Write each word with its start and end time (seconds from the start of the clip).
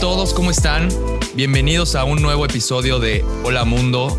todos? 0.00 0.32
¿Cómo 0.32 0.50
están? 0.50 0.88
Bienvenidos 1.34 1.94
a 1.94 2.04
un 2.04 2.22
nuevo 2.22 2.46
episodio 2.46 2.98
de 2.98 3.22
Hola 3.44 3.66
Mundo. 3.66 4.18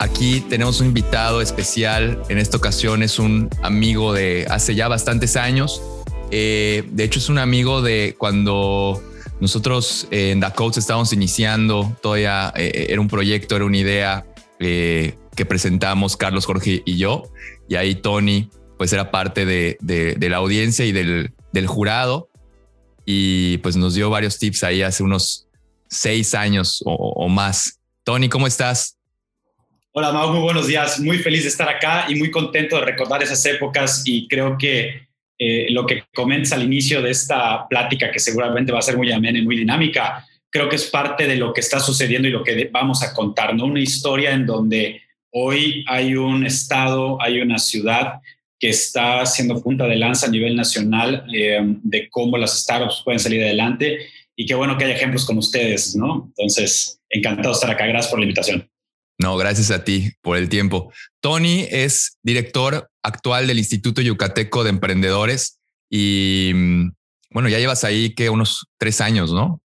Aquí 0.00 0.40
tenemos 0.40 0.80
un 0.80 0.86
invitado 0.86 1.42
especial. 1.42 2.22
En 2.30 2.38
esta 2.38 2.56
ocasión 2.56 3.02
es 3.02 3.18
un 3.18 3.50
amigo 3.62 4.14
de 4.14 4.46
hace 4.48 4.74
ya 4.74 4.88
bastantes 4.88 5.36
años. 5.36 5.82
Eh, 6.30 6.84
de 6.92 7.04
hecho, 7.04 7.18
es 7.18 7.28
un 7.28 7.36
amigo 7.36 7.82
de 7.82 8.14
cuando 8.16 9.02
nosotros 9.38 10.08
eh, 10.10 10.30
en 10.30 10.40
Dakota 10.40 10.80
estábamos 10.80 11.12
iniciando. 11.12 11.94
Todavía 12.00 12.50
eh, 12.56 12.86
era 12.88 13.00
un 13.00 13.08
proyecto, 13.08 13.54
era 13.54 13.66
una 13.66 13.76
idea 13.76 14.24
que 14.58 15.46
presentamos 15.46 16.16
Carlos, 16.16 16.46
Jorge 16.46 16.82
y 16.86 16.96
yo. 16.96 17.24
Y 17.68 17.74
ahí 17.74 17.96
Tony, 17.96 18.48
pues 18.78 18.94
era 18.94 19.10
parte 19.10 19.44
de, 19.44 20.16
la 20.18 20.38
audiencia 20.38 20.86
y 20.86 20.92
del 20.92 21.66
jurado 21.66 22.27
y 23.10 23.56
pues 23.58 23.74
nos 23.74 23.94
dio 23.94 24.10
varios 24.10 24.38
tips 24.38 24.64
ahí 24.64 24.82
hace 24.82 25.02
unos 25.02 25.48
seis 25.88 26.34
años 26.34 26.82
o, 26.84 27.26
más. 27.26 27.80
Tony, 28.04 28.28
¿cómo 28.28 28.46
estás? 28.46 28.98
Hola, 29.92 30.12
Mau, 30.12 30.30
muy 30.30 30.42
buenos 30.42 30.66
días. 30.66 31.00
Muy 31.00 31.16
feliz 31.16 31.44
de 31.44 31.48
estar 31.48 31.70
acá 31.70 32.04
y 32.06 32.16
muy 32.16 32.30
contento 32.30 32.76
de 32.76 32.84
recordar 32.84 33.22
esas 33.22 33.42
épocas 33.46 34.02
y 34.04 34.28
creo 34.28 34.58
que 34.58 35.08
eh, 35.38 35.68
lo 35.70 35.86
que 35.86 36.04
comentas 36.14 36.52
al 36.52 36.64
inicio 36.64 37.00
de 37.00 37.08
esta 37.08 37.66
plática, 37.66 38.10
que 38.10 38.18
seguramente 38.18 38.72
va 38.72 38.80
a 38.80 38.82
ser 38.82 38.98
muy 38.98 39.10
amena 39.10 39.38
y 39.38 39.42
muy 39.42 39.56
dinámica, 39.56 40.26
creo 40.50 40.68
que 40.68 40.76
es 40.76 40.84
parte 40.84 41.26
de 41.26 41.36
lo 41.36 41.54
que 41.54 41.62
está 41.62 41.80
sucediendo 41.80 42.28
y 42.28 42.32
lo 42.32 42.44
que 42.44 42.68
vamos 42.70 43.02
a 43.02 43.14
contar, 43.14 43.54
¿no? 43.54 43.64
Una 43.64 43.80
historia 43.80 44.32
en 44.32 44.44
donde 44.44 45.00
hoy 45.30 45.82
hay 45.88 46.14
un 46.14 46.44
estado, 46.44 47.16
hay 47.22 47.40
una 47.40 47.58
ciudad 47.58 48.20
que 48.58 48.70
está 48.70 49.20
haciendo 49.20 49.62
punta 49.62 49.86
de 49.86 49.96
lanza 49.96 50.26
a 50.26 50.30
nivel 50.30 50.56
nacional 50.56 51.24
eh, 51.32 51.60
de 51.82 52.08
cómo 52.10 52.36
las 52.36 52.60
startups 52.60 53.02
pueden 53.04 53.20
salir 53.20 53.42
adelante 53.42 53.98
y 54.34 54.46
qué 54.46 54.54
bueno 54.54 54.76
que 54.76 54.84
haya 54.84 54.94
ejemplos 54.94 55.24
con 55.24 55.38
ustedes, 55.38 55.96
¿no? 55.96 56.32
Entonces, 56.36 57.00
encantado 57.08 57.48
de 57.48 57.54
estar 57.54 57.70
acá. 57.70 57.86
Gracias 57.86 58.10
por 58.10 58.20
la 58.20 58.24
invitación. 58.24 58.68
No, 59.20 59.36
gracias 59.36 59.70
a 59.70 59.82
ti 59.82 60.12
por 60.22 60.36
el 60.36 60.48
tiempo. 60.48 60.92
Tony 61.20 61.66
es 61.70 62.18
director 62.22 62.88
actual 63.02 63.48
del 63.48 63.58
Instituto 63.58 64.00
Yucateco 64.00 64.62
de 64.62 64.70
Emprendedores 64.70 65.58
y 65.90 66.52
mm, 66.54 66.90
bueno, 67.30 67.48
ya 67.48 67.58
llevas 67.58 67.84
ahí 67.84 68.14
que 68.14 68.30
unos 68.30 68.66
tres 68.78 69.00
años, 69.00 69.32
¿no? 69.32 69.60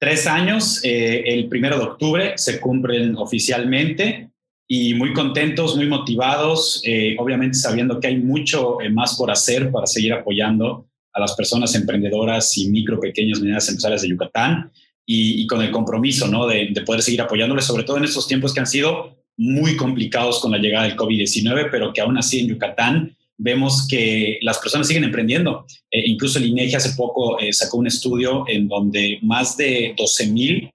Tres 0.00 0.26
años. 0.26 0.80
Eh, 0.84 1.22
el 1.26 1.48
primero 1.48 1.78
de 1.78 1.84
octubre 1.84 2.32
se 2.36 2.60
cumplen 2.60 3.16
oficialmente 3.16 4.30
y 4.68 4.94
muy 4.94 5.12
contentos, 5.12 5.76
muy 5.76 5.86
motivados, 5.86 6.80
eh, 6.84 7.14
obviamente 7.18 7.56
sabiendo 7.56 8.00
que 8.00 8.08
hay 8.08 8.16
mucho 8.18 8.80
eh, 8.80 8.90
más 8.90 9.16
por 9.16 9.30
hacer 9.30 9.70
para 9.70 9.86
seguir 9.86 10.12
apoyando 10.12 10.86
a 11.12 11.20
las 11.20 11.34
personas 11.34 11.74
emprendedoras 11.74 12.56
y 12.58 12.68
micro, 12.68 12.98
pequeñas, 12.98 13.40
medianas 13.40 13.68
empresarias 13.68 14.02
de 14.02 14.08
Yucatán 14.08 14.72
y, 15.06 15.46
con 15.46 15.62
el 15.62 15.70
compromiso 15.70 16.26
¿no? 16.26 16.46
de, 16.46 16.74
poder 16.84 17.00
seguir 17.00 17.22
apoyándoles, 17.22 17.64
sobre 17.64 17.84
todo 17.84 17.96
en 17.96 18.04
estos 18.04 18.26
tiempos 18.26 18.52
que 18.52 18.60
han 18.60 18.66
sido 18.66 19.16
muy 19.36 19.76
complicados 19.76 20.40
con 20.40 20.50
la 20.50 20.58
llegada 20.58 20.86
del 20.86 20.96
COVID-19, 20.96 21.68
pero 21.70 21.92
que 21.92 22.00
aún 22.00 22.18
así 22.18 22.40
en 22.40 22.48
Yucatán 22.48 23.16
vemos 23.38 23.86
que 23.88 24.38
las 24.42 24.58
personas 24.58 24.88
siguen 24.88 25.04
emprendiendo. 25.04 25.64
Eh, 25.90 26.02
incluso 26.06 26.38
el 26.38 26.46
INEGI 26.46 26.74
hace 26.74 26.96
poco 26.96 27.38
sacó 27.52 27.78
un 27.78 27.86
estudio 27.86 28.44
en 28.48 28.66
donde 28.66 29.18
más 29.22 29.56
de 29.56 29.94
12 29.96 30.26
mil 30.32 30.70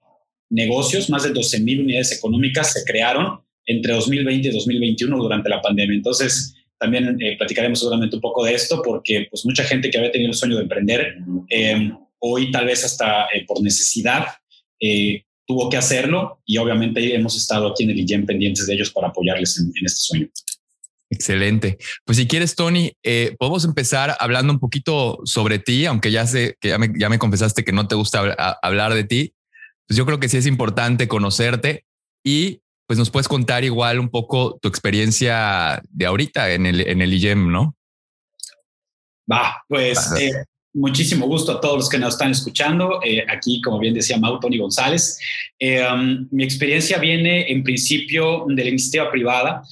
negocios, 0.48 1.10
más 1.10 1.24
de 1.24 1.30
12 1.30 1.60
mil 1.60 1.82
unidades 1.82 2.12
económicas 2.12 2.72
se 2.72 2.84
crearon 2.84 3.42
entre 3.66 3.92
2020 3.94 4.48
y 4.48 4.52
2021 4.52 5.16
durante 5.16 5.48
la 5.48 5.60
pandemia. 5.60 5.96
Entonces, 5.96 6.54
también 6.82 7.16
eh, 7.20 7.36
platicaremos 7.38 7.78
seguramente 7.78 8.16
un 8.16 8.20
poco 8.20 8.44
de 8.44 8.54
esto 8.54 8.82
porque 8.84 9.28
pues 9.30 9.46
mucha 9.46 9.62
gente 9.62 9.88
que 9.88 9.98
había 9.98 10.10
tenido 10.10 10.30
el 10.30 10.36
sueño 10.36 10.56
de 10.56 10.62
emprender, 10.62 11.16
eh, 11.48 11.92
hoy 12.18 12.50
tal 12.50 12.66
vez 12.66 12.84
hasta 12.84 13.26
eh, 13.26 13.44
por 13.46 13.62
necesidad 13.62 14.26
tuvo 15.46 15.70
que 15.70 15.76
hacerlo 15.76 16.40
y 16.44 16.58
obviamente 16.58 17.14
hemos 17.14 17.36
estado 17.36 17.68
aquí 17.68 17.84
en 17.84 17.90
el 17.90 18.00
IGEM 18.00 18.26
pendientes 18.26 18.66
de 18.66 18.74
ellos 18.74 18.90
para 18.90 19.08
apoyarles 19.08 19.60
en, 19.60 19.70
este 19.84 20.00
sueño. 20.00 20.28
Excelente. 21.08 21.78
Pues 22.04 22.18
si 22.18 22.26
quieres, 22.26 22.56
Tony, 22.56 22.90
podemos 23.38 23.64
empezar 23.64 24.16
hablando 24.18 24.52
un 24.52 24.58
poquito 24.58 25.20
sobre 25.24 25.60
ti, 25.60 25.86
aunque 25.86 26.10
ya 26.10 26.26
sé 26.26 26.56
que 26.60 26.76
ya 26.98 27.08
me 27.08 27.18
confesaste 27.20 27.64
que 27.64 27.70
no 27.70 27.86
te 27.86 27.94
gusta 27.94 28.58
hablar 28.60 28.94
de 28.94 29.04
ti. 29.04 29.34
Pues 29.86 29.96
yo 29.96 30.04
creo 30.04 30.18
que 30.18 30.28
sí 30.28 30.36
es 30.36 30.46
importante 30.46 31.06
conocerte 31.06 31.84
y 32.24 32.61
pues 32.92 32.98
nos 32.98 33.08
puedes 33.08 33.26
contar 33.26 33.64
igual 33.64 33.98
un 33.98 34.10
poco 34.10 34.58
tu 34.60 34.68
experiencia 34.68 35.80
de 35.88 36.04
ahorita 36.04 36.52
en 36.52 36.66
el, 36.66 36.86
en 36.86 37.00
el 37.00 37.14
IGEM, 37.14 37.50
¿no? 37.50 37.74
Va, 39.32 39.64
pues 39.66 40.12
eh, 40.20 40.30
muchísimo 40.74 41.26
gusto 41.26 41.52
a 41.52 41.60
todos 41.62 41.76
los 41.76 41.88
que 41.88 41.98
nos 41.98 42.12
están 42.12 42.32
escuchando. 42.32 43.00
Eh, 43.02 43.24
aquí, 43.30 43.62
como 43.62 43.78
bien 43.78 43.94
decía 43.94 44.18
Mau, 44.18 44.38
Tony 44.38 44.58
González. 44.58 45.18
Eh, 45.58 45.82
um, 45.90 46.28
mi 46.32 46.44
experiencia 46.44 46.98
viene 46.98 47.50
en 47.50 47.64
principio 47.64 48.44
de 48.46 48.62
la 48.62 48.68
iniciativa 48.68 49.10
privada. 49.10 49.62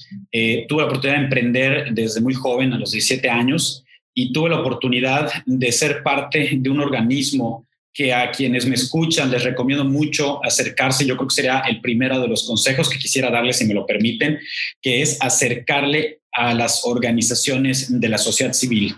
tuve 0.67 0.81
la 0.81 0.87
oportunidad 0.87 1.19
de 1.19 1.23
emprender 1.25 1.93
desde 1.93 2.21
muy 2.21 2.33
joven, 2.33 2.73
a 2.73 2.79
los 2.79 2.89
17 2.89 3.29
años, 3.29 3.85
y 4.15 4.33
tuve 4.33 4.49
la 4.49 4.61
oportunidad 4.61 5.31
de 5.45 5.71
ser 5.71 6.01
parte 6.01 6.49
de 6.53 6.69
un 6.71 6.79
organismo 6.79 7.67
que 7.93 8.13
a 8.13 8.31
quienes 8.31 8.65
me 8.65 8.75
escuchan 8.75 9.29
les 9.29 9.43
recomiendo 9.43 9.83
mucho 9.83 10.43
acercarse. 10.43 11.05
Yo 11.05 11.15
creo 11.17 11.27
que 11.27 11.35
sería 11.35 11.59
el 11.67 11.81
primero 11.81 12.19
de 12.19 12.27
los 12.27 12.45
consejos 12.47 12.89
que 12.89 12.99
quisiera 12.99 13.29
darles, 13.29 13.57
si 13.57 13.65
me 13.65 13.73
lo 13.73 13.85
permiten, 13.85 14.39
que 14.81 15.01
es 15.01 15.17
acercarle 15.21 16.21
a 16.31 16.53
las 16.53 16.81
organizaciones 16.85 17.99
de 17.99 18.09
la 18.09 18.17
sociedad 18.17 18.53
civil. 18.53 18.95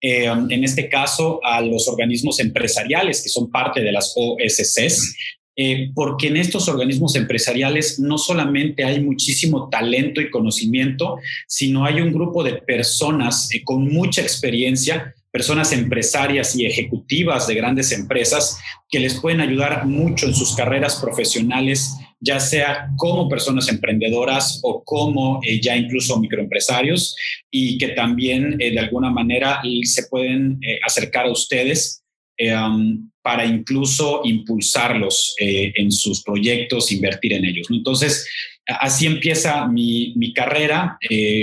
Eh, 0.00 0.24
en 0.24 0.64
este 0.64 0.88
caso, 0.88 1.40
a 1.44 1.60
los 1.60 1.86
organismos 1.86 2.40
empresariales 2.40 3.22
que 3.22 3.28
son 3.28 3.50
parte 3.50 3.80
de 3.80 3.92
las 3.92 4.12
OSCs, 4.16 5.14
eh, 5.54 5.90
porque 5.94 6.28
en 6.28 6.38
estos 6.38 6.66
organismos 6.68 7.14
empresariales 7.14 8.00
no 8.00 8.16
solamente 8.16 8.84
hay 8.84 9.00
muchísimo 9.00 9.68
talento 9.68 10.20
y 10.20 10.30
conocimiento, 10.30 11.18
sino 11.46 11.84
hay 11.84 12.00
un 12.00 12.12
grupo 12.12 12.42
de 12.42 12.54
personas 12.54 13.52
eh, 13.52 13.62
con 13.62 13.86
mucha 13.92 14.22
experiencia 14.22 15.14
personas 15.32 15.72
empresarias 15.72 16.54
y 16.54 16.66
ejecutivas 16.66 17.46
de 17.46 17.54
grandes 17.54 17.90
empresas 17.90 18.58
que 18.90 19.00
les 19.00 19.14
pueden 19.14 19.40
ayudar 19.40 19.86
mucho 19.86 20.26
en 20.26 20.34
sus 20.34 20.54
carreras 20.54 20.96
profesionales, 20.96 21.94
ya 22.20 22.38
sea 22.38 22.90
como 22.98 23.30
personas 23.30 23.68
emprendedoras 23.68 24.60
o 24.62 24.84
como 24.84 25.40
eh, 25.42 25.58
ya 25.60 25.74
incluso 25.74 26.20
microempresarios, 26.20 27.16
y 27.50 27.78
que 27.78 27.88
también 27.88 28.60
eh, 28.60 28.72
de 28.72 28.78
alguna 28.78 29.10
manera 29.10 29.62
se 29.84 30.06
pueden 30.08 30.58
eh, 30.60 30.78
acercar 30.86 31.24
a 31.24 31.32
ustedes 31.32 32.04
um, 32.38 33.10
para 33.22 33.46
incluso 33.46 34.20
impulsarlos 34.24 35.34
en 35.38 35.92
sus 35.92 36.24
proyectos, 36.24 36.90
invertir 36.90 37.34
en 37.34 37.44
ellos. 37.44 37.68
Entonces, 37.70 38.28
así 38.66 39.06
empieza 39.06 39.68
mi, 39.68 40.12
mi 40.16 40.32
carrera 40.32 40.98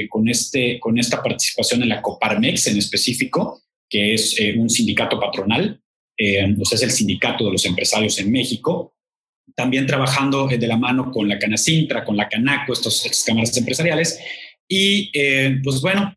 con, 0.10 0.28
este, 0.28 0.78
con 0.78 1.00
esta 1.00 1.24
participación 1.24 1.84
en 1.84 1.90
la 1.90 2.02
Coparmex 2.02 2.68
en 2.68 2.78
específico 2.78 3.62
que 3.90 4.14
es 4.14 4.40
eh, 4.40 4.56
un 4.58 4.70
sindicato 4.70 5.20
patronal, 5.20 5.82
eh, 6.20 6.54
es 6.60 6.84
el 6.84 6.92
sindicato 6.92 7.46
de 7.46 7.54
los 7.54 7.66
empresarios 7.66 8.20
en 8.20 8.30
México. 8.30 8.94
También 9.56 9.88
trabajando 9.88 10.50
eh, 10.52 10.58
de 10.58 10.68
la 10.68 10.76
mano 10.76 11.12
con 11.12 11.30
la 11.30 11.40
Canacintra, 11.40 12.04
con 12.04 12.18
la 12.18 12.28
Canaco, 12.28 12.74
estas 12.74 13.24
cámaras 13.26 13.56
empresariales. 13.58 14.20
Y 14.68 15.10
eh, 15.14 15.58
pues 15.64 15.82
bueno, 15.82 16.14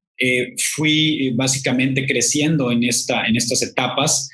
fui 0.76 1.30
básicamente 1.34 2.06
creciendo 2.06 2.70
en, 2.70 2.84
esta, 2.84 3.24
en 3.26 3.34
estas 3.34 3.60
etapas 3.62 4.28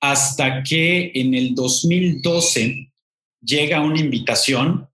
hasta 0.00 0.62
que 0.62 1.10
en 1.14 1.34
el 1.34 1.54
2012 1.54 2.90
llega 3.42 3.82
una 3.82 4.00
invitación 4.00 4.88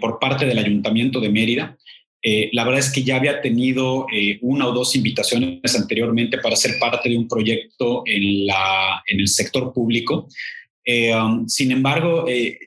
por 0.00 0.18
parte 0.18 0.46
del 0.46 0.58
Ayuntamiento 0.58 1.20
de 1.20 1.28
Mérida 1.28 1.78
eh, 2.26 2.48
la 2.52 2.64
verdad 2.64 2.80
es 2.80 2.90
que 2.90 3.02
ya 3.02 3.16
había 3.16 3.42
tenido 3.42 4.06
eh, 4.10 4.38
una 4.40 4.66
o 4.66 4.72
dos 4.72 4.96
invitaciones 4.96 5.74
anteriormente 5.78 6.38
para 6.38 6.56
ser 6.56 6.78
parte 6.80 7.10
de 7.10 7.18
un 7.18 7.28
proyecto 7.28 8.02
en, 8.06 8.46
la, 8.46 9.02
en 9.06 9.20
el 9.20 9.28
sector 9.28 9.74
público. 9.74 10.26
Eh, 10.86 11.14
um, 11.14 11.46
sin 11.46 11.70
embargo, 11.70 12.24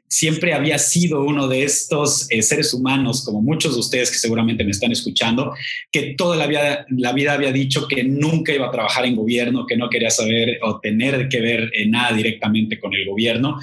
siempre 0.07 0.53
había 0.53 0.77
sido 0.77 1.23
uno 1.23 1.47
de 1.47 1.63
estos 1.63 2.27
seres 2.41 2.71
humanos, 2.71 3.25
como 3.25 3.41
muchos 3.41 3.73
de 3.73 3.79
ustedes 3.79 4.11
que 4.11 4.19
seguramente 4.19 4.63
me 4.63 4.71
están 4.71 4.91
escuchando, 4.91 5.53
que 5.91 6.13
toda 6.15 6.35
la 6.35 6.45
vida, 6.45 6.85
la 6.89 7.13
vida 7.13 7.33
había 7.33 7.51
dicho 7.51 7.87
que 7.87 8.03
nunca 8.03 8.53
iba 8.53 8.67
a 8.67 8.71
trabajar 8.71 9.05
en 9.05 9.15
gobierno, 9.15 9.65
que 9.65 9.77
no 9.77 9.89
quería 9.89 10.11
saber 10.11 10.59
o 10.61 10.79
tener 10.79 11.29
que 11.29 11.41
ver 11.41 11.71
nada 11.87 12.15
directamente 12.15 12.79
con 12.79 12.93
el 12.93 13.07
gobierno. 13.07 13.59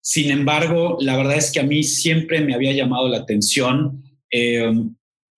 Sin 0.00 0.30
embargo, 0.30 0.98
la 1.00 1.16
verdad 1.16 1.36
es 1.36 1.50
que 1.50 1.60
a 1.60 1.64
mí 1.64 1.82
siempre 1.82 2.40
me 2.40 2.54
había 2.54 2.72
llamado 2.72 3.08
la 3.08 3.18
atención 3.18 4.02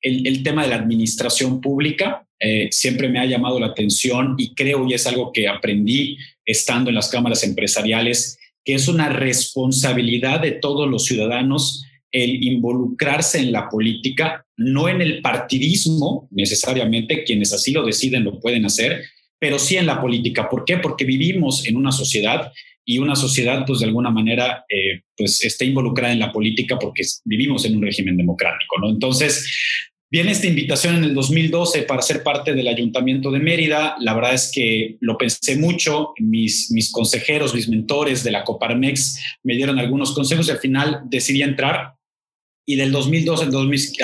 el, 0.04 0.42
tema 0.42 0.62
de 0.62 0.68
la 0.68 0.76
administración 0.76 1.60
pública 1.60 2.26
eh, 2.38 2.68
siempre 2.70 3.08
me 3.08 3.18
ha 3.18 3.24
llamado 3.24 3.58
la 3.58 3.68
atención 3.68 4.34
y 4.36 4.54
creo, 4.54 4.86
y 4.86 4.92
es 4.92 5.06
algo 5.06 5.32
que 5.32 5.48
aprendí 5.48 6.18
estando 6.44 6.90
en 6.90 6.96
las 6.96 7.08
cámaras 7.08 7.42
empresariales, 7.42 8.38
que 8.64 8.74
es 8.74 8.86
una 8.86 9.08
responsabilidad 9.08 10.40
de 10.40 10.52
todos 10.52 10.88
los 10.88 11.06
ciudadanos 11.06 11.84
el 12.12 12.44
involucrarse 12.44 13.40
en 13.40 13.50
la 13.50 13.68
política, 13.68 14.46
no 14.56 14.88
en 14.88 15.00
el 15.00 15.20
partidismo 15.20 16.28
necesariamente, 16.30 17.24
quienes 17.24 17.52
así 17.52 17.72
lo 17.72 17.84
deciden 17.84 18.24
lo 18.24 18.38
pueden 18.38 18.66
hacer, 18.66 19.02
pero 19.38 19.58
sí 19.58 19.76
en 19.76 19.86
la 19.86 20.00
política. 20.00 20.48
¿Por 20.48 20.64
qué? 20.64 20.76
Porque 20.76 21.04
vivimos 21.04 21.66
en 21.66 21.76
una 21.76 21.90
sociedad 21.90 22.52
y 22.84 22.98
una 22.98 23.16
sociedad, 23.16 23.64
pues 23.66 23.80
de 23.80 23.86
alguna 23.86 24.10
manera, 24.10 24.64
eh, 24.68 25.02
pues 25.16 25.42
esté 25.44 25.64
involucrada 25.64 26.12
en 26.12 26.20
la 26.20 26.30
política 26.30 26.78
porque 26.78 27.02
vivimos 27.24 27.64
en 27.64 27.76
un 27.76 27.82
régimen 27.82 28.16
democrático, 28.16 28.78
¿no? 28.78 28.90
Entonces, 28.90 29.46
viene 30.14 30.30
esta 30.30 30.46
invitación 30.46 30.94
en 30.94 31.02
el 31.02 31.12
2012 31.12 31.82
para 31.82 32.00
ser 32.00 32.22
parte 32.22 32.54
del 32.54 32.68
Ayuntamiento 32.68 33.32
de 33.32 33.40
Mérida. 33.40 33.96
La 33.98 34.14
verdad 34.14 34.34
es 34.34 34.52
que 34.54 34.96
lo 35.00 35.18
pensé 35.18 35.56
mucho. 35.56 36.12
Mis, 36.20 36.70
mis 36.70 36.92
consejeros, 36.92 37.52
mis 37.52 37.68
mentores 37.68 38.22
de 38.22 38.30
la 38.30 38.44
Coparmex 38.44 39.18
me 39.42 39.56
dieron 39.56 39.76
algunos 39.80 40.12
consejos 40.12 40.46
y 40.46 40.52
al 40.52 40.58
final 40.58 41.00
decidí 41.06 41.42
entrar. 41.42 41.96
Y 42.64 42.76
del 42.76 42.92
2012 42.92 43.46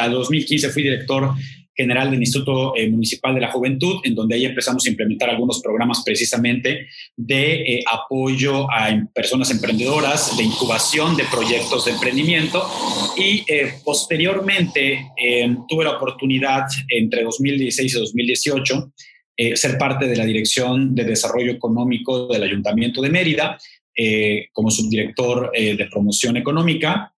al 0.01 0.11
2015 0.11 0.71
fui 0.71 0.83
director 0.83 1.33
general 1.75 2.11
del 2.11 2.21
Instituto 2.21 2.77
eh, 2.77 2.89
Municipal 2.89 3.35
de 3.35 3.41
la 3.41 3.51
Juventud, 3.51 4.01
en 4.05 4.15
donde 4.15 4.35
ahí 4.35 4.45
empezamos 4.45 4.85
a 4.85 4.91
implementar 4.91 5.31
algunos 5.31 5.61
programas 5.63 6.03
precisamente 6.05 6.89
de 7.17 7.55
eh, 7.55 7.85
apoyo 7.91 8.71
a 8.71 8.91
em, 8.91 9.07
personas 9.09 9.51
emprendedoras, 9.51 10.37
de 10.37 10.45
incubación 10.45 11.17
de 11.17 11.25
proyectos 11.25 11.85
de 11.85 11.93
emprendimiento. 11.93 12.69
Y 13.17 13.45
eh, 13.49 13.73
posteriormente 13.85 15.07
tuve 15.69 15.85
la 15.85 15.97
oportunidad 15.97 16.65
entre 16.89 17.23
2016 17.23 17.95
y 17.95 17.99
2018 17.99 18.93
ser 19.55 19.79
parte 19.79 20.07
de 20.07 20.17
la 20.17 20.27
Dirección 20.27 20.95
de 20.95 21.05
Desarrollo 21.05 21.53
Económico 21.53 22.27
del 22.27 22.43
Ayuntamiento 22.43 23.01
de 23.01 23.09
Mérida, 23.09 23.59
como 24.53 24.71
subdirector 24.71 25.51
de 25.53 25.89
promoción 25.91 26.37
económica, 26.37 27.15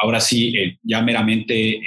ahora 0.00 0.20
sí, 0.20 0.54
ya 0.82 1.00
meramente 1.00 1.80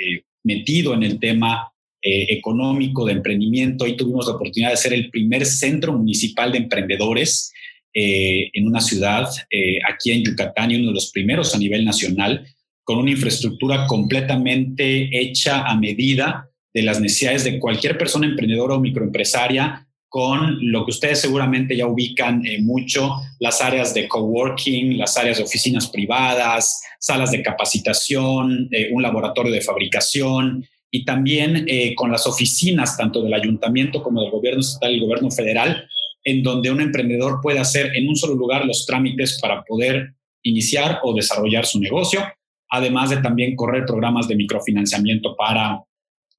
metido 0.44 0.96
en 0.96 1.04
el 1.04 1.20
tema 1.20 1.72
eh, 2.00 2.28
económico, 2.30 3.06
de 3.06 3.14
emprendimiento. 3.14 3.84
Ahí 3.84 3.98
tuvimos 3.98 4.28
la 4.28 4.36
oportunidad 4.36 4.70
de 4.70 4.78
ser 4.78 4.94
el 4.94 5.10
primer 5.10 5.48
centro 5.48 5.94
municipal 5.94 6.52
de 6.52 6.60
emprendedores 6.60 7.52
eh, 7.92 8.52
en 8.54 8.68
una 8.68 8.82
ciudad 8.82 9.28
eh, 9.50 9.80
aquí 9.92 10.12
en 10.12 10.24
Yucatán 10.24 10.70
y 10.70 10.76
uno 10.76 10.90
de 10.90 10.94
los 10.94 11.10
primeros 11.12 11.56
a 11.56 11.58
nivel 11.58 11.84
nacional, 11.84 12.46
con 12.84 13.00
una 13.00 13.10
infraestructura 13.10 13.88
completamente 13.88 15.10
hecha 15.20 15.64
a 15.64 15.76
medida 15.76 16.48
de 16.72 16.84
las 16.84 17.02
necesidades 17.02 17.44
de 17.44 17.58
cualquier 17.58 17.98
persona 17.98 18.28
emprendedora 18.28 18.76
o 18.76 18.80
microempresaria 18.80 19.88
con 20.08 20.60
lo 20.72 20.86
que 20.86 20.92
ustedes 20.92 21.20
seguramente 21.20 21.76
ya 21.76 21.88
ubican 21.88 22.44
mucho, 22.62 23.16
las 23.40 23.60
áreas 23.60 23.96
de 23.96 24.08
coworking, 24.08 25.00
las 25.00 25.18
áreas 25.18 25.38
de 25.38 25.44
oficinas 25.44 25.88
privadas, 25.90 26.80
salas 27.00 27.32
de 27.32 27.42
capacitación, 27.42 28.70
un 28.92 29.02
laboratorio 29.02 29.52
de 29.52 29.62
fabricación, 29.62 30.64
y 30.92 31.04
también 31.06 31.66
eh, 31.68 31.94
con 31.96 32.12
las 32.12 32.26
oficinas 32.28 32.98
tanto 32.98 33.22
del 33.22 33.34
ayuntamiento 33.34 34.02
como 34.02 34.22
del 34.22 34.32
gobierno 34.32 34.62
estatal 34.62 34.96
y 34.96 35.00
gobierno 35.00 35.30
federal, 35.32 35.88
en 36.24 36.44
donde 36.44 36.72
un 36.72 36.82
emprendedor 36.82 37.40
puede 37.42 37.60
hacer 37.60 37.96
en 37.96 38.08
un 38.08 38.16
solo 38.16 38.36
lugar 38.36 38.66
los 38.66 38.86
trámites 38.86 39.40
para 39.42 39.64
poder 39.64 40.14
iniciar 40.44 41.00
o 41.04 41.14
desarrollar 41.14 41.66
su 41.66 41.80
negocio, 41.80 42.22
además 42.70 43.10
de 43.10 43.18
también 43.18 43.56
correr 43.56 43.86
programas 43.86 44.28
de 44.28 44.36
microfinanciamiento 44.36 45.36
para 45.36 45.82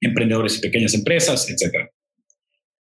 emprendedores 0.00 0.59
y 0.59 0.61
pequeñas 0.61 0.95
empresas, 0.95 1.49
etc. 1.50 1.89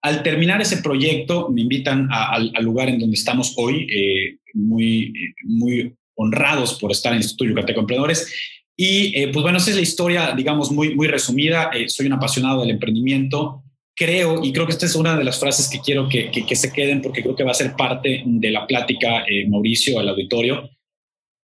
Al 0.02 0.22
terminar 0.22 0.60
ese 0.60 0.78
proyecto, 0.78 1.48
me 1.48 1.62
invitan 1.62 2.08
al 2.10 2.52
lugar 2.62 2.88
en 2.88 2.98
donde 2.98 3.16
estamos 3.16 3.54
hoy, 3.56 3.86
eh, 3.90 4.38
muy, 4.52 5.12
muy 5.44 5.94
honrados 6.14 6.78
por 6.78 6.90
estar 6.90 7.12
en 7.12 7.16
el 7.16 7.22
Instituto 7.22 7.50
Yucateco 7.50 7.80
Emprendedores 7.80 8.32
y 8.76 9.16
eh, 9.20 9.30
pues 9.32 9.42
bueno, 9.42 9.58
esa 9.58 9.70
es 9.70 9.76
la 9.76 9.82
historia, 9.82 10.34
digamos, 10.36 10.72
muy, 10.72 10.94
muy 10.94 11.06
resumida. 11.06 11.70
Eh, 11.72 11.88
soy 11.88 12.06
un 12.06 12.14
apasionado 12.14 12.60
del 12.60 12.70
emprendimiento. 12.70 13.62
Creo, 13.96 14.42
y 14.42 14.52
creo 14.52 14.66
que 14.66 14.72
esta 14.72 14.86
es 14.86 14.96
una 14.96 15.16
de 15.16 15.22
las 15.22 15.38
frases 15.38 15.68
que 15.68 15.78
quiero 15.78 16.08
que, 16.08 16.30
que, 16.30 16.56
se 16.56 16.72
queden 16.72 17.00
porque 17.00 17.22
creo 17.22 17.36
que 17.36 17.44
va 17.44 17.52
a 17.52 17.54
ser 17.54 17.76
parte 17.76 18.24
de 18.26 18.50
la 18.50 18.66
plática, 18.66 19.24
eh, 19.28 19.46
Mauricio, 19.48 20.00
al 20.00 20.08
auditorio. 20.08 20.68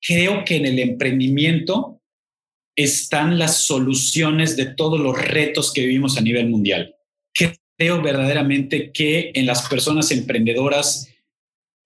Creo 0.07 0.45
que 0.45 0.57
en 0.57 0.67
el 0.67 0.79
emprendimiento 0.79 2.03
están 2.77 3.39
las 3.39 3.65
soluciones 3.65 4.57
de 4.57 4.67
todos 4.67 5.01
los 5.01 5.17
retos 5.17 5.73
que 5.73 5.83
vivimos 5.83 6.19
a 6.19 6.21
nivel 6.21 6.51
mundial. 6.51 6.95
Creo 7.77 8.03
verdaderamente 8.03 8.93
que 8.93 9.33
en 9.35 9.47
las 9.47 9.67
personas 9.69 10.11
emprendedoras 10.11 11.09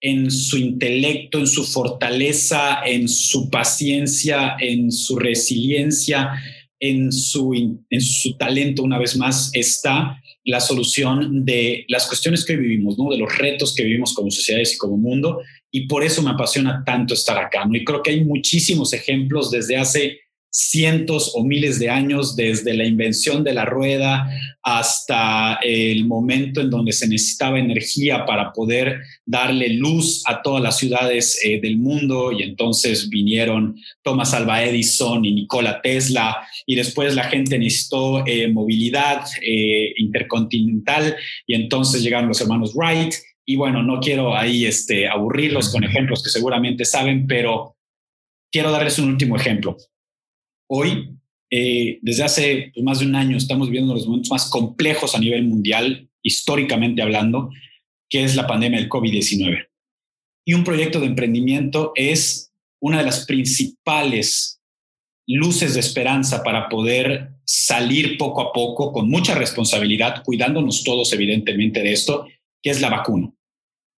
en 0.01 0.31
su 0.31 0.57
intelecto, 0.57 1.39
en 1.39 1.47
su 1.47 1.63
fortaleza, 1.63 2.79
en 2.85 3.07
su 3.07 3.49
paciencia, 3.49 4.55
en 4.59 4.91
su 4.91 5.17
resiliencia, 5.17 6.31
en 6.79 7.11
su, 7.11 7.53
en 7.89 8.01
su 8.01 8.37
talento, 8.37 8.83
una 8.83 8.97
vez 8.97 9.17
más, 9.17 9.51
está 9.53 10.21
la 10.45 10.59
solución 10.59 11.45
de 11.45 11.85
las 11.89 12.07
cuestiones 12.07 12.45
que 12.45 12.55
vivimos, 12.55 12.97
¿no? 12.97 13.11
de 13.11 13.17
los 13.17 13.37
retos 13.37 13.75
que 13.75 13.83
vivimos 13.83 14.13
como 14.13 14.31
sociedades 14.31 14.73
y 14.73 14.77
como 14.77 14.97
mundo. 14.97 15.41
Y 15.71 15.87
por 15.87 16.03
eso 16.03 16.23
me 16.23 16.31
apasiona 16.31 16.83
tanto 16.85 17.13
estar 17.13 17.37
acá. 17.37 17.67
Y 17.71 17.83
creo 17.83 18.01
que 18.01 18.11
hay 18.11 18.23
muchísimos 18.23 18.93
ejemplos 18.93 19.51
desde 19.51 19.77
hace 19.77 20.19
cientos 20.51 21.33
o 21.35 21.43
miles 21.43 21.79
de 21.79 21.89
años, 21.89 22.35
desde 22.35 22.73
la 22.73 22.85
invención 22.85 23.43
de 23.43 23.53
la 23.53 23.65
rueda 23.65 24.29
hasta 24.63 25.59
el 25.63 26.05
momento 26.05 26.61
en 26.61 26.69
donde 26.69 26.91
se 26.91 27.07
necesitaba 27.07 27.59
energía 27.59 28.25
para 28.25 28.51
poder 28.51 29.01
darle 29.25 29.69
luz 29.69 30.23
a 30.25 30.41
todas 30.41 30.61
las 30.61 30.77
ciudades 30.77 31.39
eh, 31.45 31.59
del 31.61 31.77
mundo 31.77 32.31
y 32.31 32.43
entonces 32.43 33.09
vinieron 33.09 33.75
Thomas 34.03 34.33
Alva 34.33 34.63
Edison 34.63 35.23
y 35.23 35.33
Nikola 35.33 35.81
Tesla 35.81 36.37
y 36.65 36.75
después 36.75 37.15
la 37.15 37.23
gente 37.23 37.57
necesitó 37.57 38.25
eh, 38.27 38.47
movilidad 38.47 39.25
eh, 39.41 39.93
intercontinental 39.97 41.15
y 41.47 41.55
entonces 41.55 42.03
llegaron 42.03 42.27
los 42.27 42.41
hermanos 42.41 42.73
Wright 42.75 43.13
y 43.45 43.55
bueno, 43.55 43.81
no 43.81 43.99
quiero 43.99 44.35
ahí 44.35 44.65
este, 44.65 45.07
aburrirlos 45.07 45.69
con 45.69 45.83
ejemplos 45.83 46.21
que 46.21 46.29
seguramente 46.29 46.85
saben, 46.85 47.25
pero 47.25 47.75
quiero 48.51 48.71
darles 48.71 48.99
un 48.99 49.09
último 49.09 49.35
ejemplo. 49.35 49.75
Hoy, 50.71 51.17
eh, 51.49 51.97
desde 52.03 52.23
hace 52.23 52.71
pues, 52.73 52.83
más 52.83 52.99
de 52.99 53.07
un 53.07 53.15
año, 53.15 53.37
estamos 53.37 53.71
viendo 53.71 53.93
los 53.93 54.05
momentos 54.05 54.29
más 54.29 54.49
complejos 54.49 55.15
a 55.15 55.19
nivel 55.19 55.47
mundial, 55.47 56.07
históricamente 56.21 57.01
hablando, 57.01 57.49
que 58.07 58.23
es 58.23 58.35
la 58.35 58.45
pandemia 58.45 58.79
del 58.79 58.89
COVID-19. 58.89 59.67
Y 60.45 60.53
un 60.53 60.63
proyecto 60.63 60.99
de 60.99 61.07
emprendimiento 61.07 61.91
es 61.95 62.53
una 62.79 62.99
de 62.99 63.05
las 63.05 63.25
principales 63.25 64.61
luces 65.25 65.73
de 65.73 65.79
esperanza 65.79 66.43
para 66.43 66.69
poder 66.69 67.31
salir 67.45 68.17
poco 68.17 68.41
a 68.41 68.53
poco 68.53 68.91
con 68.91 69.09
mucha 69.09 69.33
responsabilidad, 69.33 70.23
cuidándonos 70.23 70.83
todos 70.83 71.11
evidentemente 71.13 71.81
de 71.81 71.93
esto, 71.93 72.27
que 72.61 72.69
es 72.69 72.79
la 72.79 72.89
vacuna. 72.89 73.31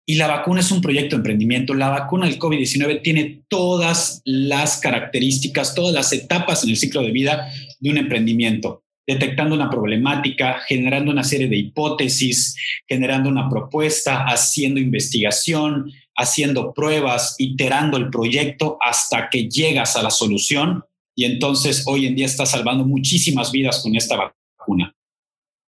Y 0.09 0.15
la 0.15 0.25
vacuna 0.25 0.61
es 0.61 0.71
un 0.71 0.81
proyecto 0.81 1.15
de 1.15 1.17
emprendimiento. 1.17 1.75
La 1.75 1.89
vacuna 1.89 2.25
del 2.25 2.39
COVID-19 2.39 3.03
tiene 3.03 3.43
todas 3.47 4.23
las 4.25 4.79
características, 4.79 5.75
todas 5.75 5.93
las 5.93 6.11
etapas 6.11 6.63
en 6.63 6.71
el 6.71 6.77
ciclo 6.77 7.03
de 7.03 7.11
vida 7.11 7.53
de 7.79 7.91
un 7.91 7.97
emprendimiento, 7.99 8.81
detectando 9.05 9.53
una 9.53 9.69
problemática, 9.69 10.61
generando 10.67 11.11
una 11.11 11.23
serie 11.23 11.47
de 11.47 11.57
hipótesis, 11.57 12.55
generando 12.87 13.29
una 13.29 13.47
propuesta, 13.51 14.25
haciendo 14.25 14.79
investigación, 14.79 15.91
haciendo 16.15 16.73
pruebas, 16.73 17.35
iterando 17.37 17.95
el 17.97 18.09
proyecto 18.09 18.79
hasta 18.81 19.29
que 19.29 19.47
llegas 19.47 19.95
a 19.95 20.01
la 20.01 20.09
solución. 20.09 20.83
Y 21.15 21.25
entonces 21.25 21.83
hoy 21.85 22.07
en 22.07 22.15
día 22.15 22.25
está 22.25 22.47
salvando 22.47 22.83
muchísimas 22.83 23.51
vidas 23.51 23.83
con 23.83 23.95
esta 23.95 24.33
vacuna. 24.57 24.91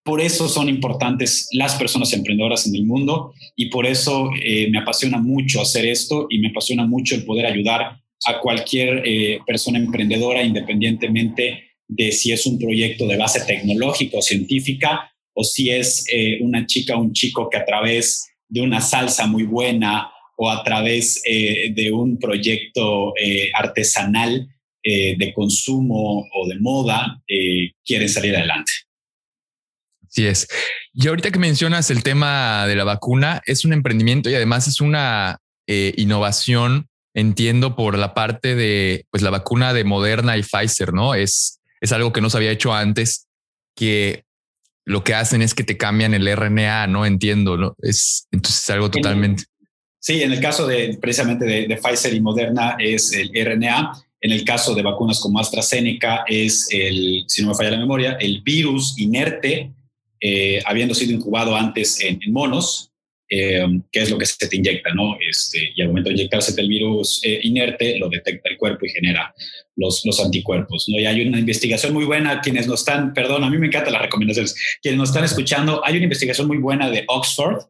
Por 0.08 0.22
eso 0.22 0.48
son 0.48 0.70
importantes 0.70 1.50
las 1.52 1.74
personas 1.74 2.14
emprendedoras 2.14 2.66
en 2.66 2.74
el 2.74 2.86
mundo 2.86 3.34
y 3.54 3.66
por 3.66 3.84
eso 3.84 4.30
eh, 4.42 4.70
me 4.70 4.78
apasiona 4.78 5.18
mucho 5.18 5.60
hacer 5.60 5.84
esto 5.84 6.28
y 6.30 6.38
me 6.38 6.48
apasiona 6.48 6.86
mucho 6.86 7.14
el 7.14 7.26
poder 7.26 7.44
ayudar 7.44 8.00
a 8.24 8.40
cualquier 8.40 9.02
eh, 9.04 9.38
persona 9.46 9.78
emprendedora 9.78 10.42
independientemente 10.42 11.74
de 11.86 12.10
si 12.12 12.32
es 12.32 12.46
un 12.46 12.58
proyecto 12.58 13.06
de 13.06 13.18
base 13.18 13.44
tecnológica 13.44 14.16
o 14.16 14.22
científica 14.22 15.12
o 15.34 15.44
si 15.44 15.68
es 15.68 16.06
eh, 16.10 16.38
una 16.40 16.64
chica 16.64 16.96
o 16.96 17.02
un 17.02 17.12
chico 17.12 17.50
que 17.50 17.58
a 17.58 17.66
través 17.66 18.30
de 18.48 18.62
una 18.62 18.80
salsa 18.80 19.26
muy 19.26 19.42
buena 19.42 20.10
o 20.38 20.48
a 20.48 20.64
través 20.64 21.20
de 21.22 21.90
un 21.92 22.18
proyecto 22.18 23.12
artesanal 23.54 24.48
de 24.84 25.32
consumo 25.34 26.24
o 26.32 26.48
de 26.48 26.60
moda 26.60 27.20
quieren 27.84 28.08
salir 28.08 28.36
adelante. 28.36 28.87
Sí 30.18 30.26
es. 30.26 30.48
Y 30.92 31.06
ahorita 31.06 31.30
que 31.30 31.38
mencionas 31.38 31.92
el 31.92 32.02
tema 32.02 32.66
de 32.66 32.74
la 32.74 32.82
vacuna, 32.82 33.40
es 33.46 33.64
un 33.64 33.72
emprendimiento 33.72 34.28
y 34.28 34.34
además 34.34 34.66
es 34.66 34.80
una 34.80 35.38
eh, 35.68 35.94
innovación, 35.96 36.88
entiendo, 37.14 37.76
por 37.76 37.96
la 37.96 38.14
parte 38.14 38.56
de 38.56 39.06
pues, 39.12 39.22
la 39.22 39.30
vacuna 39.30 39.72
de 39.72 39.84
Moderna 39.84 40.36
y 40.36 40.42
Pfizer, 40.42 40.92
¿no? 40.92 41.14
Es, 41.14 41.60
es 41.80 41.92
algo 41.92 42.12
que 42.12 42.20
no 42.20 42.30
se 42.30 42.36
había 42.36 42.50
hecho 42.50 42.74
antes, 42.74 43.28
que 43.76 44.24
lo 44.84 45.04
que 45.04 45.14
hacen 45.14 45.40
es 45.40 45.54
que 45.54 45.62
te 45.62 45.76
cambian 45.76 46.14
el 46.14 46.26
RNA, 46.36 46.88
¿no? 46.88 47.06
Entiendo, 47.06 47.56
¿no? 47.56 47.76
Es 47.80 48.26
entonces 48.32 48.68
algo 48.70 48.90
totalmente. 48.90 49.44
Sí, 50.00 50.20
en 50.20 50.32
el 50.32 50.40
caso 50.40 50.66
de 50.66 50.98
precisamente 51.00 51.44
de, 51.44 51.68
de 51.68 51.76
Pfizer 51.76 52.12
y 52.12 52.20
Moderna 52.20 52.74
es 52.80 53.12
el 53.12 53.30
RNA. 53.32 53.92
En 54.20 54.32
el 54.32 54.44
caso 54.44 54.74
de 54.74 54.82
vacunas 54.82 55.20
como 55.20 55.38
AstraZeneca 55.38 56.24
es 56.26 56.66
el, 56.72 57.22
si 57.28 57.42
no 57.42 57.50
me 57.50 57.54
falla 57.54 57.70
la 57.70 57.78
memoria, 57.78 58.16
el 58.18 58.42
virus 58.42 58.98
inerte 58.98 59.74
eh, 60.20 60.60
habiendo 60.64 60.94
sido 60.94 61.12
incubado 61.12 61.54
antes 61.56 62.00
en, 62.00 62.18
monos 62.32 62.92
eh, 63.30 63.62
qué 63.92 64.00
es 64.00 64.10
lo 64.10 64.16
que 64.16 64.24
se 64.24 64.48
te 64.48 64.56
inyecta, 64.56 64.94
¿no? 64.94 65.16
Este, 65.20 65.72
y 65.76 65.82
al 65.82 65.88
momento 65.88 66.08
de 66.08 66.14
inyectarse 66.14 66.58
el 66.58 66.68
virus 66.68 67.20
eh, 67.24 67.40
inerte, 67.42 67.98
lo 67.98 68.08
detecta 68.08 68.48
el 68.48 68.56
cuerpo 68.56 68.86
y 68.86 68.90
genera 68.90 69.34
los, 69.76 70.02
los 70.04 70.18
anticuerpos, 70.24 70.86
¿no? 70.88 70.98
Y 70.98 71.04
hay 71.04 71.20
una 71.26 71.38
investigación 71.38 71.92
muy 71.92 72.04
buena, 72.04 72.40
quienes 72.40 72.66
nos 72.66 72.80
están, 72.80 73.12
perdón, 73.12 73.44
a 73.44 73.50
mí 73.50 73.58
me 73.58 73.66
encantan 73.66 73.92
las 73.92 74.02
recomendaciones, 74.02 74.54
quienes 74.80 74.98
nos 74.98 75.10
están 75.10 75.24
escuchando, 75.24 75.84
hay 75.84 75.96
una 75.96 76.04
investigación 76.04 76.46
muy 76.46 76.56
buena 76.56 76.90
de 76.90 77.04
Oxford 77.06 77.64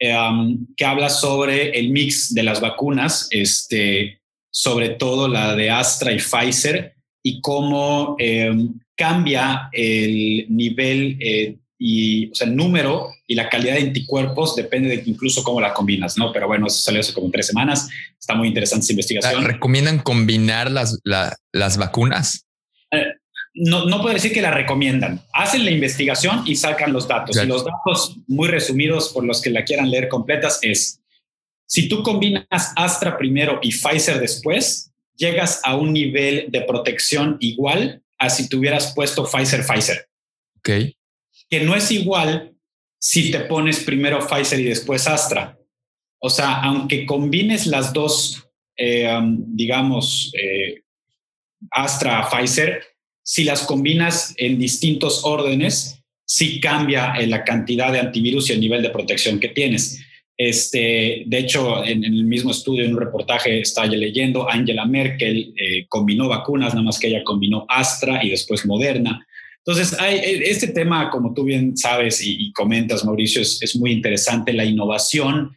um, 0.00 0.66
que 0.76 0.84
habla 0.84 1.08
sobre 1.10 1.70
el 1.78 1.90
mix 1.90 2.32
de 2.32 2.44
las 2.44 2.60
vacunas, 2.60 3.26
este, 3.30 4.20
sobre 4.50 4.90
todo 4.90 5.26
la 5.26 5.56
de 5.56 5.70
Astra 5.70 6.12
y 6.12 6.18
Pfizer, 6.18 6.94
y 7.22 7.40
cómo 7.40 8.16
em, 8.18 8.78
cambia 8.96 9.68
el 9.72 10.46
nivel 10.48 11.16
eh, 11.20 11.56
y, 11.82 12.30
o 12.30 12.34
sea, 12.34 12.46
el 12.46 12.54
número 12.54 13.10
y 13.26 13.34
la 13.34 13.48
calidad 13.48 13.76
de 13.76 13.80
anticuerpos 13.80 14.54
depende 14.54 14.90
de 14.90 15.02
incluso 15.06 15.42
cómo 15.42 15.62
la 15.62 15.72
combinas, 15.72 16.18
¿no? 16.18 16.30
Pero 16.30 16.46
bueno, 16.46 16.66
eso 16.66 16.76
salió 16.76 17.00
hace 17.00 17.14
como 17.14 17.30
tres 17.30 17.46
semanas. 17.46 17.88
Está 18.18 18.34
muy 18.34 18.48
interesante 18.48 18.84
esa 18.84 18.92
investigación. 18.92 19.44
¿Recomiendan 19.44 19.98
combinar 19.98 20.70
las, 20.70 20.98
las 21.04 21.78
vacunas? 21.78 22.44
Eh, 22.90 23.06
no, 23.54 23.86
no 23.86 24.02
puedo 24.02 24.12
decir 24.12 24.30
que 24.30 24.42
la 24.42 24.50
recomiendan. 24.50 25.22
Hacen 25.32 25.64
la 25.64 25.70
investigación 25.70 26.42
y 26.44 26.56
sacan 26.56 26.92
los 26.92 27.08
datos. 27.08 27.34
Y 27.42 27.46
los 27.46 27.64
datos 27.64 28.18
muy 28.26 28.48
resumidos 28.48 29.08
por 29.08 29.24
los 29.24 29.40
que 29.40 29.48
la 29.48 29.64
quieran 29.64 29.90
leer 29.90 30.10
completas 30.10 30.58
es, 30.60 31.00
si 31.66 31.88
tú 31.88 32.02
combinas 32.02 32.44
Astra 32.76 33.16
primero 33.16 33.58
y 33.62 33.70
Pfizer 33.70 34.20
después, 34.20 34.92
llegas 35.16 35.62
a 35.64 35.76
un 35.76 35.94
nivel 35.94 36.44
de 36.50 36.60
protección 36.60 37.38
igual 37.40 38.02
a 38.18 38.28
si 38.28 38.50
tuvieras 38.50 38.92
puesto 38.94 39.24
Pfizer 39.24 39.64
Pfizer. 39.64 40.06
Ok 40.58 40.94
que 41.50 41.60
no 41.60 41.74
es 41.74 41.90
igual 41.90 42.54
si 42.98 43.30
te 43.30 43.40
pones 43.40 43.80
primero 43.80 44.26
Pfizer 44.26 44.60
y 44.60 44.64
después 44.64 45.08
Astra. 45.08 45.58
O 46.20 46.30
sea, 46.30 46.60
aunque 46.60 47.04
combines 47.04 47.66
las 47.66 47.92
dos, 47.92 48.46
eh, 48.76 49.10
digamos, 49.22 50.32
eh, 50.40 50.82
Astra, 51.70 52.28
Pfizer, 52.30 52.82
si 53.22 53.44
las 53.44 53.62
combinas 53.62 54.34
en 54.36 54.58
distintos 54.58 55.24
órdenes, 55.24 56.02
sí 56.24 56.60
cambia 56.60 57.14
en 57.18 57.30
la 57.30 57.42
cantidad 57.42 57.92
de 57.92 58.00
antivirus 58.00 58.48
y 58.48 58.52
el 58.52 58.60
nivel 58.60 58.82
de 58.82 58.90
protección 58.90 59.40
que 59.40 59.48
tienes. 59.48 60.00
Este, 60.36 61.24
de 61.26 61.38
hecho, 61.38 61.84
en, 61.84 62.04
el 62.04 62.24
mismo 62.24 62.50
estudio, 62.50 62.84
en 62.84 62.94
un 62.94 63.00
reportaje, 63.00 63.60
estaba 63.60 63.86
leyendo, 63.88 64.48
Angela 64.48 64.86
Merkel 64.86 65.52
eh, 65.56 65.86
combinó 65.88 66.28
vacunas, 66.28 66.72
nada 66.72 66.84
más 66.84 66.98
que 66.98 67.08
ella 67.08 67.24
combinó 67.24 67.66
Astra 67.68 68.24
y 68.24 68.30
después 68.30 68.64
Moderna. 68.64 69.26
Entonces, 69.64 69.98
hay, 70.00 70.16
e, 70.16 70.50
este 70.50 70.68
tema, 70.68 71.10
como 71.10 71.34
tú 71.34 71.44
bien 71.44 71.76
sabes 71.76 72.20
y, 72.22 72.52
comentas, 72.52 73.04
Mauricio, 73.04 73.42
es, 73.42 73.76
muy 73.76 73.92
interesante. 73.92 74.52
La 74.52 74.64
innovación, 74.64 75.56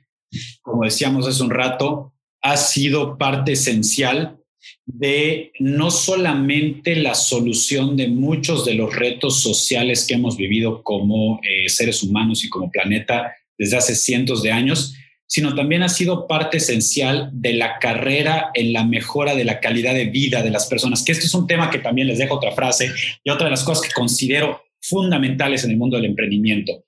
como 0.62 0.84
decíamos 0.84 1.28
hace 1.28 1.44
un 1.44 1.50
rato, 1.50 2.14
ha 2.42 2.58
sido 2.58 3.18
parte 3.18 3.54
esencial 3.54 4.38
de 4.86 5.52
no 5.60 5.92
solamente 5.92 6.96
la 6.96 7.16
solución 7.16 7.96
de 7.96 8.08
muchos 8.08 8.66
de 8.66 8.76
los 8.76 8.94
retos 8.94 9.42
sociales 9.42 10.06
que 10.06 10.16
hemos 10.16 10.38
vivido 10.38 10.84
como 10.84 11.40
eh, 11.44 11.70
seres 11.70 12.04
humanos 12.04 12.44
y 12.44 12.50
como 12.50 12.72
planeta 12.72 13.34
desde 13.58 13.78
hace 13.78 13.96
cientos 13.96 14.44
de 14.44 14.52
años, 14.52 14.96
sino 15.28 15.56
también 15.56 15.84
ha 15.84 15.90
sido 15.90 16.28
parte 16.28 16.58
esencial 16.58 17.30
de 17.34 17.54
la 17.54 17.80
carrera 17.80 18.52
en 18.54 18.74
la 18.74 18.84
mejora 18.84 19.36
de 19.36 19.46
la 19.46 19.60
calidad 19.60 19.94
de 19.94 20.06
vida 20.06 20.44
de 20.44 20.52
las 20.52 20.68
personas, 20.68 21.04
que 21.04 21.12
esto 21.12 21.26
es 21.26 21.34
un 21.34 21.48
tema 21.48 21.70
que 21.70 21.80
también 21.80 22.08
les 22.08 22.20
dejo 22.20 22.36
otra 22.36 22.52
frase 22.52 22.92
y 23.24 23.30
otra 23.30 23.46
de 23.46 23.52
las 23.52 23.64
cosas 23.64 23.88
que 23.88 23.94
considero 23.94 24.62
fundamentales 24.82 25.64
en 25.64 25.72
el 25.72 25.78
mundo 25.78 25.98
del 25.98 26.06
emprendimiento. 26.06 26.86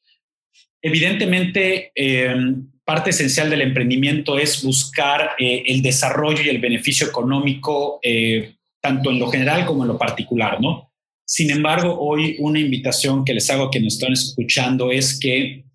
Evidentemente, 0.82 1.92
em, 1.96 2.68
parte 2.84 3.10
esencial 3.10 3.50
del 3.50 3.62
emprendimiento 3.62 4.38
es 4.38 4.64
buscar 4.64 5.32
eh, 5.40 5.64
el 5.66 5.82
desarrollo 5.82 6.44
y 6.44 6.50
el 6.50 6.60
beneficio 6.60 7.08
económico, 7.08 8.00
eh, 8.04 8.56
tanto 8.80 9.10
en 9.10 9.18
lo 9.20 9.28
general 9.28 9.66
como 9.66 9.84
en 9.84 9.88
lo 9.88 9.98
particular, 9.98 10.62
¿no? 10.62 10.92
Sin 11.26 11.50
embargo, 11.50 11.98
hoy 12.00 12.36
una 12.38 12.60
invitación 12.60 13.26
que 13.26 13.34
les 13.34 13.50
hago 13.50 13.64
a 13.64 13.72
quienes 13.72 13.96
están 13.96 14.14
escuchando 14.14 14.92
es 14.92 15.20
que 15.20 15.66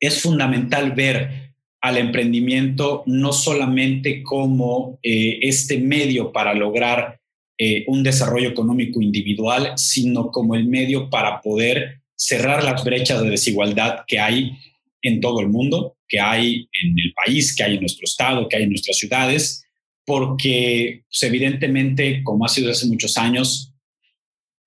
es 0.00 0.20
fundamental 0.20 0.90
ver 0.92 1.49
al 1.80 1.96
emprendimiento 1.96 3.02
no 3.06 3.32
solamente 3.32 4.22
como 4.22 4.98
eh, 5.02 5.38
este 5.42 5.78
medio 5.78 6.32
para 6.32 6.54
lograr 6.54 7.20
eh, 7.58 7.84
un 7.88 8.02
desarrollo 8.02 8.48
económico 8.48 9.00
individual, 9.00 9.72
sino 9.76 10.30
como 10.30 10.54
el 10.54 10.66
medio 10.66 11.10
para 11.10 11.40
poder 11.40 12.00
cerrar 12.16 12.64
las 12.64 12.84
brechas 12.84 13.22
de 13.22 13.30
desigualdad 13.30 14.00
que 14.06 14.18
hay 14.18 14.52
en 15.02 15.20
todo 15.20 15.40
el 15.40 15.48
mundo, 15.48 15.96
que 16.06 16.20
hay 16.20 16.68
en 16.72 16.98
el 16.98 17.12
país, 17.14 17.54
que 17.54 17.62
hay 17.62 17.74
en 17.74 17.80
nuestro 17.80 18.04
estado, 18.04 18.48
que 18.48 18.56
hay 18.56 18.64
en 18.64 18.70
nuestras 18.70 18.98
ciudades, 18.98 19.64
porque 20.04 21.04
pues, 21.08 21.22
evidentemente, 21.22 22.22
como 22.22 22.44
ha 22.44 22.48
sido 22.48 22.70
hace 22.70 22.86
muchos 22.86 23.16
años, 23.16 23.69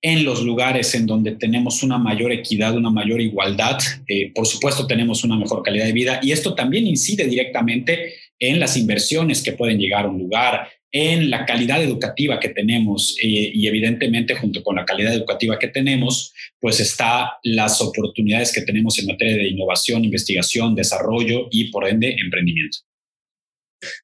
en 0.04 0.26
los 0.26 0.44
lugares 0.44 0.94
en 0.96 1.06
donde 1.06 1.32
tenemos 1.32 1.82
una 1.82 1.98
mayor 1.98 2.34
equidad, 2.34 2.76
una 2.76 2.90
mayor 2.90 3.22
igualdad, 3.22 3.80
eh, 4.06 4.34
por 4.36 4.46
supuesto 4.46 4.86
tenemos 4.86 5.24
una 5.24 5.38
mejor 5.38 5.64
calidad 5.64 5.86
de 5.86 5.94
vida 5.94 6.20
y 6.22 6.34
esto 6.34 6.54
también 6.56 6.86
incide 6.86 7.26
directamente 7.26 8.16
en 8.38 8.60
las 8.60 8.76
inversiones 8.76 9.42
que 9.42 9.54
pueden 9.54 9.80
llegar 9.80 10.06
a 10.06 10.10
un 10.10 10.20
lugar, 10.20 10.70
en 10.92 11.30
la 11.30 11.46
calidad 11.46 11.82
educativa 11.82 12.38
que 12.38 12.50
tenemos 12.50 13.16
eh, 13.24 13.52
y 13.54 13.66
evidentemente 13.66 14.36
junto 14.36 14.62
con 14.62 14.76
la 14.76 14.84
calidad 14.84 15.14
educativa 15.14 15.58
que 15.58 15.70
tenemos, 15.70 16.34
pues 16.60 16.82
está 16.82 17.38
las 17.42 17.82
oportunidades 17.82 18.52
que 18.52 18.62
tenemos 18.62 19.00
en 19.00 19.08
materia 19.08 19.38
de 19.38 19.48
innovación, 19.48 20.04
investigación, 20.04 20.76
desarrollo 20.76 21.48
y 21.50 21.72
por 21.72 21.88
ende 21.88 22.14
emprendimiento. 22.20 22.80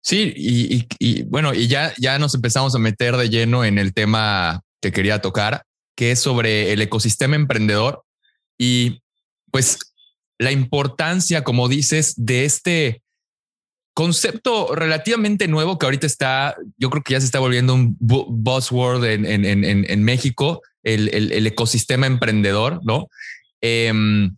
Sí, 0.02 0.34
y, 0.36 0.86
y 0.98 1.24
bueno, 1.24 1.54
y 1.54 1.68
ya, 1.68 1.94
ya 2.00 2.18
nos 2.20 2.34
empezamos 2.36 2.74
a 2.74 2.80
meter 2.80 3.18
de 3.18 3.30
lleno 3.30 3.66
en 3.66 3.78
el 3.78 3.94
tema 3.94 4.62
que 4.82 4.92
quería 4.92 5.20
tocar 5.20 5.64
que 6.00 6.12
es 6.12 6.22
sobre 6.22 6.72
el 6.72 6.82
ecosistema 6.82 7.36
emprendedor 7.36 8.06
y 8.58 9.02
pues 9.52 9.80
la 10.38 10.54
importancia, 10.54 11.44
como 11.44 11.68
dices, 11.68 12.14
de 12.16 12.46
este 12.46 13.02
concepto 13.94 14.74
relativamente 14.76 15.50
nuevo 15.50 15.78
que 15.78 15.88
ahorita 15.88 16.08
está, 16.08 16.56
yo 16.78 16.90
creo 16.90 17.04
que 17.04 17.12
ya 17.12 17.20
se 17.20 17.26
está 17.26 17.40
volviendo 17.40 17.74
un 17.74 17.98
buzzword 18.00 19.04
en, 19.04 19.26
en, 19.26 19.44
en, 19.44 19.66
en 19.66 20.04
México, 20.06 20.62
el, 20.84 21.10
el, 21.10 21.46
ecosistema 21.46 22.08
emprendedor, 22.08 22.80
¿no? 22.86 23.10
Em, 23.60 24.38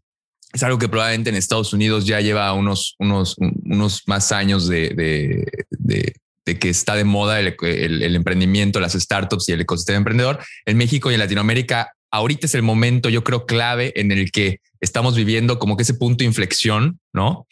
es 0.53 0.63
algo 0.63 0.80
que 0.80 0.89
probablemente 0.89 1.30
en 1.30 1.36
Estados 1.36 1.74
Unidos 1.74 2.08
ya 2.08 2.22
lleva 2.22 2.51
unos, 2.53 2.96
unos, 2.98 3.36
unos 3.38 4.01
más 4.08 4.32
años 4.32 4.68
de, 4.68 4.89
de, 4.96 5.46
de, 5.70 6.15
de 6.45 6.57
que 6.57 6.69
está 6.69 6.95
de 6.95 7.03
moda 7.03 7.39
el, 7.39 7.55
el, 7.62 8.15
emprendimiento, 8.15 8.79
las 8.79 8.93
startups 8.93 9.50
y 9.50 9.51
el 9.53 9.62
ecosistema 9.62 9.98
emprendedor. 9.98 10.39
En 10.65 10.77
México 10.77 11.12
y 11.12 11.13
en 11.13 11.19
Latinoamérica, 11.19 11.91
ahorita 12.12 12.48
es 12.48 12.55
el 12.55 12.63
momento, 12.63 13.10
yo 13.10 13.24
creo, 13.24 13.45
clave 13.45 13.93
en 14.00 14.12
el 14.12 14.31
que 14.31 14.60
estamos 14.79 15.15
viviendo 15.15 15.60
como 15.60 15.77
que 15.77 15.83
ese 15.83 15.93
punto 15.93 16.19
de 16.19 16.25
inflexión, 16.25 17.00
¿no? 17.13 17.48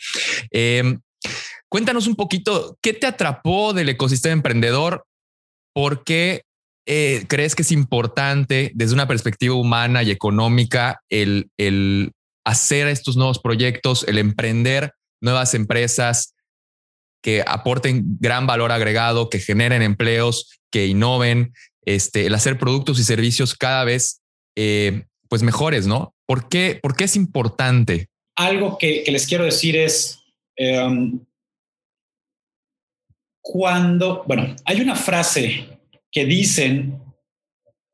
Em, 0.51 0.99
cuéntanos 1.69 2.07
un 2.07 2.15
poquito, 2.15 2.77
¿qué 2.81 2.93
te 2.93 3.07
atrapó 3.07 3.73
del 3.73 3.89
ecosistema 3.89 4.33
emprendedor? 4.33 5.05
¿Por 5.73 6.03
qué 6.03 6.43
eh, 6.87 7.25
crees 7.27 7.55
que 7.55 7.61
es 7.61 7.71
importante 7.71 8.71
desde 8.73 8.95
una 8.95 9.07
perspectiva 9.07 9.53
humana 9.53 10.01
y 10.01 10.09
económica 10.09 11.01
el, 11.09 11.49
el 11.57 12.11
hacer 12.43 12.87
estos 12.87 13.15
nuevos 13.15 13.37
proyectos, 13.39 14.03
el 14.07 14.17
emprender 14.17 14.93
nuevas 15.21 15.53
empresas? 15.53 16.33
Que 17.21 17.43
aporten 17.45 18.17
gran 18.19 18.47
valor 18.47 18.71
agregado, 18.71 19.29
que 19.29 19.39
generen 19.39 19.81
empleos, 19.81 20.59
que 20.71 20.87
innoven, 20.87 21.53
este, 21.85 22.25
el 22.25 22.35
hacer 22.35 22.57
productos 22.57 22.99
y 22.99 23.03
servicios 23.03 23.55
cada 23.55 23.83
vez 23.83 24.21
eh, 24.55 25.03
pues 25.27 25.43
mejores, 25.43 25.87
¿no? 25.87 26.13
¿Por 26.25 26.49
qué, 26.49 26.79
¿Por 26.81 26.95
qué 26.95 27.05
es 27.05 27.15
importante? 27.15 28.09
Algo 28.35 28.77
que, 28.77 29.03
les 29.07 29.27
quiero 29.27 29.45
decir 29.45 29.75
es, 29.75 30.19
em, 30.55 31.19
cuando, 33.41 34.23
bueno, 34.27 34.55
hay 34.65 34.81
una 34.81 34.95
frase 34.95 35.79
que 36.11 36.25
dicen, 36.25 36.99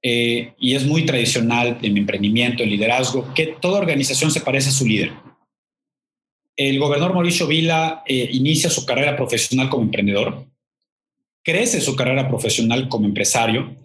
eh, 0.02 0.54
y 0.60 0.76
es 0.76 0.86
muy 0.86 1.06
tradicional 1.06 1.80
en 1.82 1.94
mi 1.94 2.02
emprendimiento, 2.02 2.64
en 2.64 2.70
liderazgo, 2.70 3.34
que 3.34 3.56
toda 3.60 3.80
organización 3.80 4.32
se 4.32 4.42
parece 4.42 4.70
a 4.70 4.74
su 4.74 4.86
líder 4.86 5.12
el 6.56 6.80
gobernador 6.80 7.14
Mauricio 7.14 7.48
Vila 7.48 8.04
eh, 8.08 8.30
inicia 8.32 8.70
su 8.70 8.86
carrera 8.86 9.16
profesional 9.16 9.70
como 9.70 9.84
emprendedor, 9.84 10.46
crece 11.44 11.82
su 11.82 11.96
carrera 11.96 12.28
profesional 12.28 12.88
como 12.90 13.06
empresario 13.06 13.76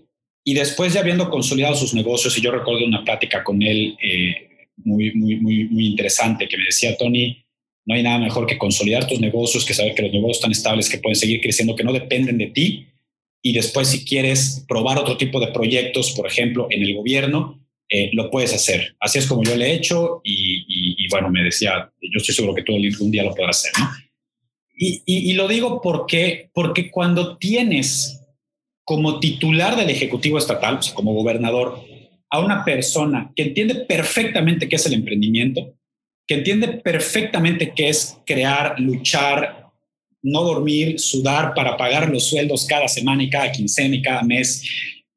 y 0.45 0.55
después 0.55 0.95
ya 0.95 1.01
habiendo 1.01 1.29
consolidado 1.29 1.75
sus 1.75 1.95
negocios, 1.95 2.37
y 2.39 2.41
yo 2.41 2.51
recuerdo 2.51 2.85
una 2.87 3.05
plática 3.05 3.45
con 3.45 3.63
él 3.63 3.97
eh, 4.03 4.67
muy, 4.77 5.13
muy, 5.13 5.37
muy, 5.37 5.87
interesante 5.87 6.49
que 6.49 6.57
me 6.57 6.65
decía, 6.65 6.97
Tony, 6.97 7.45
no 7.85 7.95
hay 7.95 8.03
nada 8.03 8.19
mejor 8.19 8.47
que 8.47 8.57
consolidar 8.57 9.07
tus 9.07 9.21
negocios, 9.21 9.65
que 9.65 9.75
saber 9.75 9.95
que 9.95 10.03
los 10.03 10.13
negocios 10.13 10.39
están 10.39 10.53
estables, 10.53 10.89
que 10.89 10.99
pueden 10.99 11.17
seguir 11.17 11.41
creciendo, 11.41 11.77
que 11.77 11.85
no 11.85 11.93
dependen 11.93 12.39
de 12.39 12.47
ti. 12.47 12.87
Y 13.43 13.53
después, 13.53 13.89
si 13.89 14.05
quieres 14.05 14.65
probar 14.69 14.99
otro 14.99 15.17
tipo 15.17 15.41
de 15.41 15.49
proyectos, 15.49 16.13
por 16.13 16.27
ejemplo, 16.27 16.69
en 16.71 16.83
el 16.83 16.95
gobierno, 16.95 17.61
eh, 17.89 18.11
lo 18.13 18.31
puedes 18.31 18.55
hacer. 18.55 18.97
Así 19.01 19.19
es 19.19 19.27
como 19.27 19.43
yo 19.43 19.57
le 19.57 19.67
he 19.67 19.75
hecho 19.75 20.21
y, 20.25 20.65
bueno, 21.11 21.31
me 21.31 21.43
decía, 21.43 21.91
yo 22.01 22.17
estoy 22.19 22.35
seguro 22.35 22.55
que 22.55 22.63
tú 22.63 22.75
un 22.75 23.11
día 23.11 23.25
lo 23.25 23.35
podrás 23.35 23.59
hacer. 23.59 23.73
¿no? 23.79 23.91
Y, 24.77 25.03
y, 25.05 25.33
lo 25.35 25.47
digo 25.47 25.83
porque, 25.83 26.51
porque 26.55 26.91
cuando 26.91 27.37
tienes 27.37 28.23
como 28.83 29.21
titular 29.21 29.77
del 29.77 29.91
Ejecutivo 29.91 30.39
Estatal, 30.39 30.77
o 30.77 30.83
sea, 30.83 30.95
como 30.95 31.13
gobernador, 31.13 31.85
a 32.31 32.41
una 32.41 32.65
persona 32.65 33.31
que 33.37 33.43
entiende 33.43 33.75
perfectamente 33.75 34.69
qué 34.69 34.77
es 34.77 34.87
el 34.87 34.95
emprendimiento, 34.95 35.75
que 36.27 36.37
entiende 36.37 36.69
perfectamente 36.69 37.73
qué 37.75 37.89
es 37.89 38.19
crear, 38.25 38.79
luchar, 38.79 39.67
no 40.23 40.43
dormir, 40.45 40.99
sudar 40.99 41.55
para 41.55 41.77
pagar 41.77 42.09
los 42.09 42.29
sueldos 42.29 42.67
cada 42.67 42.89
semana 42.89 43.23
y 43.23 43.31
cada 43.31 43.51
quincena 43.53 43.97
y 43.97 44.03
cada 44.03 44.23
mes, 44.23 44.65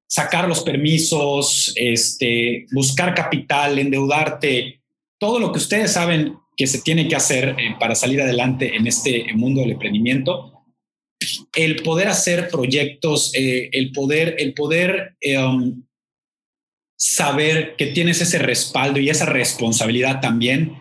sacar 0.08 0.48
los 0.48 0.62
permisos, 0.62 1.74
este, 1.76 2.66
buscar 2.72 3.14
capital, 3.14 3.80
endeudarte, 3.80 4.83
todo 5.24 5.40
lo 5.40 5.54
que 5.54 5.60
ustedes 5.60 5.94
saben 5.94 6.38
que 6.58 6.68
se 6.68 6.82
tiene 6.82 7.08
que 7.08 7.16
hacer 7.16 7.56
eh, 7.58 7.78
para 7.80 7.96
salir 7.96 8.20
adelante 8.20 8.76
en 8.76 8.86
este 8.88 9.26
mundo 9.36 9.62
del 9.62 9.72
emprendimiento, 9.72 10.66
el 11.56 11.82
poder 11.82 12.10
hacer 12.10 12.50
proyectos, 12.50 13.32
eh, 13.34 13.70
el 13.72 13.94
poder, 13.94 14.36
el 14.38 14.54
poder 14.54 15.16
um, 15.40 15.82
saber 16.98 17.78
que 17.78 17.86
tienes 17.86 18.20
ese 18.20 18.38
respaldo 18.38 19.00
y 19.00 19.10
esa 19.10 19.26
responsabilidad 19.26 20.20
también 20.20 20.78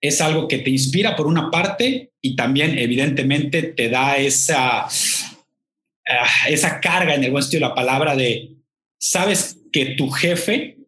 es 0.00 0.20
algo 0.20 0.48
que 0.48 0.58
te 0.58 0.70
inspira 0.70 1.14
por 1.14 1.28
una 1.28 1.52
parte 1.52 2.10
y 2.20 2.34
también 2.34 2.76
evidentemente 2.76 3.62
te 3.62 3.88
da 3.90 4.16
esa, 4.16 4.88
ah, 4.88 6.48
esa 6.48 6.80
carga 6.80 7.14
en 7.14 7.22
el 7.22 7.30
buen 7.30 7.44
sentido 7.44 7.60
de 7.60 7.68
la 7.68 7.76
palabra 7.76 8.16
de, 8.16 8.56
sabes 8.98 9.60
que 9.70 9.94
tu 9.94 10.10
jefe 10.10 10.78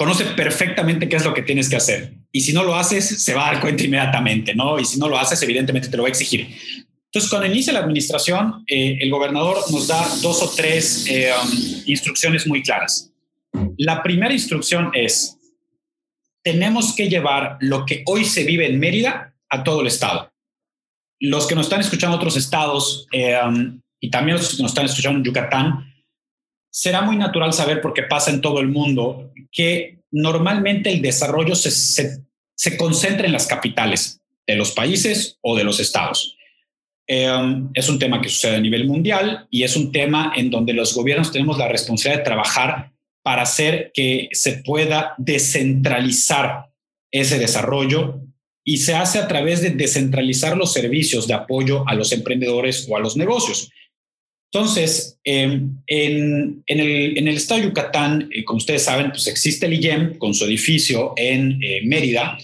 conoce 0.00 0.24
perfectamente 0.24 1.10
qué 1.10 1.16
es 1.16 1.26
lo 1.26 1.34
que 1.34 1.42
tienes 1.42 1.68
que 1.68 1.76
hacer. 1.76 2.14
Y 2.32 2.40
si 2.40 2.54
no 2.54 2.64
lo 2.64 2.74
haces, 2.74 3.22
se 3.22 3.34
va 3.34 3.46
a 3.46 3.52
dar 3.52 3.60
cuenta 3.60 3.84
inmediatamente, 3.84 4.54
¿no? 4.54 4.78
Y 4.78 4.86
si 4.86 4.98
no 4.98 5.10
lo 5.10 5.18
haces, 5.18 5.42
evidentemente 5.42 5.88
te 5.88 5.96
lo 5.98 6.04
va 6.04 6.08
a 6.08 6.10
exigir. 6.10 6.56
Entonces, 7.04 7.28
cuando 7.28 7.46
inicia 7.46 7.74
la 7.74 7.80
administración, 7.80 8.64
eh, 8.66 8.96
el 8.98 9.10
gobernador 9.10 9.58
nos 9.70 9.88
da 9.88 10.02
dos 10.22 10.42
o 10.42 10.48
tres 10.56 11.06
eh, 11.06 11.30
um, 11.30 11.82
instrucciones 11.84 12.46
muy 12.46 12.62
claras. 12.62 13.12
La 13.76 14.02
primera 14.02 14.32
instrucción 14.32 14.90
es, 14.94 15.36
tenemos 16.42 16.94
que 16.94 17.10
llevar 17.10 17.58
lo 17.60 17.84
que 17.84 18.02
hoy 18.06 18.24
se 18.24 18.44
vive 18.44 18.66
en 18.66 18.80
Mérida 18.80 19.34
a 19.50 19.62
todo 19.62 19.82
el 19.82 19.88
estado. 19.88 20.32
Los 21.18 21.46
que 21.46 21.54
nos 21.54 21.66
están 21.66 21.80
escuchando 21.80 22.16
otros 22.16 22.38
estados 22.38 23.06
eh, 23.12 23.38
um, 23.46 23.78
y 24.00 24.08
también 24.08 24.38
los 24.38 24.56
que 24.56 24.62
nos 24.62 24.70
están 24.70 24.86
escuchando 24.86 25.18
en 25.18 25.24
Yucatán, 25.26 25.90
será 26.70 27.02
muy 27.02 27.16
natural 27.16 27.52
saber, 27.52 27.80
porque 27.80 28.04
pasa 28.04 28.30
en 28.30 28.40
todo 28.40 28.60
el 28.60 28.68
mundo, 28.68 29.29
que 29.50 29.98
normalmente 30.10 30.90
el 30.90 31.02
desarrollo 31.02 31.54
se, 31.54 31.70
se, 31.70 32.76
concentra 32.76 33.26
en 33.26 33.32
las 33.32 33.46
capitales 33.46 34.20
de 34.46 34.56
los 34.56 34.72
países 34.72 35.38
o 35.40 35.56
de 35.56 35.64
los 35.64 35.80
estados. 35.80 36.36
Um, 37.08 37.70
es 37.74 37.88
un 37.88 37.98
tema 37.98 38.20
que 38.20 38.28
sucede 38.28 38.56
a 38.56 38.60
nivel 38.60 38.86
mundial 38.86 39.46
y 39.50 39.64
es 39.64 39.76
un 39.76 39.90
tema 39.90 40.32
en 40.36 40.50
donde 40.50 40.72
los 40.72 40.94
gobiernos 40.94 41.32
tenemos 41.32 41.58
la 41.58 41.68
responsabilidad 41.68 42.20
de 42.20 42.24
trabajar 42.24 42.92
para 43.22 43.42
hacer 43.42 43.90
que 43.92 44.28
se 44.32 44.62
pueda 44.64 45.14
descentralizar 45.18 46.70
ese 47.10 47.38
desarrollo 47.38 48.20
y 48.64 48.78
se 48.78 48.94
hace 48.94 49.18
a 49.18 49.26
través 49.26 49.62
de 49.62 49.70
descentralizar 49.70 50.56
los 50.56 50.72
servicios 50.72 51.26
de 51.26 51.34
apoyo 51.34 51.86
a 51.88 51.94
los 51.94 52.12
emprendedores 52.12 52.86
o 52.88 52.96
a 52.96 53.00
los 53.00 53.16
negocios. 53.16 53.70
Entonces, 54.52 55.18
em, 55.22 55.76
en, 55.86 56.64
el, 56.66 57.28
estado 57.28 57.60
de 57.60 57.68
Yucatán, 57.68 58.28
eh, 58.32 58.44
como 58.44 58.58
ustedes 58.58 58.84
saben, 58.84 59.10
pues 59.10 59.26
existe 59.28 59.66
el 59.66 59.74
IEM 59.74 60.18
con 60.18 60.34
su 60.34 60.44
edificio 60.44 61.12
en 61.16 61.62
eh, 61.62 61.82
Mérida. 61.84 62.36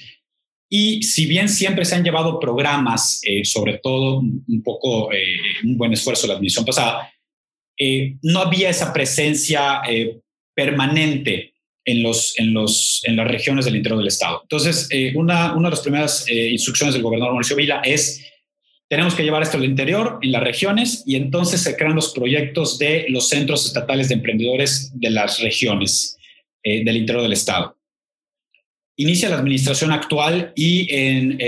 Y 0.70 1.02
si 1.02 1.26
bien 1.26 1.48
siempre 1.48 1.84
se 1.84 1.94
han 1.96 2.04
llevado 2.04 2.38
programas, 2.38 3.20
eh, 3.25 3.44
sobre 3.44 3.78
todo 3.78 4.18
un 4.20 4.62
poco, 4.64 5.10
un 5.64 5.76
buen 5.76 5.92
esfuerzo 5.92 6.26
la 6.26 6.34
administración 6.34 6.66
pasada, 6.66 7.12
no 8.23 8.40
había 8.40 8.71
esa 8.71 8.92
presencia 8.92 9.82
permanente 10.54 11.54
en, 11.86 12.02
los, 12.02 12.38
en, 12.38 12.52
los, 12.52 13.00
en 13.04 13.16
las 13.16 13.28
regiones 13.28 13.64
del 13.64 13.76
interior 13.76 13.99
del 13.99 14.08
Estado. 14.08 14.40
Entonces, 14.42 14.88
eh, 14.90 15.12
una, 15.14 15.54
una 15.54 15.69
de 15.69 15.76
las 15.76 15.80
primeras 15.80 16.26
eh, 16.28 16.50
instrucciones 16.50 16.95
del 16.95 17.02
gobernador 17.02 17.32
Mauricio 17.32 17.56
Vila 17.56 17.80
es, 17.84 18.23
tenemos 18.88 19.14
que 19.14 19.25
llevar 19.25 19.42
esto 19.42 19.56
al 19.56 19.64
interior, 19.64 20.18
en 20.22 20.32
las 20.32 20.42
regiones, 20.42 21.02
y 21.06 21.16
entonces 21.16 21.60
se 21.60 21.76
crean 21.76 21.94
los 21.94 22.12
proyectos 22.12 22.78
de 22.78 23.06
los 23.08 23.28
centros 23.28 23.66
estatales 23.66 24.08
de 24.08 24.14
emprendedores 24.14 24.92
de 24.94 25.10
las 25.10 25.40
regiones 25.40 26.16
eh, 26.62 26.84
del 26.84 26.96
interior 26.96 27.22
del 27.22 27.32
Estado. 27.32 27.76
Inicia 28.99 29.28
la 29.28 29.38
administración 29.38 29.92
actual 29.92 30.52
y 30.56 30.88
en 30.90 31.38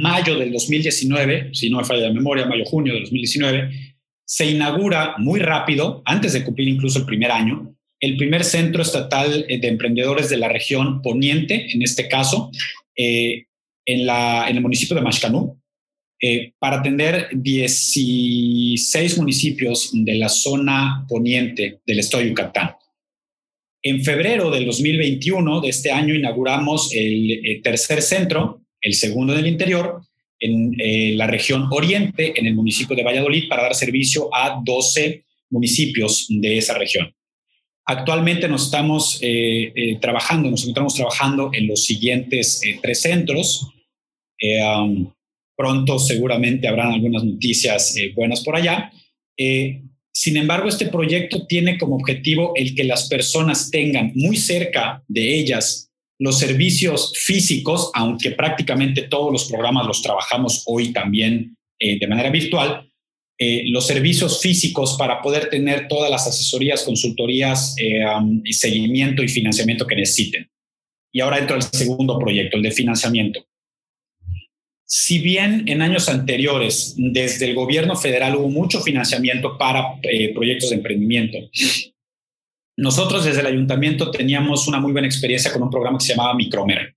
mayo 0.00 0.38
del 0.38 0.50
2019, 0.52 1.50
si 1.52 1.68
no 1.68 1.78
me 1.78 1.84
falla 1.84 2.08
la 2.08 2.14
memoria, 2.14 2.46
mayo-junio 2.46 2.94
del 2.94 3.02
2019, 3.02 3.70
se 4.24 4.46
inaugura 4.46 5.14
muy 5.18 5.40
rápido, 5.40 6.02
antes 6.06 6.32
de 6.32 6.44
cumplir 6.44 6.68
incluso 6.68 6.98
el 6.98 7.04
primer 7.04 7.30
año, 7.30 7.74
el 8.00 8.16
primer 8.16 8.44
centro 8.44 8.82
estatal 8.82 9.46
eh, 9.48 9.58
de 9.58 9.68
emprendedores 9.68 10.28
de 10.28 10.36
la 10.36 10.48
región 10.48 11.02
poniente, 11.02 11.72
en 11.72 11.82
este 11.82 12.08
caso, 12.08 12.50
eh, 12.96 13.46
en, 13.86 14.06
la, 14.06 14.48
en 14.48 14.56
el 14.56 14.62
municipio 14.62 14.96
de 14.96 15.02
Mashcanú, 15.02 15.60
eh, 16.20 16.52
para 16.58 16.78
atender 16.78 17.28
16 17.32 19.18
municipios 19.18 19.90
de 19.92 20.14
la 20.14 20.28
zona 20.28 21.04
poniente 21.08 21.80
del 21.86 21.98
estado 21.98 22.22
de 22.22 22.30
Yucatán. 22.30 22.70
En 23.82 24.02
febrero 24.02 24.50
del 24.50 24.64
2021 24.66 25.60
de 25.60 25.68
este 25.68 25.90
año 25.90 26.14
inauguramos 26.14 26.90
el, 26.94 27.60
tercer 27.62 28.00
centro, 28.00 28.62
el 28.80 28.94
segundo 28.94 29.34
del 29.34 29.46
interior, 29.46 30.00
en 30.40 31.16
la 31.16 31.26
región 31.26 31.68
oriente, 31.70 32.32
en 32.36 32.46
el 32.46 32.54
municipio 32.54 32.96
de 32.96 33.02
Valladolid, 33.02 33.48
para 33.48 33.62
dar 33.62 33.74
servicio 33.74 34.34
a 34.34 34.60
12 34.64 35.24
municipios 35.50 36.26
de 36.28 36.58
esa 36.58 36.76
región. 36.78 37.14
Actualmente 37.86 38.48
nos 38.48 38.64
estamos 38.64 39.18
eh, 39.20 39.72
eh, 39.74 39.98
trabajando, 40.00 40.50
nos 40.50 40.62
encontramos 40.62 40.94
trabajando 40.94 41.50
en 41.52 41.66
los 41.66 41.84
siguientes 41.84 42.62
eh, 42.64 42.78
tres 42.82 43.02
centros. 43.02 43.68
Um, 44.40 45.12
pronto 45.56 45.98
seguramente 45.98 46.68
habrán 46.68 46.92
algunas 46.92 47.24
noticias 47.24 47.94
buenas 48.14 48.42
por 48.42 48.56
allá. 48.56 48.92
sin 49.36 50.36
embargo, 50.36 50.68
este 50.68 50.86
proyecto 50.86 51.46
tiene 51.46 51.78
como 51.78 51.96
objetivo 51.96 52.52
el 52.54 52.74
que 52.74 52.84
las 52.84 53.08
personas 53.08 53.70
tengan 53.70 54.12
muy 54.14 54.36
cerca 54.36 55.02
de 55.08 55.34
ellas 55.38 55.90
los 56.20 56.38
servicios 56.38 57.12
físicos, 57.24 57.90
aunque 57.94 58.30
prácticamente 58.30 59.02
todos 59.02 59.32
los 59.32 59.44
programas 59.46 59.86
los 59.86 60.00
trabajamos 60.00 60.62
hoy 60.66 60.92
también 60.92 61.56
de 61.78 62.06
manera 62.06 62.30
virtual, 62.30 62.88
eh, 63.36 63.64
los 63.66 63.84
servicios 63.84 64.40
físicos 64.40 64.94
para 64.96 65.20
poder 65.20 65.50
tener 65.50 65.88
todas 65.88 66.08
las 66.08 66.24
asesorías, 66.24 66.84
consultorías 66.84 67.74
eh, 67.78 68.00
seguimiento 68.52 69.24
y 69.24 69.28
financiamiento 69.28 69.86
que 69.86 69.96
necesiten. 69.96 70.48
Y 71.12 71.20
ahora 71.20 71.38
entro 71.38 71.56
al 71.56 71.62
segundo 71.62 72.16
proyecto, 72.18 72.56
el 72.56 72.62
de 72.62 72.70
financiamiento. 72.70 73.44
Si 74.86 75.18
bien 75.18 75.64
en 75.66 75.82
años 75.82 76.08
anteriores, 76.08 76.94
desde 76.96 77.46
el 77.46 77.54
gobierno 77.54 77.96
federal 77.96 78.36
hubo 78.36 78.48
mucho 78.48 78.80
financiamiento 78.80 79.56
para 79.56 79.98
eh, 80.02 80.32
proyectos 80.34 80.70
de 80.70 80.76
emprendimiento, 80.76 81.38
nosotros 82.76 83.24
desde 83.24 83.40
el 83.40 83.46
ayuntamiento 83.46 84.10
teníamos 84.10 84.68
una 84.68 84.80
muy 84.80 84.92
buena 84.92 85.06
experiencia 85.06 85.52
con 85.52 85.62
un 85.62 85.70
programa 85.70 85.98
que 85.98 86.04
se 86.04 86.14
llamaba 86.14 86.34
Micromer 86.34 86.94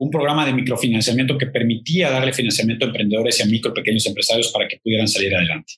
un 0.00 0.10
programa 0.10 0.46
de 0.46 0.54
microfinanciamiento 0.54 1.36
que 1.36 1.46
permitía 1.46 2.10
darle 2.10 2.32
financiamiento 2.32 2.84
a 2.84 2.88
emprendedores 2.88 3.38
y 3.38 3.42
a 3.42 3.46
micro 3.46 3.74
pequeños 3.74 4.06
empresarios 4.06 4.50
para 4.50 4.66
que 4.66 4.78
pudieran 4.78 5.06
salir 5.06 5.34
adelante. 5.34 5.74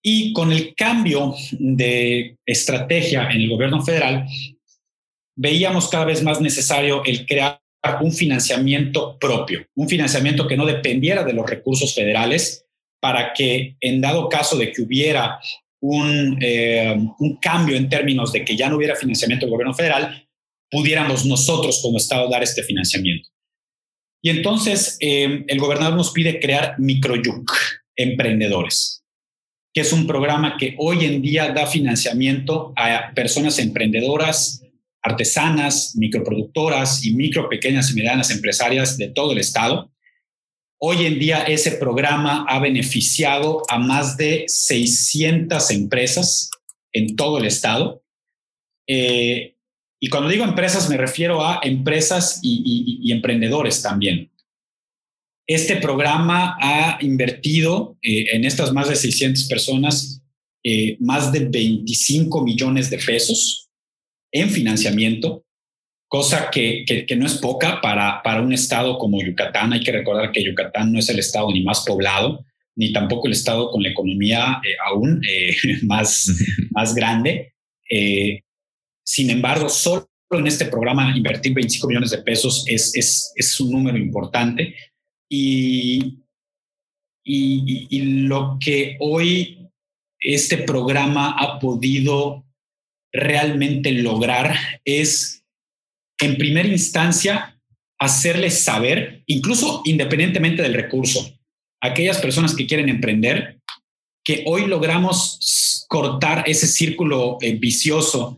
Y 0.00 0.32
con 0.32 0.52
el 0.52 0.76
cambio 0.76 1.34
de 1.58 2.36
estrategia 2.46 3.28
en 3.30 3.40
el 3.40 3.50
gobierno 3.50 3.84
federal, 3.84 4.26
veíamos 5.34 5.88
cada 5.88 6.04
vez 6.04 6.22
más 6.22 6.40
necesario 6.40 7.02
el 7.04 7.26
crear 7.26 7.60
un 8.00 8.12
financiamiento 8.12 9.18
propio, 9.18 9.66
un 9.74 9.88
financiamiento 9.88 10.46
que 10.46 10.56
no 10.56 10.66
dependiera 10.66 11.24
de 11.24 11.32
los 11.32 11.48
recursos 11.48 11.94
federales 11.94 12.64
para 13.00 13.32
que 13.32 13.76
en 13.80 14.00
dado 14.00 14.28
caso 14.28 14.56
de 14.56 14.72
que 14.72 14.82
hubiera 14.82 15.38
un, 15.80 16.38
eh, 16.40 16.96
un 17.18 17.36
cambio 17.36 17.76
en 17.76 17.88
términos 17.88 18.32
de 18.32 18.44
que 18.44 18.56
ya 18.56 18.68
no 18.68 18.76
hubiera 18.76 18.96
financiamiento 18.96 19.46
del 19.46 19.52
gobierno 19.52 19.74
federal, 19.74 20.26
pudiéramos 20.70 21.24
nosotros 21.24 21.80
como 21.82 21.98
Estado 21.98 22.28
dar 22.28 22.42
este 22.42 22.62
financiamiento. 22.62 23.28
Y 24.22 24.30
entonces 24.30 24.96
eh, 25.00 25.44
el 25.46 25.58
gobernador 25.58 25.96
nos 25.96 26.10
pide 26.10 26.40
crear 26.40 26.74
Microyuc, 26.78 27.52
emprendedores, 27.94 29.04
que 29.72 29.82
es 29.82 29.92
un 29.92 30.06
programa 30.06 30.56
que 30.58 30.74
hoy 30.78 31.04
en 31.04 31.22
día 31.22 31.52
da 31.52 31.66
financiamiento 31.66 32.72
a 32.76 33.12
personas 33.14 33.58
emprendedoras, 33.58 34.65
artesanas, 35.06 35.94
microproductoras 35.96 37.04
y 37.04 37.12
micro, 37.12 37.48
pequeñas 37.48 37.90
y 37.90 37.94
medianas 37.94 38.30
empresarias 38.30 38.98
de 38.98 39.08
todo 39.08 39.32
el 39.32 39.38
Estado. 39.38 39.92
Hoy 40.78 41.06
en 41.06 41.18
día 41.18 41.44
ese 41.44 41.72
programa 41.72 42.44
ha 42.48 42.58
beneficiado 42.58 43.62
a 43.68 43.78
más 43.78 44.16
de 44.16 44.44
600 44.48 45.70
empresas 45.70 46.50
en 46.92 47.14
todo 47.14 47.38
el 47.38 47.46
Estado. 47.46 48.02
Eh, 48.88 49.54
Y 49.98 50.08
cuando 50.10 50.28
digo 50.28 50.44
empresas 50.44 50.90
me 50.90 50.98
refiero 50.98 51.42
a 51.42 51.60
empresas 51.62 52.40
y, 52.42 53.10
emprendedores 53.10 53.80
también. 53.80 54.30
Este 55.48 55.76
programa 55.76 56.56
ha 56.60 56.98
invertido 57.00 57.96
eh, 58.02 58.26
en 58.34 58.44
estas 58.44 58.72
más 58.72 58.88
de 58.88 58.96
600 58.96 59.44
personas 59.44 60.20
eh, 60.64 60.96
más 60.98 61.32
de 61.32 61.44
25 61.44 62.42
millones 62.42 62.90
de 62.90 62.98
pesos 62.98 63.65
en 64.32 64.50
financiamiento, 64.50 65.44
cosa 66.08 66.50
que, 66.50 66.84
que, 66.86 67.16
no 67.16 67.26
es 67.26 67.34
poca 67.34 67.80
para, 67.80 68.22
para 68.22 68.42
un 68.42 68.52
estado 68.52 68.98
como 68.98 69.22
Yucatán. 69.22 69.72
Hay 69.72 69.80
que 69.80 69.92
recordar 69.92 70.32
que 70.32 70.44
Yucatán 70.44 70.92
no 70.92 70.98
es 70.98 71.08
el 71.08 71.18
estado 71.18 71.50
ni 71.52 71.62
más 71.62 71.84
poblado, 71.86 72.44
ni 72.76 72.92
tampoco 72.92 73.26
el 73.26 73.32
estado 73.32 73.70
con 73.70 73.82
la 73.82 73.90
economía 73.90 74.60
eh, 74.64 74.76
aún 74.86 75.20
más, 75.82 76.30
más 76.70 76.94
grande. 76.94 77.54
Sin 79.04 79.30
embargo, 79.30 79.68
solo 79.68 80.08
en 80.30 80.46
este 80.46 80.66
programa 80.66 81.16
invertir 81.16 81.54
25 81.54 81.86
millones 81.86 82.10
de 82.10 82.18
pesos 82.18 82.64
es, 82.66 82.94
es, 82.94 83.32
es 83.36 83.60
un 83.60 83.70
número 83.70 83.96
importante. 83.96 84.74
Y, 85.28 86.18
y, 87.24 87.86
y, 87.90 88.00
lo 88.26 88.58
que 88.60 88.96
hoy 89.00 89.70
este 90.18 90.58
programa 90.58 91.36
ha 91.38 91.58
podido 91.58 92.45
realmente 93.16 93.92
lograr 93.92 94.56
es, 94.84 95.44
en 96.20 96.36
primera 96.36 96.68
instancia, 96.68 97.60
hacerles 97.98 98.62
saber, 98.62 99.22
incluso 99.26 99.82
independientemente 99.84 100.62
del 100.62 100.74
recurso, 100.74 101.36
aquellas 101.80 102.18
personas 102.18 102.54
que 102.54 102.66
quieren 102.66 102.88
emprender, 102.88 103.60
que 104.24 104.42
hoy 104.46 104.66
logramos 104.66 105.86
cortar 105.88 106.44
ese 106.46 106.66
círculo 106.66 107.38
eh, 107.40 107.54
vicioso 107.54 108.36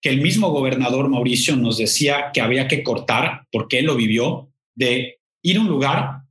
que 0.00 0.08
el 0.10 0.20
mismo 0.20 0.50
gobernador 0.50 1.08
Mauricio 1.08 1.56
nos 1.56 1.78
decía 1.78 2.30
que 2.32 2.40
había 2.40 2.68
que 2.68 2.82
cortar, 2.82 3.46
porque 3.50 3.80
él 3.80 3.86
lo 3.86 3.96
vivió, 3.96 4.50
de 4.74 5.18
ir 5.42 5.56
a 5.56 5.60
un 5.60 5.68
lugar 5.68 6.22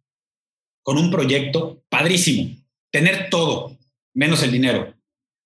con 0.84 0.98
un 0.98 1.12
proyecto 1.12 1.84
padrísimo, 1.90 2.56
tener 2.92 3.30
todo, 3.30 3.78
menos 4.14 4.44
el 4.44 4.52
dinero, 4.52 4.94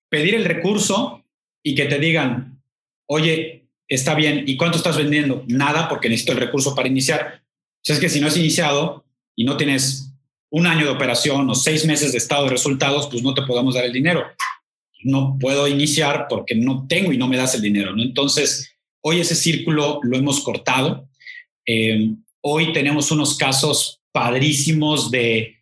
pedir 0.09 0.35
el 0.35 0.45
recurso 0.45 1.18
y 1.63 1.75
que 1.75 1.85
te 1.85 1.99
digan, 1.99 2.61
oye, 3.05 3.67
está 3.87 4.15
bien, 4.15 4.43
¿y 4.47 4.57
cuánto 4.57 4.77
estás 4.77 4.97
vendiendo? 4.97 5.43
Nada, 5.47 5.89
porque 5.89 6.09
necesito 6.09 6.33
el 6.33 6.39
recurso 6.39 6.75
para 6.75 6.87
iniciar. 6.87 7.41
O 7.87 7.93
es 7.93 7.99
que 7.99 8.09
si 8.09 8.19
no 8.19 8.27
has 8.27 8.37
iniciado 8.37 9.05
y 9.35 9.45
no 9.45 9.57
tienes 9.57 10.13
un 10.49 10.67
año 10.67 10.85
de 10.85 10.91
operación 10.91 11.49
o 11.49 11.55
seis 11.55 11.85
meses 11.85 12.11
de 12.11 12.17
estado 12.17 12.45
de 12.45 12.51
resultados, 12.51 13.07
pues 13.09 13.23
no 13.23 13.33
te 13.33 13.43
podemos 13.43 13.75
dar 13.75 13.85
el 13.85 13.93
dinero 13.93 14.25
no 15.03 15.37
puedo 15.39 15.67
iniciar 15.67 16.27
porque 16.29 16.55
no 16.55 16.85
tengo 16.87 17.13
y 17.13 17.17
no 17.17 17.27
me 17.27 17.37
das 17.37 17.55
el 17.55 17.61
dinero. 17.61 17.93
Entonces, 17.97 18.75
hoy 19.01 19.19
ese 19.19 19.35
círculo 19.35 19.99
lo 20.03 20.17
hemos 20.17 20.41
cortado. 20.41 21.07
Eh, 21.65 22.15
hoy 22.41 22.73
tenemos 22.73 23.11
unos 23.11 23.37
casos 23.37 24.01
padrísimos 24.11 25.11
de 25.11 25.57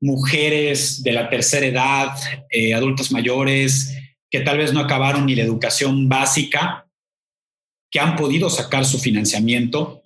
mujeres 0.00 1.02
de 1.02 1.12
la 1.12 1.28
tercera 1.28 1.66
edad, 1.66 2.08
eh, 2.50 2.74
adultos 2.74 3.12
mayores, 3.12 3.94
que 4.30 4.40
tal 4.40 4.58
vez 4.58 4.72
no 4.72 4.80
acabaron 4.80 5.26
ni 5.26 5.34
la 5.34 5.42
educación 5.42 6.08
básica, 6.08 6.86
que 7.90 8.00
han 8.00 8.16
podido 8.16 8.48
sacar 8.48 8.84
su 8.84 8.98
financiamiento 8.98 10.00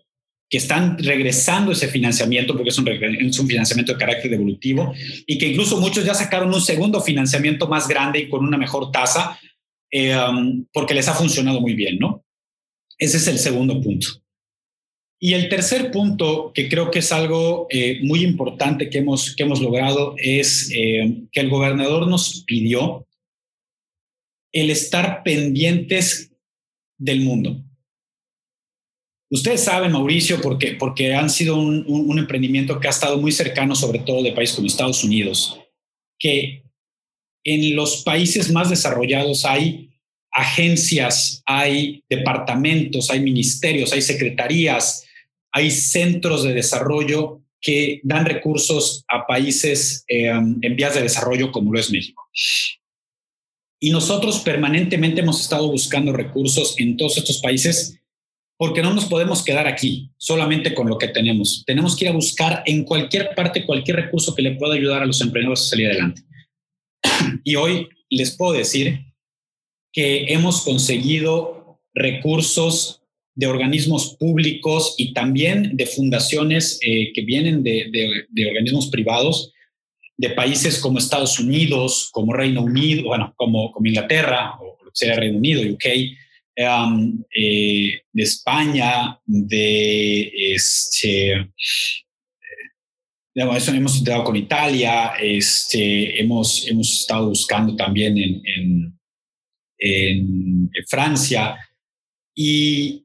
que 0.49 0.59
están 0.59 0.99
regresando 0.99 1.73
ese 1.73 1.89
financiamiento 1.89 2.55
porque 2.55 2.69
es 2.69 2.79
un, 2.79 2.87
es 2.89 3.39
un, 3.39 3.49
financiamiento 3.49 3.93
de 3.93 3.99
carácter 3.99 4.31
devolutivo 4.31 4.95
y 5.27 5.39
que 5.39 5.49
incluso 5.49 5.81
muchos 5.81 6.05
ya 6.05 6.15
sacaron 6.15 6.53
un 6.53 6.61
segundo 6.61 7.01
financiamiento 7.01 7.67
más 7.67 7.89
grande 7.89 8.21
y 8.21 8.29
con 8.29 8.45
una 8.45 8.59
mejor 8.59 8.93
tasa 8.93 9.39
eh, 9.91 10.17
um, 10.17 10.65
porque 10.73 10.95
les 10.95 11.09
ha 11.09 11.15
funcionado 11.15 11.61
muy 11.61 11.75
bien, 11.75 11.99
¿no? 11.99 12.25
Ese 12.99 13.17
es 13.17 13.27
el 13.29 13.39
segundo 13.39 13.81
punto. 13.81 14.09
Y 15.21 15.35
el 15.35 15.49
tercer 15.49 15.91
punto, 15.91 16.53
que 16.55 16.69
creo 16.69 16.91
que 16.91 16.99
es 16.99 17.11
algo 17.11 17.67
eh, 17.71 18.01
muy 18.03 18.23
importante 18.23 18.91
que 18.91 18.99
hemos, 18.99 19.35
que 19.35 19.45
hemos 19.45 19.61
logrado, 19.61 20.15
es 20.19 20.71
eh, 20.75 21.23
que 21.33 21.41
el 21.41 21.49
gobernador 21.49 22.07
nos 22.07 22.45
pidió 22.47 23.07
el 24.55 24.71
estar 24.71 25.23
pendientes 25.25 26.33
del 26.97 27.21
mundo. 27.21 27.63
Ustedes 29.29 29.65
saben, 29.65 29.91
Mauricio, 29.91 30.41
porque, 30.41 30.77
porque 30.79 31.13
han 31.13 31.29
sido 31.29 31.57
un, 31.57 32.19
emprendimiento 32.19 32.79
que 32.79 32.87
ha 32.87 32.91
estado 32.91 33.21
muy 33.21 33.33
cercano, 33.33 33.75
sobre 33.75 33.99
todo 33.99 34.23
de 34.23 34.33
países 34.33 34.55
como 34.55 34.69
Estados 34.69 35.03
Unidos, 35.03 35.61
que 36.21 36.63
en 37.43 37.75
los 37.75 38.05
países 38.05 38.53
más 38.53 38.71
desarrollados 38.71 39.45
hay 39.45 39.91
agencias, 40.31 41.43
hay 41.47 42.05
departamentos, 42.09 43.11
hay 43.11 43.21
ministerios, 43.21 43.93
hay 43.93 44.03
secretarías, 44.03 45.05
hay 45.51 45.71
centros 45.73 46.45
de 46.45 46.55
desarrollo 46.55 47.43
que 47.61 48.01
dan 48.05 48.25
recursos 48.25 49.05
a 49.09 49.27
países 49.27 50.05
eh, 50.07 50.29
en 50.29 50.77
vías 50.77 50.95
de 50.95 51.03
desarrollo 51.03 51.51
como 51.51 51.73
lo 51.73 51.81
es 51.81 51.91
México. 51.91 52.23
Y 53.81 53.91
nosotros 53.91 54.41
permanentemente 54.41 55.21
hemos 55.21 55.41
estado 55.41 55.71
buscando 55.71 56.13
recursos 56.13 56.75
en 56.79 56.97
todos 56.97 57.19
estos 57.19 57.39
países 57.39 58.01
porque 58.57 58.83
no 58.83 58.95
nos 58.95 59.07
podemos 59.07 59.43
quedar 59.43 59.67
aquí 59.67 60.11
solamente 60.17 60.75
con 60.75 60.89
lo 60.89 60.97
que 60.97 61.09
tenemos. 61.09 61.65
Tenemos 61.67 61.97
que 61.97 62.05
ir 62.05 62.11
a 62.11 62.15
buscar 62.15 62.63
en 62.67 62.85
cualquier 62.85 63.35
parte 63.35 63.67
cualquier 63.67 63.97
recurso 63.97 64.35
que 64.35 64.43
le 64.43 64.53
pueda 64.53 64.75
ayudar 64.75 65.03
a 65.03 65.07
los 65.07 65.21
emprendedores 65.21 65.63
a 65.63 65.71
salir 65.71 65.89
adelante. 65.89 66.23
Y 67.43 67.57
hoy 67.57 67.89
les 68.11 68.37
puedo 68.37 68.53
decir 68.53 69.01
que 69.93 70.33
hemos 70.33 70.63
conseguido 70.63 71.81
recursos 71.95 73.03
de 73.35 73.47
organismos 73.47 74.17
públicos 74.19 74.95
y 74.97 75.13
también 75.13 75.77
de 75.77 75.87
fundaciones 75.87 76.79
eh, 76.83 77.13
que 77.13 77.23
vienen 77.23 77.63
de, 77.63 77.89
de, 78.31 78.47
organismos 78.47 78.89
privados 78.89 79.53
de 80.17 80.31
países 80.31 80.79
como 80.79 80.99
Estados 80.99 81.39
Unidos, 81.39 82.11
como 82.13 82.33
Reino 82.33 82.63
Unido, 82.63 83.05
bueno, 83.05 83.33
como, 83.37 83.73
Inglaterra, 83.85 84.55
o 84.61 84.91
sea 84.93 85.17
Reino 85.17 85.39
Unido, 85.39 85.63
UK, 85.63 85.85
eh, 86.57 88.03
de 88.13 88.23
España, 88.23 89.19
de 89.27 90.55
este, 90.55 91.33
eh, 91.33 91.51
eso 93.35 93.73
hemos 93.73 93.97
intentado 93.97 94.25
con 94.25 94.37
Italia, 94.37 95.15
este, 95.21 96.21
hemos, 96.21 96.69
hemos 96.69 97.01
estado 97.01 97.29
buscando 97.29 97.75
también 97.75 98.17
en, 98.19 98.95
Francia. 100.89 101.59
Y, 102.35 103.05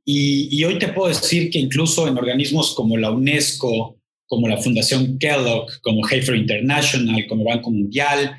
hoy 0.63 0.79
te 0.79 0.89
puedo 0.89 1.09
decir 1.09 1.49
que 1.49 1.59
incluso 1.59 2.07
en 2.07 2.17
organismos 2.17 2.73
como 2.73 2.95
la 2.97 3.11
UNESCO, 3.11 3.98
como 4.29 4.47
la 4.47 4.57
Fundación 4.57 5.17
Kellogg, 5.17 5.81
como 5.81 6.05
Hafer 6.05 6.35
International, 6.35 7.25
como 7.27 7.45
Banco 7.45 7.71
Mundial, 7.71 8.37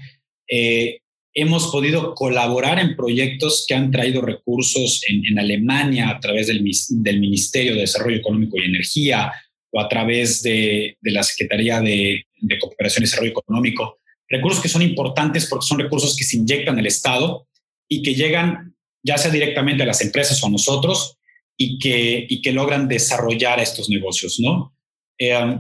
eh, 0.48 1.00
hemos 1.35 1.66
podido 1.66 2.14
colaborar 2.14 2.79
en 2.79 2.96
proyectos 2.96 3.64
que 3.66 3.74
han 3.74 3.90
traído 3.90 4.22
recursos 4.22 5.03
en, 5.09 5.38
Alemania 5.38 6.09
a 6.09 6.20
través 6.20 6.46
del, 6.46 6.62
Ministerio 6.62 7.74
de 7.74 7.83
Desarrollo 7.83 8.18
Económico 8.18 8.57
y 8.57 8.66
Energía 8.66 9.33
o 9.72 9.81
a 9.81 9.88
través 9.88 10.42
de, 10.42 10.96
la 11.03 11.24
Secretaría 11.24 11.81
de, 11.81 12.24
Cooperación 12.61 13.03
y 13.03 13.07
Desarrollo 13.07 13.33
Económico. 13.33 13.98
Recursos 14.29 14.62
que 14.62 14.68
son 14.68 14.83
importantes 14.83 15.46
porque 15.46 15.66
son 15.66 15.81
recursos 15.81 16.16
que 16.16 16.24
se 16.24 16.37
inyectan 16.37 16.79
al 16.79 16.87
Estado 16.87 17.48
y 17.88 18.03
que 18.03 18.14
llegan 18.14 18.76
ya 19.03 19.18
sea 19.18 19.33
directamente 19.33 19.83
a 19.83 19.87
las 19.87 20.03
empresas 20.03 20.40
o 20.42 20.46
a 20.46 20.50
nosotros 20.50 21.16
y 21.57 21.79
que, 21.79 22.26
y 22.29 22.42
que 22.42 22.53
logran 22.53 22.87
desarrollar 22.87 23.59
estos 23.59 23.88
negocios, 23.88 24.38
¿no? 24.38 24.76
Eh, 25.18 25.59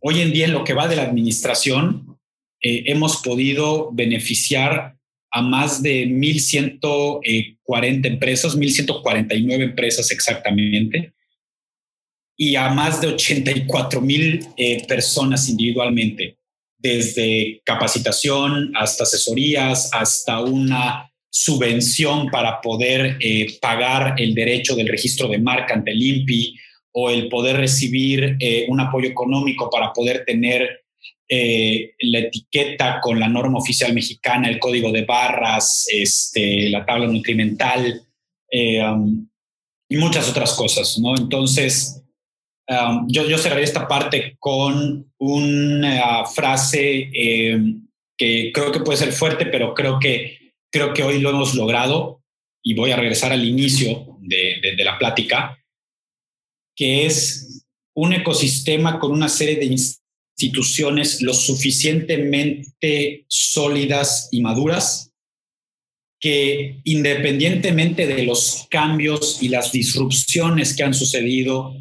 hoy 0.00 0.20
en 0.20 0.32
día, 0.32 0.46
en 0.46 0.52
lo 0.52 0.64
que 0.64 0.74
va 0.74 0.88
de 0.88 0.96
la 0.96 1.02
administración, 1.02 2.18
eh, 2.62 2.84
hemos 2.86 3.22
podido 3.22 3.90
beneficiar 3.92 4.96
a 5.32 5.42
más 5.42 5.82
de 5.82 6.06
1.140 6.06 8.06
empresas, 8.06 8.56
1.149 8.56 9.62
empresas 9.62 10.10
exactamente, 10.10 11.14
y 12.36 12.56
a 12.56 12.70
más 12.70 13.00
de 13.00 13.08
84 13.08 14.00
mil 14.00 14.46
eh, 14.56 14.84
personas 14.86 15.48
individualmente, 15.48 16.38
desde 16.78 17.60
capacitación 17.64 18.72
hasta 18.74 19.04
asesorías, 19.04 19.90
hasta 19.92 20.40
una 20.40 21.10
subvención 21.30 22.28
para 22.30 22.60
poder 22.60 23.18
eh, 23.20 23.58
pagar 23.60 24.14
el 24.18 24.34
derecho 24.34 24.74
del 24.74 24.88
registro 24.88 25.28
de 25.28 25.38
marca 25.38 25.74
ante 25.74 25.92
el 25.92 26.02
INPI 26.02 26.58
o 26.92 27.10
el 27.10 27.28
poder 27.28 27.56
recibir 27.56 28.36
eh, 28.40 28.66
un 28.68 28.80
apoyo 28.80 29.08
económico 29.08 29.70
para 29.70 29.92
poder 29.92 30.24
tener 30.24 30.80
eh, 31.32 31.94
la 32.00 32.18
etiqueta 32.18 32.98
con 33.00 33.20
la 33.20 33.28
norma 33.28 33.58
oficial 33.58 33.94
mexicana, 33.94 34.48
el 34.48 34.58
código 34.58 34.90
de 34.90 35.04
barras, 35.04 35.86
este, 35.88 36.68
la 36.70 36.84
tabla 36.84 37.06
nutrimental 37.06 38.02
eh, 38.50 38.82
um, 38.82 39.28
y 39.88 39.96
muchas 39.96 40.28
otras 40.28 40.54
cosas, 40.54 40.98
¿no? 40.98 41.16
Entonces, 41.16 42.02
um, 42.68 43.06
yo, 43.06 43.28
yo 43.28 43.38
cerraré 43.38 43.62
esta 43.62 43.86
parte 43.86 44.34
con 44.40 45.08
una 45.18 46.26
frase 46.26 47.12
eh, 47.14 47.60
que 48.18 48.50
creo 48.52 48.72
que 48.72 48.80
puede 48.80 48.98
ser 48.98 49.12
fuerte, 49.12 49.46
pero 49.46 49.72
creo 49.72 50.00
que, 50.00 50.54
creo 50.68 50.92
que 50.92 51.04
hoy 51.04 51.20
lo 51.20 51.30
hemos 51.30 51.54
logrado 51.54 52.24
y 52.60 52.74
voy 52.74 52.90
a 52.90 52.96
regresar 52.96 53.30
al 53.30 53.44
inicio 53.44 54.16
de, 54.18 54.74
de 54.76 54.84
la 54.84 54.98
plática, 54.98 55.59
que 56.80 57.04
es 57.04 57.62
un 57.94 58.14
ecosistema 58.14 58.98
con 58.98 59.12
una 59.12 59.28
serie 59.28 59.56
de 59.56 59.66
instituciones 59.66 61.20
lo 61.20 61.34
suficientemente 61.34 63.26
sólidas 63.28 64.30
y 64.32 64.40
maduras 64.40 65.12
que 66.18 66.80
independientemente 66.84 68.06
de 68.06 68.22
los 68.22 68.66
cambios 68.70 69.42
y 69.42 69.48
las 69.48 69.72
disrupciones 69.72 70.74
que 70.74 70.82
han 70.82 70.94
sucedido 70.94 71.74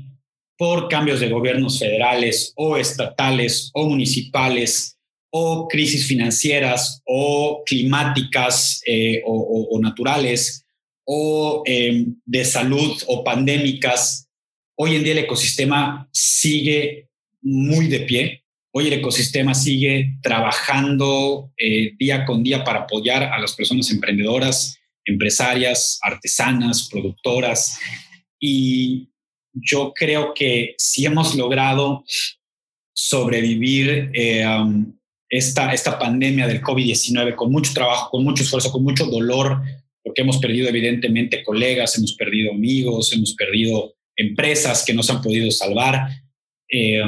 por 0.58 0.90
cambios 0.90 1.22
de 1.22 1.30
gobiernos 1.30 1.80
federales 1.80 2.52
o 2.58 2.76
estatales 2.76 3.72
o 3.74 3.88
municipales 3.88 4.98
o 5.32 5.70
crisis 5.70 6.06
financieras 6.06 7.02
o 7.06 7.64
climáticas 7.66 8.82
eh, 8.86 9.22
o, 9.26 9.80
naturales 9.82 10.66
o 11.06 11.64
em, 11.66 12.18
de 12.26 12.44
salud 12.44 13.02
o 13.08 13.24
pandémicas, 13.24 14.29
hoy 14.82 14.96
en 14.96 15.04
día 15.04 15.12
el 15.12 15.20
ecosistema 15.20 16.10
sigue 16.14 17.10
muy 17.42 17.88
de 17.88 18.00
pie. 18.02 18.46
Hoy 18.72 18.88
el 18.88 18.94
ecosistema 18.94 19.54
sigue 19.54 20.18
trabajando 20.22 21.52
eh, 21.58 21.96
día 21.98 22.26
con 22.26 22.44
día 22.44 22.64
para 22.64 22.82
apoyar 22.82 23.24
a 23.24 23.40
las 23.40 23.56
personas 23.56 23.92
emprendedoras, 23.92 24.78
empresarias, 25.04 26.00
artesanas, 26.02 26.88
productoras. 26.90 27.78
Y 28.40 29.10
yo 29.52 29.92
creo 29.94 30.34
que 30.34 30.76
si 30.78 31.06
hemos 31.06 31.36
logrado 31.36 32.06
sobrevivir 32.94 34.12
eh, 34.14 34.48
um, 34.48 34.98
esta, 35.28 35.74
esta 35.74 36.00
pandemia 36.00 36.48
del 36.48 36.62
COVID-19 36.62 37.36
con 37.36 37.52
mucho 37.52 37.74
trabajo, 37.74 38.12
con 38.12 38.24
mucho 38.24 38.44
esfuerzo, 38.44 38.72
con 38.72 38.84
mucho 38.84 39.06
dolor, 39.08 39.62
porque 40.02 40.22
hemos 40.22 40.38
perdido 40.38 40.70
evidentemente 40.70 41.44
colegas, 41.44 41.98
hemos 41.98 42.14
perdido 42.14 42.54
amigos, 42.54 43.12
hemos 43.12 43.34
perdido 43.34 43.99
empresas 44.20 44.84
que 44.86 44.94
nos 44.94 45.10
han 45.10 45.22
podido 45.22 45.50
salvar. 45.52 46.10
Eh, 46.72 47.02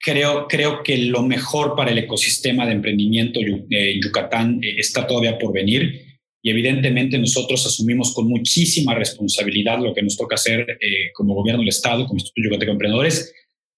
creo, 0.00 0.46
creo 0.48 0.82
que 0.82 0.96
lo 0.98 1.22
mejor 1.22 1.76
para 1.76 1.90
el 1.90 1.98
ecosistema 1.98 2.66
de 2.66 2.72
emprendimiento 2.72 3.40
en 3.40 4.00
Yucatán 4.02 4.60
eh, 4.62 4.76
está 4.78 5.06
todavía 5.06 5.38
por 5.38 5.52
venir 5.52 6.08
y 6.40 6.50
evidentemente 6.50 7.18
nosotros 7.18 7.66
asumimos 7.66 8.14
con 8.14 8.28
muchísima 8.28 8.94
responsabilidad 8.94 9.80
lo 9.80 9.92
que 9.92 10.02
nos 10.02 10.16
toca 10.16 10.36
hacer 10.36 10.78
eh, 10.80 11.12
como 11.12 11.34
gobierno 11.34 11.60
del 11.60 11.68
Estado, 11.68 12.06
como 12.06 12.16
Instituto 12.16 12.46
Yucateco 12.46 12.70
de 12.70 12.72
Emprendedores, 12.72 13.34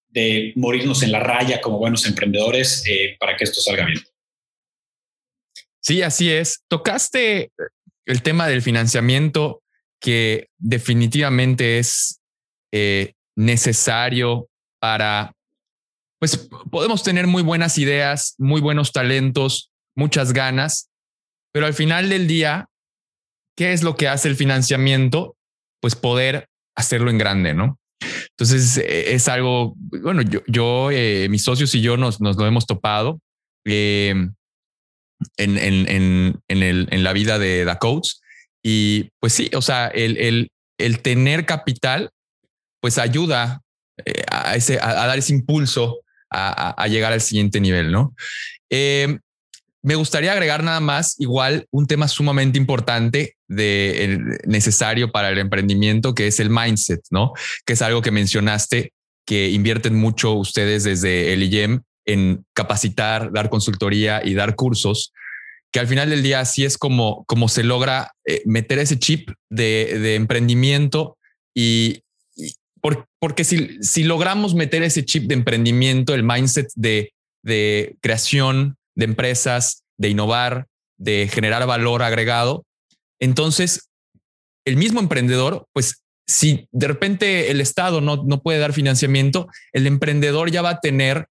de 0.09 0.53
morirnos 0.55 1.03
en 1.03 1.11
la 1.11 1.19
raya 1.19 1.59
como 1.59 1.79
buenos 1.79 2.05
emprendedores 2.05 2.85
eh, 2.87 3.17
para 3.19 3.35
que 3.35 3.45
esto 3.45 3.61
salga 3.61 3.85
bien. 3.85 3.99
Sí, 5.81 6.01
así 6.01 6.29
es. 6.29 6.61
Tocaste 6.69 7.51
el 8.05 8.21
tema 8.21 8.47
del 8.47 8.61
financiamiento 8.61 9.63
que 9.99 10.47
definitivamente 10.57 11.79
es 11.79 12.20
eh, 12.71 13.13
necesario 13.35 14.47
para, 14.79 15.33
pues 16.19 16.49
podemos 16.69 17.03
tener 17.03 17.27
muy 17.27 17.43
buenas 17.43 17.77
ideas, 17.77 18.35
muy 18.37 18.61
buenos 18.61 18.91
talentos, 18.91 19.71
muchas 19.95 20.33
ganas, 20.33 20.89
pero 21.53 21.65
al 21.65 21.73
final 21.73 22.09
del 22.09 22.27
día, 22.27 22.67
¿qué 23.57 23.73
es 23.73 23.83
lo 23.83 23.95
que 23.95 24.07
hace 24.07 24.29
el 24.29 24.35
financiamiento? 24.35 25.35
Pues 25.81 25.95
poder 25.95 26.47
hacerlo 26.75 27.09
en 27.09 27.17
grande, 27.17 27.53
¿no? 27.53 27.77
Entonces 28.31 28.77
e, 28.77 29.13
es 29.13 29.27
algo, 29.27 29.73
bueno, 29.77 30.21
yo, 30.21 30.41
yo 30.47 30.89
eh, 30.91 31.27
mis 31.29 31.43
socios 31.43 31.75
y 31.75 31.81
yo 31.81 31.97
nos, 31.97 32.21
nos 32.21 32.37
lo 32.37 32.47
hemos 32.47 32.65
topado 32.65 33.19
eh, 33.65 34.15
en, 35.37 35.57
en, 35.57 35.89
en, 35.89 36.41
en, 36.47 36.63
el, 36.63 36.87
en 36.91 37.03
la 37.03 37.13
vida 37.13 37.37
de 37.37 37.65
Da 37.65 37.77
Coach. 37.77 38.13
Y 38.63 39.09
pues 39.19 39.33
sí, 39.33 39.49
o 39.55 39.61
sea, 39.61 39.87
el, 39.87 40.17
el, 40.17 40.51
el 40.77 41.01
tener 41.01 41.45
capital, 41.45 42.11
pues 42.81 42.97
ayuda 42.97 43.61
eh, 44.05 44.23
a, 44.29 44.55
ese, 44.55 44.79
a, 44.81 44.93
dar 44.93 45.17
ese 45.17 45.33
impulso 45.33 46.01
a, 46.29 46.81
a, 46.81 46.87
llegar 46.87 47.13
al 47.13 47.21
siguiente 47.21 47.61
nivel, 47.61 47.91
¿no? 47.91 48.13
Me 49.83 49.95
gustaría 49.95 50.31
agregar 50.31 50.63
nada 50.63 50.79
más, 50.79 51.19
igual, 51.19 51.65
un 51.71 51.87
tema 51.87 52.07
sumamente 52.07 52.59
importante 52.59 53.37
de 53.47 54.39
necesario 54.45 55.11
para 55.11 55.29
el 55.29 55.39
emprendimiento, 55.39 56.13
que 56.13 56.27
es 56.27 56.39
el 56.39 56.51
mindset, 56.51 57.01
¿no? 57.09 57.33
Que 57.65 57.73
es 57.73 57.81
algo 57.81 58.03
que 58.03 58.11
mencionaste, 58.11 58.93
que 59.25 59.49
invierten 59.49 59.95
mucho 59.95 60.33
ustedes 60.33 60.83
desde 60.83 61.33
el 61.33 61.43
IEM 61.43 61.81
en 62.05 62.45
capacitar, 62.53 63.31
dar 63.31 63.49
consultoría 63.49 64.21
y 64.23 64.35
dar 64.35 64.55
cursos, 64.55 65.13
que 65.71 65.79
al 65.79 65.87
final 65.87 66.09
del 66.09 66.21
día 66.21 66.41
así 66.41 66.63
es 66.63 66.77
como, 66.77 67.23
como 67.25 67.47
se 67.47 67.63
logra 67.63 68.11
eh, 68.25 68.43
meter 68.45 68.77
ese 68.77 68.99
chip 68.99 69.31
de, 69.49 70.15
emprendimiento 70.15 71.17
y, 71.55 72.03
porque 72.81 73.43
si, 73.43 74.03
logramos 74.03 74.55
meter 74.55 74.83
ese 74.83 75.05
chip 75.05 75.27
de 75.27 75.35
emprendimiento, 75.35 76.13
el 76.13 76.23
mindset 76.23 76.69
de, 76.75 77.13
creación, 78.01 78.77
de 78.95 79.05
empresas, 79.05 79.83
de 79.97 80.09
innovar, 80.09 80.67
de 80.97 81.29
generar 81.31 81.65
valor 81.65 82.03
agregado. 82.03 82.65
Entonces, 83.19 83.89
el 84.65 84.77
mismo 84.77 84.99
emprendedor, 84.99 85.67
pues 85.73 86.03
si 86.27 86.67
de 86.71 86.87
repente 86.87 87.51
el 87.51 87.61
Estado 87.61 88.01
no, 88.01 88.23
no 88.23 88.41
puede 88.41 88.59
dar 88.59 88.73
financiamiento, 88.73 89.47
el 89.73 89.87
emprendedor 89.87 90.51
ya 90.51 90.61
va 90.61 90.71
a 90.71 90.79
tener, 90.79 91.27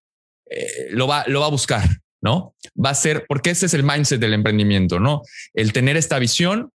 eh, 0.50 0.88
lo, 0.90 1.06
va, 1.06 1.24
lo 1.26 1.40
va 1.40 1.46
a 1.46 1.50
buscar, 1.50 1.88
¿no? 2.20 2.54
Va 2.82 2.90
a 2.90 2.94
ser, 2.94 3.24
porque 3.28 3.50
ese 3.50 3.66
es 3.66 3.74
el 3.74 3.82
mindset 3.82 4.20
del 4.20 4.34
emprendimiento, 4.34 5.00
¿no? 5.00 5.22
El 5.54 5.72
tener 5.72 5.96
esta 5.96 6.18
visión 6.18 6.70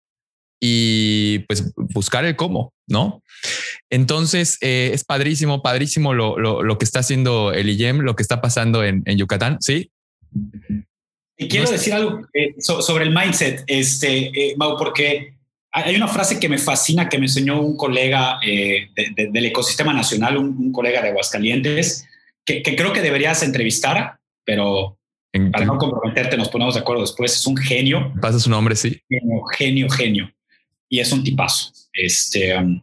y 0.61 1.41
pues 1.41 1.73
buscar 1.77 2.25
el 2.25 2.37
cómo, 2.37 2.73
¿no? 2.87 3.23
Entonces 3.95 4.59
eh, 4.61 4.91
es 4.93 5.05
padrísimo, 5.05 5.63
padrísimo 5.63 6.15
lo, 6.15 6.37
lo, 6.37 6.79
que 6.79 6.85
está 6.85 6.99
haciendo 6.99 7.53
el 7.53 7.71
IEM, 7.71 8.01
lo 8.01 8.17
que 8.17 8.25
está 8.25 8.41
pasando 8.41 8.83
en, 8.83 9.05
en 9.07 9.17
Yucatán, 9.17 9.59
¿sí? 9.61 9.93
Y 11.37 11.47
quiero 11.47 11.71
decir 11.71 11.93
algo 11.93 12.27
eh, 12.35 12.57
sobre 12.59 13.05
el 13.05 13.15
mindset, 13.15 13.63
este, 13.69 14.33
eh, 14.35 14.55
Mau, 14.57 14.77
porque 14.77 15.35
hay 15.71 15.95
una 15.95 16.09
frase 16.09 16.41
que 16.41 16.49
me 16.49 16.59
fascina 16.59 17.09
que 17.09 17.19
me 17.19 17.27
enseñó 17.27 17.61
un 17.61 17.77
colega 17.77 18.41
eh, 18.45 18.89
del 19.17 19.45
ecosistema 19.45 19.93
nacional, 19.93 20.39
un, 20.39 20.73
colega 20.73 21.01
de 21.01 21.11
Aguascalientes, 21.11 22.05
que, 22.45 22.63
creo 22.63 22.93
que 22.93 23.01
deberías 23.01 23.45
entrevistar, 23.45 24.19
pero 24.45 24.99
para 25.53 25.67
no 25.67 25.79
comprometerte 25.79 26.37
nos 26.37 26.49
ponemos 26.49 26.75
de 26.75 26.81
acuerdo 26.81 27.03
después. 27.03 27.33
Es 27.33 27.47
un 27.47 27.57
genio. 27.57 28.13
Pasa 28.21 28.41
su 28.41 28.51
nombre, 28.51 28.75
sí. 28.75 29.01
Genio, 29.09 29.45
genio, 29.57 29.89
genio. 29.89 30.33
Y 30.89 30.99
es 30.99 31.13
un 31.13 31.23
tipazo. 31.23 31.73
Este, 31.93 32.57
um, 32.59 32.81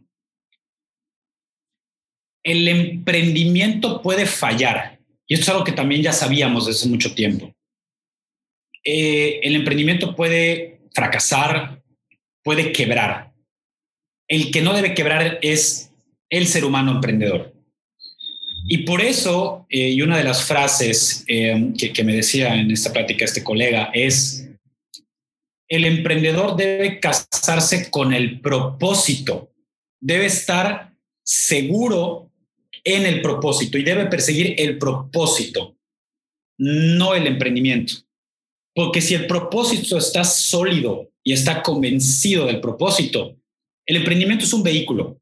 el 2.42 2.68
emprendimiento 2.68 4.02
puede 4.02 4.26
fallar. 4.26 4.98
Y 5.26 5.34
esto 5.34 5.44
es 5.44 5.48
algo 5.50 5.64
que 5.64 5.72
también 5.72 6.02
ya 6.02 6.12
sabíamos 6.12 6.66
desde 6.66 6.88
mucho 6.88 7.14
tiempo. 7.14 7.54
Eh, 8.84 9.40
el 9.42 9.54
emprendimiento 9.56 10.16
puede 10.16 10.80
fracasar, 10.92 11.82
puede 12.42 12.72
quebrar. 12.72 13.32
El 14.28 14.50
que 14.50 14.62
no 14.62 14.72
debe 14.72 14.94
quebrar 14.94 15.38
es 15.42 15.92
el 16.30 16.46
ser 16.46 16.64
humano 16.64 16.92
emprendedor. 16.92 17.54
Y 18.66 18.78
por 18.78 19.00
eso, 19.00 19.66
eh, 19.68 19.90
y 19.90 20.02
una 20.02 20.16
de 20.16 20.24
las 20.24 20.44
frases 20.44 21.24
eh, 21.26 21.72
que, 21.78 21.92
que 21.92 22.04
me 22.04 22.14
decía 22.14 22.54
en 22.54 22.70
esta 22.70 22.92
plática 22.92 23.24
este 23.24 23.42
colega 23.42 23.90
es, 23.92 24.48
el 25.68 25.84
emprendedor 25.84 26.56
debe 26.56 27.00
casarse 27.00 27.90
con 27.90 28.12
el 28.12 28.40
propósito, 28.40 29.52
debe 30.00 30.26
estar 30.26 30.92
seguro 31.24 32.31
en 32.84 33.06
el 33.06 33.22
propósito 33.22 33.78
y 33.78 33.84
debe 33.84 34.06
perseguir 34.06 34.54
el 34.58 34.78
propósito, 34.78 35.76
no 36.58 37.14
el 37.14 37.26
emprendimiento. 37.26 37.94
Porque 38.74 39.00
si 39.00 39.14
el 39.14 39.26
propósito 39.26 39.98
está 39.98 40.24
sólido 40.24 41.10
y 41.22 41.32
está 41.32 41.62
convencido 41.62 42.46
del 42.46 42.60
propósito, 42.60 43.36
el 43.86 43.96
emprendimiento 43.96 44.44
es 44.44 44.52
un 44.52 44.62
vehículo. 44.62 45.20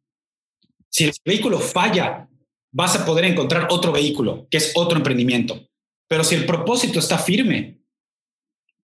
Si 0.88 1.05
el 1.05 1.12
vehículo 1.25 1.59
falla, 1.59 2.29
vas 2.73 2.96
a 2.96 3.05
poder 3.05 3.25
encontrar 3.25 3.68
otro 3.70 3.92
vehículo, 3.92 4.46
que 4.51 4.59
es 4.59 4.73
otro 4.75 4.96
emprendimiento. 4.96 5.68
Pero 6.09 6.25
si 6.25 6.35
el 6.35 6.46
propósito 6.46 6.99
está 6.99 7.18
firme, 7.18 7.81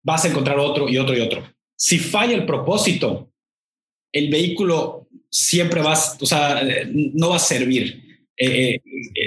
vas 0.02 0.24
a 0.24 0.28
encontrar 0.28 0.58
otro 0.58 0.88
y 0.88 0.98
otro 0.98 1.16
y 1.16 1.20
otro. 1.20 1.44
Si 1.76 1.98
falla 1.98 2.34
el 2.34 2.46
propósito, 2.46 3.32
el 4.12 4.30
vehículo 4.30 5.08
siempre 5.30 5.80
va, 5.80 5.92
o 5.92 6.26
sea, 6.26 6.62
no 6.92 7.30
va 7.30 7.36
a 7.36 7.40
servir. 7.40 8.01
Eh, 8.44 8.80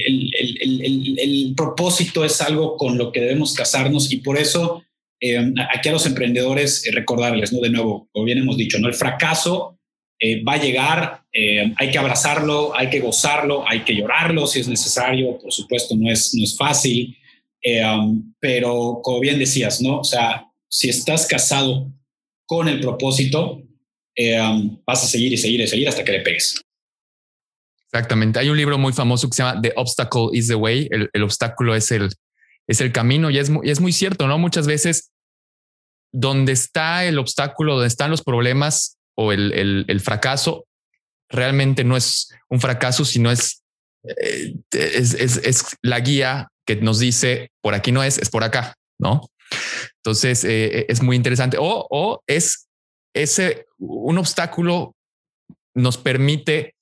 el, 0.06 1.20
el, 1.20 1.54
propósito 1.56 2.26
es 2.26 2.42
algo 2.42 2.76
con 2.76 2.98
lo 2.98 3.12
que 3.12 3.22
debemos 3.22 3.54
casarnos 3.54 4.12
y 4.12 4.18
por 4.18 4.38
eso 4.38 4.84
eh, 5.22 5.54
aquí 5.74 5.90
a 5.90 5.94
los 5.94 6.06
emprendedores 6.06 6.86
eh, 6.86 6.92
recordarles, 6.92 7.54
¿no? 7.54 7.62
De 7.62 7.70
nuevo, 7.70 8.10
como 8.12 8.26
bien 8.26 8.40
hemos 8.40 8.58
dicho, 8.58 8.78
¿no? 8.78 8.88
El 8.88 8.94
fracaso 8.94 9.80
eh, 10.20 10.44
va 10.44 10.54
a 10.54 10.62
llegar, 10.62 11.24
hay 11.78 11.92
que 11.92 11.98
abrazarlo, 11.98 12.76
hay 12.76 12.90
que 12.90 13.00
gozarlo, 13.00 13.68
hay 13.68 13.82
que 13.82 13.96
llorarlo 13.96 14.48
si 14.48 14.62
es 14.62 14.68
necesario, 14.68 15.38
por 15.38 15.52
supuesto 15.52 15.96
no 15.96 16.10
es, 16.10 16.34
no 16.34 16.44
es 16.44 16.56
fácil, 16.56 17.18
um, 17.84 18.34
pero 18.40 19.02
como 19.04 19.20
bien 19.20 19.38
decías, 19.38 19.82
¿no? 19.82 20.00
O 20.00 20.04
sea, 20.04 20.46
si 20.70 20.90
estás 20.90 21.28
casado 21.28 21.92
con 22.46 22.70
el 22.70 22.80
propósito, 22.80 23.62
eh, 24.16 24.40
um, 24.40 24.78
vas 24.86 25.04
a 25.04 25.08
seguir 25.08 25.34
y 25.34 25.38
seguir 25.38 25.60
y 25.60 25.68
seguir 25.68 25.90
hasta 25.90 26.04
que 26.04 26.14
le 26.14 26.22
pegues. 26.22 26.65
Exactamente. 27.96 28.40
Hay 28.40 28.50
un 28.50 28.58
libro 28.58 28.78
muy 28.78 28.92
famoso 28.92 29.30
que 29.30 29.38
se 29.38 29.44
llama 29.44 29.62
The 29.62 29.72
Obstacle 29.78 30.28
is 30.34 30.50
the 30.50 30.56
Way. 30.56 30.90
El, 30.92 31.24
obstáculo 31.24 31.76
es 31.76 31.92
el, 31.92 32.14
es 32.68 32.82
el 32.82 32.92
camino 32.92 33.30
y 33.30 33.38
es, 33.38 33.50
muy, 33.50 33.70
es 33.70 33.80
muy 33.80 33.94
cierto, 33.94 34.28
¿no? 34.28 34.38
Muchas 34.38 34.68
veces 34.68 35.12
donde 36.12 36.52
está 36.52 37.06
el 37.06 37.18
obstáculo, 37.18 37.76
donde 37.76 37.88
están 37.88 38.12
los 38.12 38.22
problemas 38.22 38.98
o 39.16 39.32
el, 39.32 39.86
el, 39.88 40.00
fracaso, 40.02 40.66
realmente 41.30 41.86
no 41.86 41.96
es 41.96 42.34
un 42.50 42.60
fracaso, 42.60 43.06
sino 43.06 43.32
es, 43.32 43.64
eh, 44.04 44.56
es, 44.74 45.14
es, 45.14 45.38
es, 45.38 45.78
la 45.82 46.02
guía 46.02 46.50
que 46.66 46.76
nos 46.76 47.00
dice 47.00 47.50
por 47.62 47.76
aquí 47.76 47.94
no 47.94 48.04
es, 48.04 48.18
es 48.18 48.30
por 48.30 48.44
acá, 48.44 48.76
¿no? 49.00 49.30
Entonces 50.04 50.44
eh, 50.44 50.86
es 50.90 51.02
muy 51.02 51.16
interesante. 51.16 51.56
O, 51.58 51.88
o 51.90 52.22
es 52.28 52.68
ese 53.14 53.68
un 53.78 54.18
obstáculo 54.18 54.98
nos 55.74 55.98
permite 55.98 56.60
eh, 56.60 56.75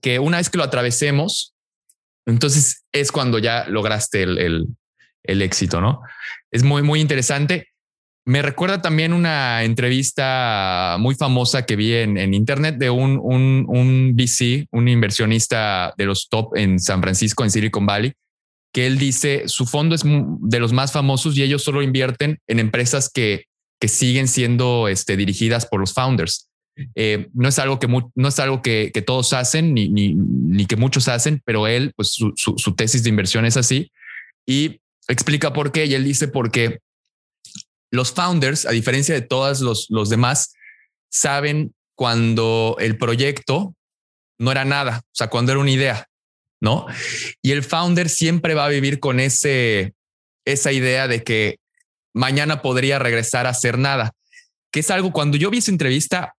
que 0.00 0.18
una 0.18 0.38
vez 0.38 0.50
que 0.50 0.58
lo 0.58 0.64
atravesemos, 0.64 1.54
entonces 2.26 2.84
es 2.92 3.10
cuando 3.10 3.38
ya 3.38 3.66
lograste 3.68 4.22
el, 4.22 4.66
el, 5.22 5.42
éxito, 5.42 5.80
¿no? 5.80 6.00
Es 6.50 6.62
muy, 6.62 6.82
muy 6.82 7.00
interesante. 7.00 7.68
Me 8.26 8.42
recuerda 8.42 8.82
también 8.82 9.14
una 9.14 9.64
entrevista 9.64 10.96
muy 11.00 11.14
famosa 11.14 11.64
que 11.64 11.76
vi 11.76 11.94
en, 11.94 12.18
en 12.18 12.34
internet 12.34 12.76
de 12.76 12.90
un, 12.90 13.18
un, 13.22 13.64
un, 13.68 14.14
VC, 14.14 14.66
un 14.70 14.88
inversionista 14.88 15.94
de 15.96 16.04
los 16.04 16.28
top 16.28 16.54
en 16.56 16.78
San 16.78 17.00
Francisco, 17.00 17.44
en 17.44 17.50
Silicon 17.50 17.86
Valley, 17.86 18.12
que 18.74 18.86
él 18.86 18.98
dice 18.98 19.44
su 19.46 19.64
fondo 19.64 19.94
es 19.94 20.02
de 20.04 20.60
los 20.60 20.74
más 20.74 20.92
famosos 20.92 21.36
y 21.36 21.42
ellos 21.42 21.64
solo 21.64 21.80
invierten 21.80 22.38
en 22.46 22.58
empresas 22.58 23.10
que, 23.10 23.44
que 23.80 23.88
siguen 23.88 24.28
siendo 24.28 24.88
este, 24.88 25.16
dirigidas 25.16 25.64
por 25.64 25.80
los 25.80 25.94
founders. 25.94 26.47
Eh, 26.94 27.28
no 27.34 27.48
es 27.48 27.58
algo 27.58 27.78
que 27.78 27.88
no 27.88 28.28
es 28.28 28.38
algo 28.38 28.62
que, 28.62 28.92
todos 29.06 29.32
hacen 29.32 29.74
ni, 29.74 30.66
que 30.66 30.76
muchos 30.76 31.08
hacen, 31.08 31.42
pero 31.44 31.66
él, 31.66 31.92
pues 31.96 32.12
su, 32.12 32.32
su, 32.36 32.74
tesis 32.74 33.02
de 33.02 33.10
inversión 33.10 33.44
es 33.44 33.56
así 33.56 33.90
y 34.46 34.80
explica 35.08 35.52
por 35.52 35.72
qué. 35.72 35.86
Y 35.86 35.94
él 35.94 36.04
dice 36.04 36.28
porque 36.28 36.80
los 37.90 38.12
founders, 38.12 38.66
a 38.66 38.70
diferencia 38.70 39.14
de 39.14 39.22
todos 39.22 39.60
los, 39.60 39.86
los 39.88 40.08
demás, 40.08 40.54
saben 41.10 41.74
cuando 41.96 42.76
el 42.78 42.96
proyecto 42.96 43.74
no 44.38 44.52
era 44.52 44.64
nada, 44.64 45.00
o 45.04 45.14
sea, 45.14 45.28
cuando 45.28 45.52
era 45.52 45.60
una 45.60 45.70
idea, 45.70 46.06
¿no? 46.60 46.86
Y 47.42 47.52
el 47.52 47.64
founder 47.64 48.08
siempre 48.08 48.54
va 48.54 48.66
a 48.66 48.68
vivir 48.68 49.00
con 49.00 49.18
ese, 49.18 49.94
esa 50.44 50.70
idea 50.70 51.08
de 51.08 51.24
que 51.24 51.58
mañana 52.14 52.62
podría 52.62 52.98
regresar 52.98 53.46
a 53.46 53.50
hacer 53.50 53.78
nada, 53.78 54.12
que 54.70 54.80
es 54.80 54.90
algo, 54.90 55.12
cuando 55.12 55.36
yo 55.36 55.50
vi 55.50 55.58
esa 55.58 55.70
entrevista, 55.70 56.34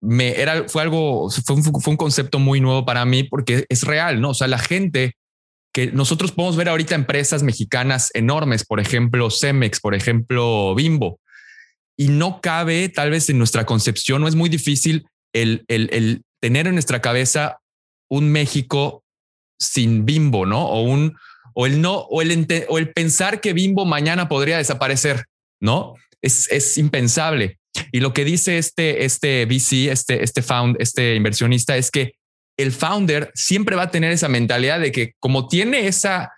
me 0.00 0.40
era, 0.40 0.68
fue 0.68 0.82
algo, 0.82 1.30
fue 1.30 1.56
un, 1.56 1.96
concepto 1.96 2.38
muy 2.38 2.60
nuevo 2.60 2.84
para 2.84 3.04
mí 3.04 3.22
porque 3.22 3.66
es 3.68 3.82
real, 3.82 4.20
¿no? 4.20 4.30
O 4.30 4.34
sea, 4.34 4.48
la 4.48 4.58
gente 4.58 5.14
que 5.72 5.92
nosotros 5.92 6.32
podemos 6.32 6.56
ver 6.56 6.68
ahorita 6.68 6.94
empresas 6.94 7.42
mexicanas 7.42 8.10
enormes, 8.14 8.64
por 8.64 8.80
ejemplo, 8.80 9.30
Cemex, 9.30 9.80
por 9.80 9.94
ejemplo, 9.94 10.74
Bimbo, 10.74 11.20
y 11.96 12.08
no 12.08 12.40
cabe 12.40 12.88
tal 12.88 13.10
vez 13.10 13.28
en 13.28 13.38
nuestra 13.38 13.66
concepción, 13.66 14.22
no 14.22 14.28
es 14.28 14.34
muy 14.34 14.48
difícil 14.48 15.06
el, 15.32 15.64
el, 15.68 15.90
el 15.92 16.22
tener 16.40 16.66
en 16.66 16.74
nuestra 16.74 17.00
cabeza 17.00 17.58
un 18.08 18.32
México 18.32 19.04
sin 19.58 20.06
Bimbo, 20.06 20.46
¿no? 20.46 20.66
O 20.66 20.82
un, 20.82 21.16
o 21.54 21.66
el 21.66 21.80
no, 21.80 21.98
o 21.98 22.22
el, 22.22 22.30
el 22.30 22.92
pensar 22.92 23.40
que 23.40 23.52
Bimbo 23.52 23.84
mañana 23.84 24.28
podría 24.28 24.56
desaparecer, 24.56 25.26
¿no? 25.60 25.94
Es, 26.22 26.50
es 26.50 26.78
impensable. 26.78 27.59
Y 27.92 28.00
lo 28.00 28.12
que 28.12 28.24
dice 28.24 28.58
este, 28.58 29.04
este 29.04 29.46
VC, 29.46 29.90
este, 29.90 30.22
este 30.22 30.42
found, 30.42 30.76
este 30.80 31.14
inversionista 31.14 31.76
es 31.76 31.90
que 31.90 32.14
el 32.56 32.72
founder 32.72 33.30
siempre 33.34 33.76
va 33.76 33.84
a 33.84 33.90
tener 33.90 34.12
esa 34.12 34.28
mentalidad 34.28 34.80
de 34.80 34.92
que 34.92 35.14
como 35.18 35.48
tiene 35.48 35.86
esa, 35.86 36.32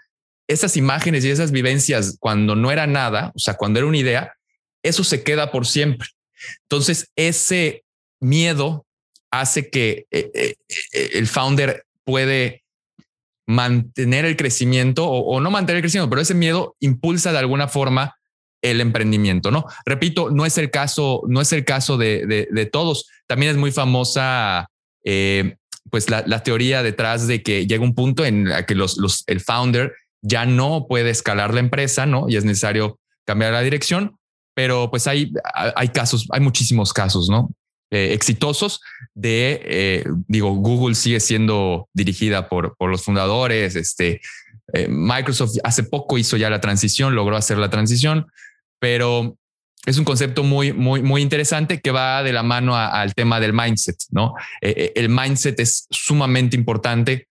esas 0.47 0.77
imágenes 0.77 1.25
y 1.25 1.31
esas 1.31 1.51
vivencias 1.51 2.17
cuando 2.21 2.55
no 2.55 2.71
era 2.71 2.87
nada, 2.87 3.33
o 3.35 3.39
sea, 3.39 3.55
cuando 3.55 3.79
era 3.79 3.89
una 3.89 3.99
idea, 3.99 4.35
eso 4.83 5.05
se 5.05 5.23
queda 5.23 5.51
por 5.51 5.67
siempre. 5.67 6.09
Entonces, 6.63 7.11
ese 7.17 7.85
miedo 8.21 8.87
hace 9.31 9.71
que 9.71 10.07
eh, 10.11 10.31
eh, 10.35 10.55
eh, 10.93 11.11
el 11.15 11.27
founder 11.27 11.85
puede 12.05 12.63
mantener 13.47 14.25
el 14.25 14.37
crecimiento 14.37 15.09
o, 15.09 15.41
no 15.41 15.51
mantener 15.51 15.79
el 15.79 15.83
crecimiento, 15.83 16.11
pero 16.11 16.23
ese 16.23 16.35
miedo 16.35 16.77
impulsa 16.81 17.33
de 17.33 17.39
alguna 17.39 17.69
forma 17.69 18.17
el 18.63 18.81
emprendimiento, 18.81 19.51
¿no? 19.51 19.67
Repito, 19.85 20.31
no 20.31 20.47
es 20.47 20.57
el 20.57 20.71
caso, 20.71 21.23
no 21.29 21.41
es 21.41 21.53
el 21.53 21.65
caso 21.65 21.99
de, 21.99 22.69
todos. 22.73 23.09
También 23.27 23.53
es 23.53 23.59
muy 23.59 23.73
famosa, 23.73 24.69
eh, 25.05 25.57
pues 25.91 26.09
la, 26.09 26.43
teoría 26.43 26.83
detrás 26.83 27.27
de 27.27 27.43
que 27.43 27.67
llega 27.67 27.83
un 27.83 27.95
punto 27.95 28.25
en 28.25 28.47
el 28.47 28.65
que 28.65 28.77
los, 28.77 28.97
los, 28.97 29.25
el 29.27 29.41
founder 29.41 29.93
ya 30.23 30.47
no 30.47 30.87
puede 30.89 31.11
escalar 31.11 31.53
la 31.53 31.61
empresa, 31.61 32.07
¿no? 32.07 32.29
Y 32.29 32.37
es 32.37 32.45
necesario 32.45 33.01
cambiar 33.27 33.53
la 33.53 33.61
dirección, 33.61 34.17
pero 34.55 34.91
pues 34.91 35.09
hay, 35.09 35.33
hay 35.75 35.89
casos, 35.89 36.29
hay 36.31 36.41
muchísimos 36.41 36.93
casos, 36.93 37.29
¿no? 37.29 37.51
Eh, 37.91 38.15
exitosos 38.15 38.81
de, 39.13 39.61
eh, 39.65 40.05
digo, 40.29 40.55
Google 40.55 40.95
sigue 40.95 41.21
siendo 41.21 41.89
dirigida 41.93 42.49
por, 42.49 42.77
por 42.77 42.91
los 42.91 43.03
fundadores, 43.05 43.75
este, 43.77 44.21
Microsoft 44.89 45.59
hace 45.65 45.83
poco 45.83 46.17
hizo 46.17 46.39
ya 46.39 46.49
la 46.49 46.61
transición, 46.61 47.15
logró 47.15 47.37
hacer 47.37 47.59
la 47.59 47.69
transición, 47.69 48.27
pero 48.83 49.39
es 49.87 49.97
un 49.97 50.05
concepto 50.05 50.43
muy, 50.43 50.73
muy, 50.73 51.03
muy 51.03 51.23
interesante 51.23 51.81
que 51.81 51.93
va 51.93 52.25
de 52.25 52.33
la 52.33 52.43
mano 52.43 52.77
al 52.77 53.15
tema 53.15 53.39
del 53.39 53.53
mindset, 53.53 53.97
¿no? 54.11 54.35
el 54.61 55.09
mindset 55.09 55.61
es 55.61 55.87
sumamente 55.91 56.57
importante 56.57 57.29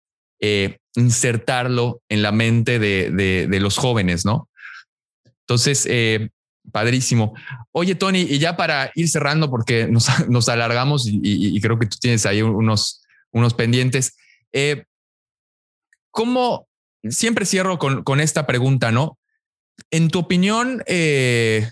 insertarlo 0.94 2.02
en 2.08 2.22
la 2.22 2.30
mente 2.30 2.78
de, 2.78 3.10
de, 3.10 3.60
los 3.60 3.76
jóvenes, 3.76 4.24
¿no? 4.24 4.48
Entonces, 5.40 5.86
Padrísimo. 6.72 7.34
Oye, 7.72 7.94
Tony, 7.94 8.20
y 8.20 8.38
ya 8.38 8.56
para 8.56 8.92
ir 8.94 9.08
cerrando, 9.08 9.50
porque 9.50 9.88
nos, 9.88 10.08
alargamos 10.48 11.06
y, 11.06 11.60
creo 11.60 11.78
que 11.78 11.86
tú 11.86 11.96
tienes 12.00 12.26
ahí 12.26 12.42
unos, 12.42 13.02
unos 13.32 13.54
pendientes. 13.54 14.16
Eh, 14.52 14.84
¿Cómo 16.10 16.68
siempre 17.08 17.46
cierro 17.46 17.78
con, 17.78 18.02
con, 18.04 18.20
esta 18.20 18.46
pregunta, 18.46 18.92
no? 18.92 19.18
En 19.90 20.08
tu 20.08 20.20
opinión 20.20 20.82
eh, 20.86 21.70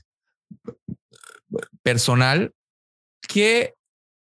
personal, 1.83 2.53
¿qué, 3.29 3.75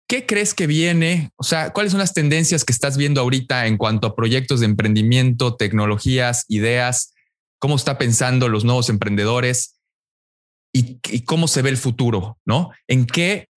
¿qué 0.08 0.26
crees 0.26 0.54
que 0.54 0.68
viene? 0.68 1.32
O 1.36 1.44
sea, 1.44 1.72
¿cuáles 1.72 1.92
son 1.92 2.00
las 2.00 2.14
tendencias 2.14 2.66
que 2.66 2.74
estás 2.74 2.98
viendo 2.98 3.22
ahorita 3.22 3.68
en 3.68 3.78
cuanto 3.78 4.08
a 4.08 4.16
proyectos 4.16 4.60
de 4.60 4.68
emprendimiento, 4.68 5.56
tecnologías, 5.56 6.46
ideas? 6.48 7.14
¿Cómo 7.60 7.76
está 7.76 7.98
pensando 7.98 8.50
los 8.50 8.66
nuevos 8.66 8.90
emprendedores? 8.90 9.82
y, 10.74 11.22
cómo 11.22 11.48
se 11.48 11.62
ve 11.62 11.70
el 11.70 11.78
futuro, 11.78 12.38
¿no? 12.46 12.72
En 12.88 13.06
qué, 13.06 13.50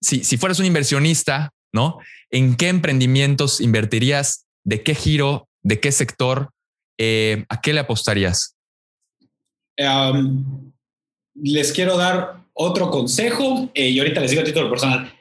si, 0.00 0.24
si 0.24 0.36
fueras 0.36 0.58
un 0.58 0.66
inversionista, 0.66 1.50
¿no? 1.72 1.98
¿En 2.30 2.56
qué 2.56 2.68
emprendimientos 2.68 3.60
invertirías? 3.60 4.46
¿De 4.64 4.82
qué 4.82 4.94
giro? 4.94 5.48
¿De 5.62 5.80
qué 5.80 5.92
sector? 5.92 6.50
Eh, 6.98 7.44
¿A 7.48 7.60
qué 7.60 7.72
le 7.72 7.80
apostarías? 7.80 8.56
Les 11.34 11.72
quiero 11.72 11.96
dar 11.96 12.44
otro 12.52 12.90
consejo 12.90 13.70
eh, 13.74 13.88
y 13.88 13.98
ahorita 13.98 14.20
les 14.20 14.30
digo 14.30 14.42
a 14.42 14.44
título 14.44 14.68
personal. 14.68 15.12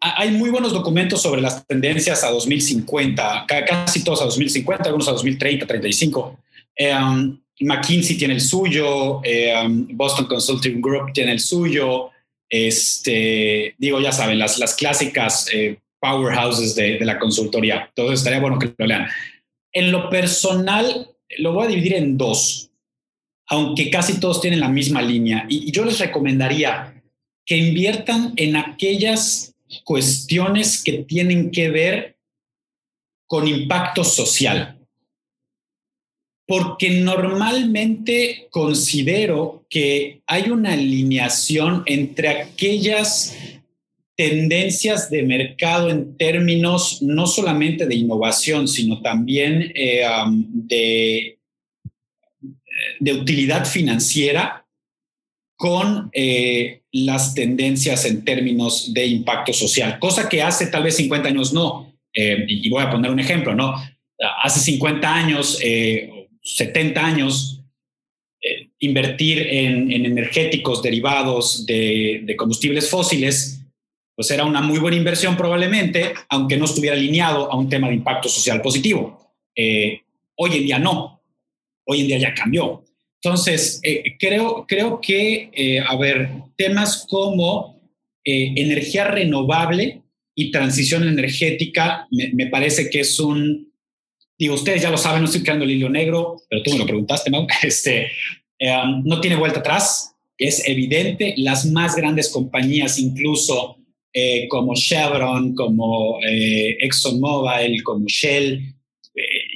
hay 0.00 0.30
muy 0.30 0.50
buenos 0.50 0.72
documentos 0.72 1.20
sobre 1.20 1.40
las 1.40 1.66
tendencias 1.66 2.22
a 2.24 2.30
2050, 2.30 3.46
casi 3.46 4.04
todos 4.04 4.22
a 4.22 4.24
2050, 4.26 4.84
algunos 4.84 5.08
a 5.08 5.12
2030, 5.12 5.66
35. 5.66 6.38
McKinsey 7.60 8.16
tiene 8.16 8.34
el 8.34 8.40
suyo, 8.40 9.18
um, 9.18 9.86
Boston 9.92 10.26
Consulting 10.26 10.80
Group 10.80 11.12
tiene 11.12 11.32
el 11.32 11.40
suyo, 11.40 12.10
este, 12.48 13.74
digo, 13.78 14.00
ya 14.00 14.12
saben, 14.12 14.38
las, 14.38 14.58
las 14.58 14.74
clásicas 14.74 15.48
eh, 15.52 15.78
powerhouses 16.00 16.74
de, 16.74 17.00
la 17.00 17.18
consultoría. 17.18 17.86
Entonces 17.88 18.20
estaría 18.20 18.40
bueno 18.40 18.58
que 18.58 18.72
lo 18.76 18.86
lean. 18.86 19.06
En 19.72 19.90
lo 19.90 20.08
personal, 20.10 21.08
lo 21.38 21.52
voy 21.52 21.64
a 21.64 21.68
dividir 21.68 21.94
en 21.94 22.16
dos, 22.16 22.70
aunque 23.48 23.90
casi 23.90 24.20
todos 24.20 24.40
tienen 24.40 24.60
la 24.60 24.68
misma 24.68 25.02
línea. 25.02 25.46
y 25.48 25.70
yo 25.70 25.84
les 25.84 25.98
recomendaría 25.98 27.02
que 27.46 27.56
inviertan 27.56 28.32
en 28.36 28.56
aquellas 28.56 29.54
cuestiones 29.84 30.82
que 30.82 31.04
tienen 31.04 31.50
que 31.50 31.70
ver 31.70 32.16
con 33.26 33.46
impacto 33.46 34.04
social 34.04 34.74
porque 36.46 37.00
normalmente 37.00 38.48
considero 38.50 39.64
que 39.70 40.20
hay 40.26 40.50
una 40.50 40.74
alineación 40.74 41.82
entre 41.86 42.28
aquellas 42.28 43.34
tendencias 44.16 45.10
de 45.10 45.22
mercado 45.22 45.90
en 45.90 46.16
términos 46.16 47.02
no 47.02 47.26
solamente 47.26 47.86
de 47.86 47.96
innovación, 47.96 48.68
sino 48.68 49.00
también 49.00 49.72
eh, 49.74 50.02
de, 50.52 51.38
de 53.00 53.12
utilidad 53.12 53.64
financiera 53.64 54.64
con 55.56 56.10
eh, 56.12 56.82
las 56.92 57.34
tendencias 57.34 58.04
en 58.04 58.24
términos 58.24 58.92
de 58.92 59.06
impacto 59.06 59.52
social, 59.52 59.98
cosa 59.98 60.28
que 60.28 60.42
hace 60.42 60.66
tal 60.66 60.82
vez 60.82 60.96
50 60.96 61.28
años 61.28 61.52
no. 61.52 61.92
Eh, 62.12 62.44
y 62.48 62.68
voy 62.68 62.82
a 62.82 62.90
poner 62.90 63.10
un 63.10 63.18
ejemplo, 63.18 63.54
¿no? 63.54 63.74
Hace 64.42 64.60
50 64.60 65.14
años, 65.14 65.58
70 66.42 67.04
años, 67.04 67.60
invertir 68.78 69.38
en, 69.38 69.90
energéticos 69.90 70.80
derivados 70.80 71.66
de, 71.66 72.34
combustibles 72.38 72.88
fósiles, 72.88 73.60
pues 74.14 74.30
era 74.30 74.44
una 74.44 74.60
muy 74.60 74.78
buena 74.78 74.96
inversión 74.96 75.36
probablemente, 75.36 76.14
aunque 76.28 76.56
no 76.56 76.66
estuviera 76.66 76.94
alineado 76.94 77.50
a 77.50 77.56
un 77.56 77.68
tema 77.68 77.88
de 77.88 77.94
impacto 77.94 78.28
social 78.28 78.62
positivo. 78.62 79.34
hoy 80.36 80.52
en 80.52 80.64
día 80.64 80.78
no, 80.78 81.14
hoy 81.86 82.00
en 82.00 82.06
día 82.06 82.18
ya 82.18 82.34
cambió. 82.34 82.84
Entonces, 83.24 83.80
eh, 83.82 84.16
creo, 84.18 84.66
creo 84.68 85.00
que, 85.00 85.48
eh, 85.54 85.80
a 85.80 85.96
ver, 85.96 86.28
temas 86.56 87.06
como 87.08 87.80
eh, 88.22 88.52
energía 88.56 89.04
renovable 89.04 90.02
y 90.34 90.50
transición 90.50 91.08
energética, 91.08 92.06
me, 92.10 92.48
parece 92.48 92.90
que 92.90 93.00
es 93.00 93.18
un, 93.18 93.72
digo, 94.38 94.54
ustedes 94.54 94.82
ya 94.82 94.90
lo 94.90 94.98
saben, 94.98 95.22
no 95.22 95.26
estoy 95.26 95.42
creando 95.42 95.64
el 95.64 95.70
hilo 95.70 95.88
negro, 95.88 96.36
pero 96.50 96.62
tú 96.62 96.72
me 96.72 96.78
lo 96.78 96.86
preguntaste, 96.86 97.30
¿no? 97.30 97.46
Este, 97.62 98.10
um, 98.60 99.02
no 99.06 99.22
tiene 99.22 99.36
vuelta 99.36 99.60
atrás, 99.60 100.14
es 100.36 100.68
evidente, 100.68 101.32
las 101.38 101.64
más 101.64 101.96
grandes 101.96 102.28
compañías, 102.28 102.98
incluso 102.98 103.78
como 104.48 104.74
Chevron, 104.76 105.56
como 105.56 106.20
ExxonMobil, 106.22 107.82
como 107.82 108.06
Shell, 108.06 108.74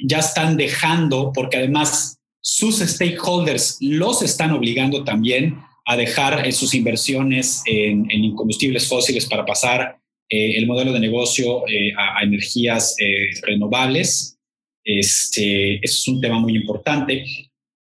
ya 0.03 0.19
están 0.19 0.57
dejando, 0.57 1.31
porque 1.33 1.55
además 1.55 2.18
sus 2.41 2.79
stakeholders 2.79 3.77
los 3.81 4.21
están 4.21 4.51
obligando 4.51 5.03
también 5.03 5.57
a 5.85 5.97
dejar 5.97 6.45
eh, 6.45 6.51
sus 6.51 6.73
inversiones 6.73 7.63
en, 7.65 8.35
combustibles 8.35 8.87
fósiles 8.87 9.25
para 9.25 9.45
pasar 9.45 9.97
eh, 10.29 10.57
el 10.57 10.67
modelo 10.67 10.93
de 10.93 10.99
negocio 10.99 11.67
eh, 11.67 11.91
a, 11.97 12.23
energías 12.23 12.95
renovables. 13.41 14.37
Este, 14.83 15.83
es 15.83 16.07
un 16.07 16.21
tema 16.21 16.39
muy 16.39 16.55
importante. 16.55 17.25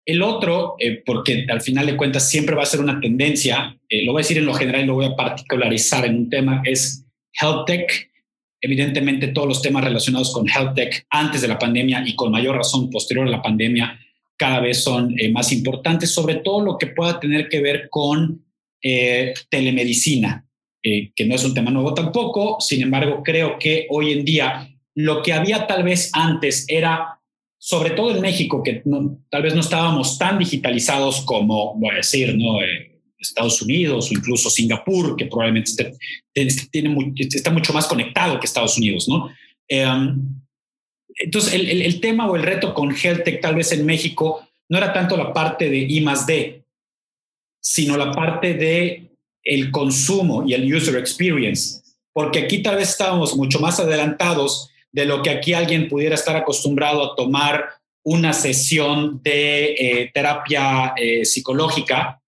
El 0.06 0.22
otro, 0.22 0.76
porque 1.04 1.48
al 1.50 1.62
final 1.62 1.88
de 1.88 1.98
cuentas 1.98 2.30
siempre 2.30 2.56
va 2.56 2.62
a 2.62 2.68
ser 2.68 2.80
una 2.80 3.00
tendencia, 3.02 3.76
lo 3.90 4.12
voy 4.12 4.20
a 4.20 4.24
decir 4.24 4.38
en 4.38 4.46
lo 4.46 4.54
general 4.54 4.84
y 4.84 4.86
lo 4.86 4.94
voy 4.94 5.06
a 5.06 5.16
particularizar 5.16 6.06
en 6.06 6.16
un 6.16 6.30
tema, 6.30 6.62
es 6.64 7.04
health 7.42 7.66
tech. 7.66 8.12
Evidentemente 8.62 9.30
todos 9.30 9.48
los 9.48 9.62
temas 9.64 9.84
relacionados 9.84 10.32
con 10.32 10.48
health 10.48 10.76
tech 10.76 11.08
antes 11.10 11.42
de 11.42 11.48
la 11.48 11.58
pandemia 11.58 12.04
y 12.06 12.16
con 12.16 12.32
mayor 12.32 12.56
razón 12.56 12.92
posterior 12.92 13.28
a 13.28 13.32
la 13.32 13.42
pandemia 13.42 14.00
cada 14.38 14.60
vez 14.60 14.84
son 14.84 15.14
eh, 15.20 15.32
más 15.32 15.52
importantes, 15.52 16.14
sobre 16.14 16.36
todo 16.36 16.64
lo 16.64 16.78
que 16.78 16.88
pueda 16.88 17.20
tener 17.20 17.48
que 17.50 17.62
ver 17.62 17.88
con 17.90 18.46
eh, 18.82 19.34
telemedicina, 19.50 20.46
eh, 20.84 21.12
que 21.16 21.26
no 21.26 21.36
es 21.36 21.44
un 21.44 21.54
tema 21.54 21.72
nuevo 21.72 21.94
tampoco, 21.94 22.60
sin 22.60 22.82
embargo, 22.82 23.22
creo 23.24 23.58
que 23.58 23.88
hoy 23.90 24.12
en 24.12 24.26
día 24.26 24.70
lo 24.94 25.22
que 25.22 25.34
había 25.34 25.68
tal 25.68 25.84
vez 25.84 26.10
antes 26.14 26.66
era, 26.68 27.20
sobre 27.58 27.92
todo 27.92 28.16
en 28.16 28.22
México, 28.22 28.62
que 28.64 28.84
tal 29.30 29.42
vez 29.42 29.54
no 29.56 29.62
estábamos 29.62 30.18
tan 30.18 30.40
digitalizados 30.40 31.22
como, 31.22 31.76
voy 31.76 31.90
a 31.92 31.98
decir, 31.98 32.36
¿no? 32.38 32.60
Estados 33.18 33.62
Unidos 33.62 34.10
o 34.10 34.14
incluso 34.14 34.50
Singapur, 34.50 35.16
que 35.16 35.26
probablemente 35.26 35.94
tiene 36.34 37.14
está 37.18 37.52
mucho 37.52 37.74
más 37.74 37.88
conectado 37.88 38.40
que 38.40 38.46
Estados 38.46 38.78
Unidos, 38.78 39.08
¿no? 39.10 39.30
Em, 39.68 40.45
entonces, 41.16 41.54
el, 41.54 42.02
tema 42.02 42.30
o 42.30 42.36
el 42.36 42.44
reto 42.44 42.74
con 42.74 42.94
HealthTech 42.94 43.42
tal 43.42 43.56
vez 43.56 43.72
en 43.72 43.86
México 43.86 44.48
no 44.68 44.78
era 44.78 44.92
tanto 44.92 45.16
la 45.16 45.32
parte 45.32 45.70
de 45.70 45.78
I 45.78 46.02
más 46.02 46.28
D, 46.28 46.64
sino 47.62 47.98
la 47.98 48.12
parte 48.12 48.54
de 48.54 49.10
el 49.44 49.72
consumo 49.72 50.44
y 50.46 50.54
el 50.54 50.74
user 50.74 50.98
experience, 50.98 51.82
porque 52.12 52.40
aquí 52.40 52.62
tal 52.62 52.76
vez 52.76 52.90
estábamos 52.90 53.36
mucho 53.36 53.60
más 53.60 53.80
adelantados 53.80 54.70
de 54.92 55.06
lo 55.06 55.22
que 55.22 55.30
aquí 55.30 55.54
alguien 55.54 55.88
pudiera 55.88 56.16
estar 56.16 56.36
acostumbrado 56.36 57.04
a 57.04 57.16
tomar 57.16 57.70
una 58.04 58.34
sesión 58.34 59.22
de 59.24 59.74
eh, 59.74 60.12
terapia 60.14 60.94
eh, 60.98 61.26
psicológica 61.26 62.22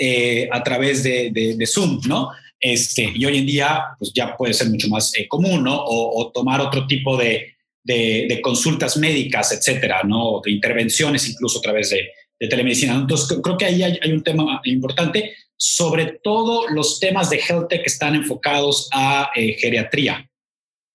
eh, 0.00 0.48
a 0.50 0.62
través 0.62 1.02
de, 1.02 1.66
Zoom, 1.66 2.00
¿no? 2.06 2.30
Este, 2.60 3.12
y 3.14 3.24
hoy 3.24 3.38
en 3.38 3.46
día, 3.46 3.82
pues 3.98 4.12
ya 4.14 4.36
puede 4.36 4.54
ser 4.54 4.70
mucho 4.70 4.88
más 4.88 5.12
común, 5.28 5.64
¿no? 5.64 5.82
o, 5.84 6.30
tomar 6.32 6.60
otro 6.60 6.86
tipo 6.86 7.16
de, 7.16 7.53
de, 7.84 8.40
consultas 8.42 8.96
médicas, 8.96 9.52
etcétera, 9.52 10.02
¿no? 10.04 10.40
De 10.44 10.50
intervenciones 10.50 11.28
incluso 11.28 11.58
a 11.58 11.62
través 11.62 11.90
de, 11.90 12.08
telemedicina. 12.48 12.94
Entonces, 12.94 13.38
creo 13.42 13.56
que 13.56 13.64
ahí 13.64 13.82
hay, 13.82 14.12
un 14.12 14.22
tema 14.22 14.60
importante, 14.64 15.34
sobre 15.56 16.18
todo 16.22 16.68
los 16.68 17.00
temas 17.00 17.30
de 17.30 17.38
health 17.38 17.68
tech 17.70 17.80
que 17.80 17.88
están 17.88 18.14
enfocados 18.14 18.88
a 18.92 19.30
eh, 19.34 19.56
geriatría. 19.58 20.28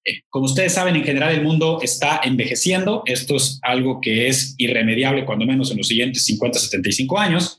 Eh, 0.05 0.21
como 0.29 0.45
ustedes 0.45 0.73
saben, 0.73 0.95
en 0.95 1.03
general 1.03 1.33
el 1.33 1.41
mundo 1.41 1.79
está 1.81 2.21
envejeciendo. 2.23 3.01
Esto 3.07 3.37
es 3.37 3.57
algo 3.63 3.99
que 3.99 4.27
es 4.27 4.53
irremediable, 4.59 5.25
cuando 5.25 5.47
menos 5.47 5.71
en 5.71 5.77
los 5.77 5.87
siguientes 5.87 6.23
50, 6.25 6.59
75 6.59 7.17
años. 7.17 7.57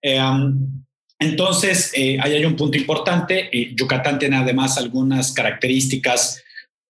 Eh, 0.00 0.20
entonces, 1.18 1.92
ahí 1.96 2.32
hay 2.34 2.44
un 2.44 2.54
punto 2.54 2.78
importante. 2.78 3.50
Yucatán 3.74 4.20
tiene 4.20 4.36
además 4.36 4.78
algunas 4.78 5.32
características 5.32 6.42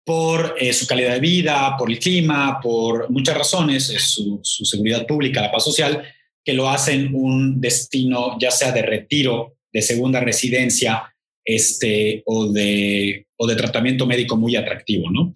por 0.09 0.55
eh, 0.57 0.73
su 0.73 0.87
calidad 0.87 1.13
de 1.13 1.19
vida, 1.19 1.75
por 1.77 1.91
el 1.91 1.99
clima, 1.99 2.59
por 2.59 3.11
muchas 3.11 3.37
razones, 3.37 3.91
es 3.91 4.01
su, 4.05 4.41
seguridad 4.43 5.05
pública, 5.05 5.39
la 5.39 5.51
paz 5.51 5.63
social, 5.63 6.01
que 6.43 6.53
lo 6.53 6.67
hacen 6.67 7.13
un 7.13 7.61
destino 7.61 8.35
ya 8.39 8.49
sea 8.49 8.71
de 8.71 8.81
retiro, 8.81 9.57
de 9.71 9.83
segunda 9.83 10.19
residencia 10.19 11.13
este, 11.45 12.23
o, 12.25 12.51
de, 12.51 13.27
o 13.37 13.45
de 13.45 13.55
tratamiento 13.55 14.07
médico 14.07 14.35
muy 14.35 14.55
atractivo, 14.55 15.11
¿no? 15.11 15.31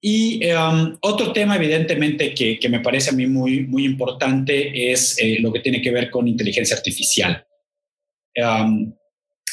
Y 0.00 0.46
um, 0.46 0.96
otro 1.02 1.34
tema, 1.34 1.56
evidentemente, 1.56 2.32
que, 2.32 2.58
que, 2.58 2.70
me 2.70 2.80
parece 2.80 3.10
a 3.10 3.12
mí 3.12 3.26
muy, 3.26 3.66
muy 3.66 3.84
importante 3.84 4.90
es 4.90 5.14
eh, 5.18 5.40
lo 5.40 5.52
que 5.52 5.60
tiene 5.60 5.82
que 5.82 5.90
ver 5.90 6.08
con 6.08 6.26
inteligencia 6.26 6.74
artificial. 6.74 7.44
Um, 8.34 8.94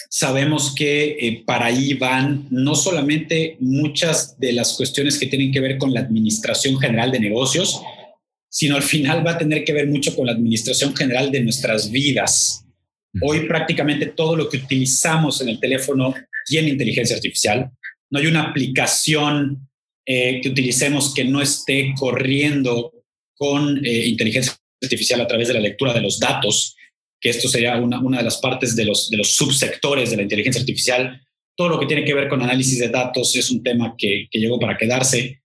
sabemos 0.09 0.73
que 0.75 1.17
eh, 1.19 1.43
para 1.45 1.67
ahí 1.67 1.93
van 1.93 2.47
no 2.49 2.75
solamente 2.75 3.57
muchas 3.59 4.39
de 4.39 4.53
las 4.53 4.73
cuestiones 4.73 5.17
que 5.17 5.27
tienen 5.27 5.51
que 5.51 5.59
ver 5.59 5.77
con 5.77 5.93
la 5.93 6.01
administración 6.01 6.79
general 6.79 7.11
de 7.11 7.19
negocios, 7.19 7.81
sino 8.49 8.75
al 8.75 8.83
final 8.83 9.25
va 9.25 9.31
a 9.31 9.37
tener 9.37 9.63
que 9.63 9.73
ver 9.73 9.87
mucho 9.87 10.15
con 10.15 10.25
la 10.25 10.31
administración 10.31 10.95
general 10.95 11.31
de 11.31 11.41
nuestras 11.41 11.91
vidas. 11.91 12.65
Hoy 13.21 13.47
prácticamente 13.47 14.07
todo 14.07 14.35
lo 14.35 14.49
que 14.49 14.57
utilizamos 14.57 15.41
en 15.41 15.49
el 15.49 15.59
teléfono 15.59 16.13
tiene 16.45 16.69
inteligencia 16.69 17.15
artificial. 17.15 17.69
No 18.09 18.19
hay 18.19 18.27
una 18.27 18.43
aplicación 18.43 19.67
eh, 20.05 20.39
que 20.41 20.49
utilicemos 20.49 21.13
que 21.13 21.25
no 21.25 21.41
esté 21.41 21.93
corriendo 21.97 22.93
con 23.35 23.85
eh, 23.85 24.05
inteligencia 24.07 24.53
artificial 24.81 25.21
a 25.21 25.27
través 25.27 25.47
de 25.47 25.55
la 25.55 25.59
lectura 25.59 25.93
de 25.93 26.01
los 26.01 26.19
datos 26.19 26.75
que 27.19 27.29
esto 27.29 27.47
sería 27.47 27.77
una, 27.77 27.99
una 27.99 28.19
de 28.19 28.23
las 28.23 28.37
partes 28.37 28.75
de 28.75 28.85
los, 28.85 29.09
de 29.09 29.17
los 29.17 29.33
subsectores 29.33 30.11
de 30.11 30.17
la 30.17 30.23
inteligencia 30.23 30.59
artificial. 30.61 31.21
Todo 31.55 31.69
lo 31.69 31.79
que 31.79 31.85
tiene 31.85 32.03
que 32.03 32.13
ver 32.13 32.27
con 32.27 32.41
análisis 32.41 32.79
de 32.79 32.89
datos 32.89 33.35
es 33.35 33.49
un 33.49 33.63
tema 33.63 33.95
que, 33.97 34.27
que 34.29 34.39
llegó 34.39 34.59
para 34.59 34.77
quedarse. 34.77 35.41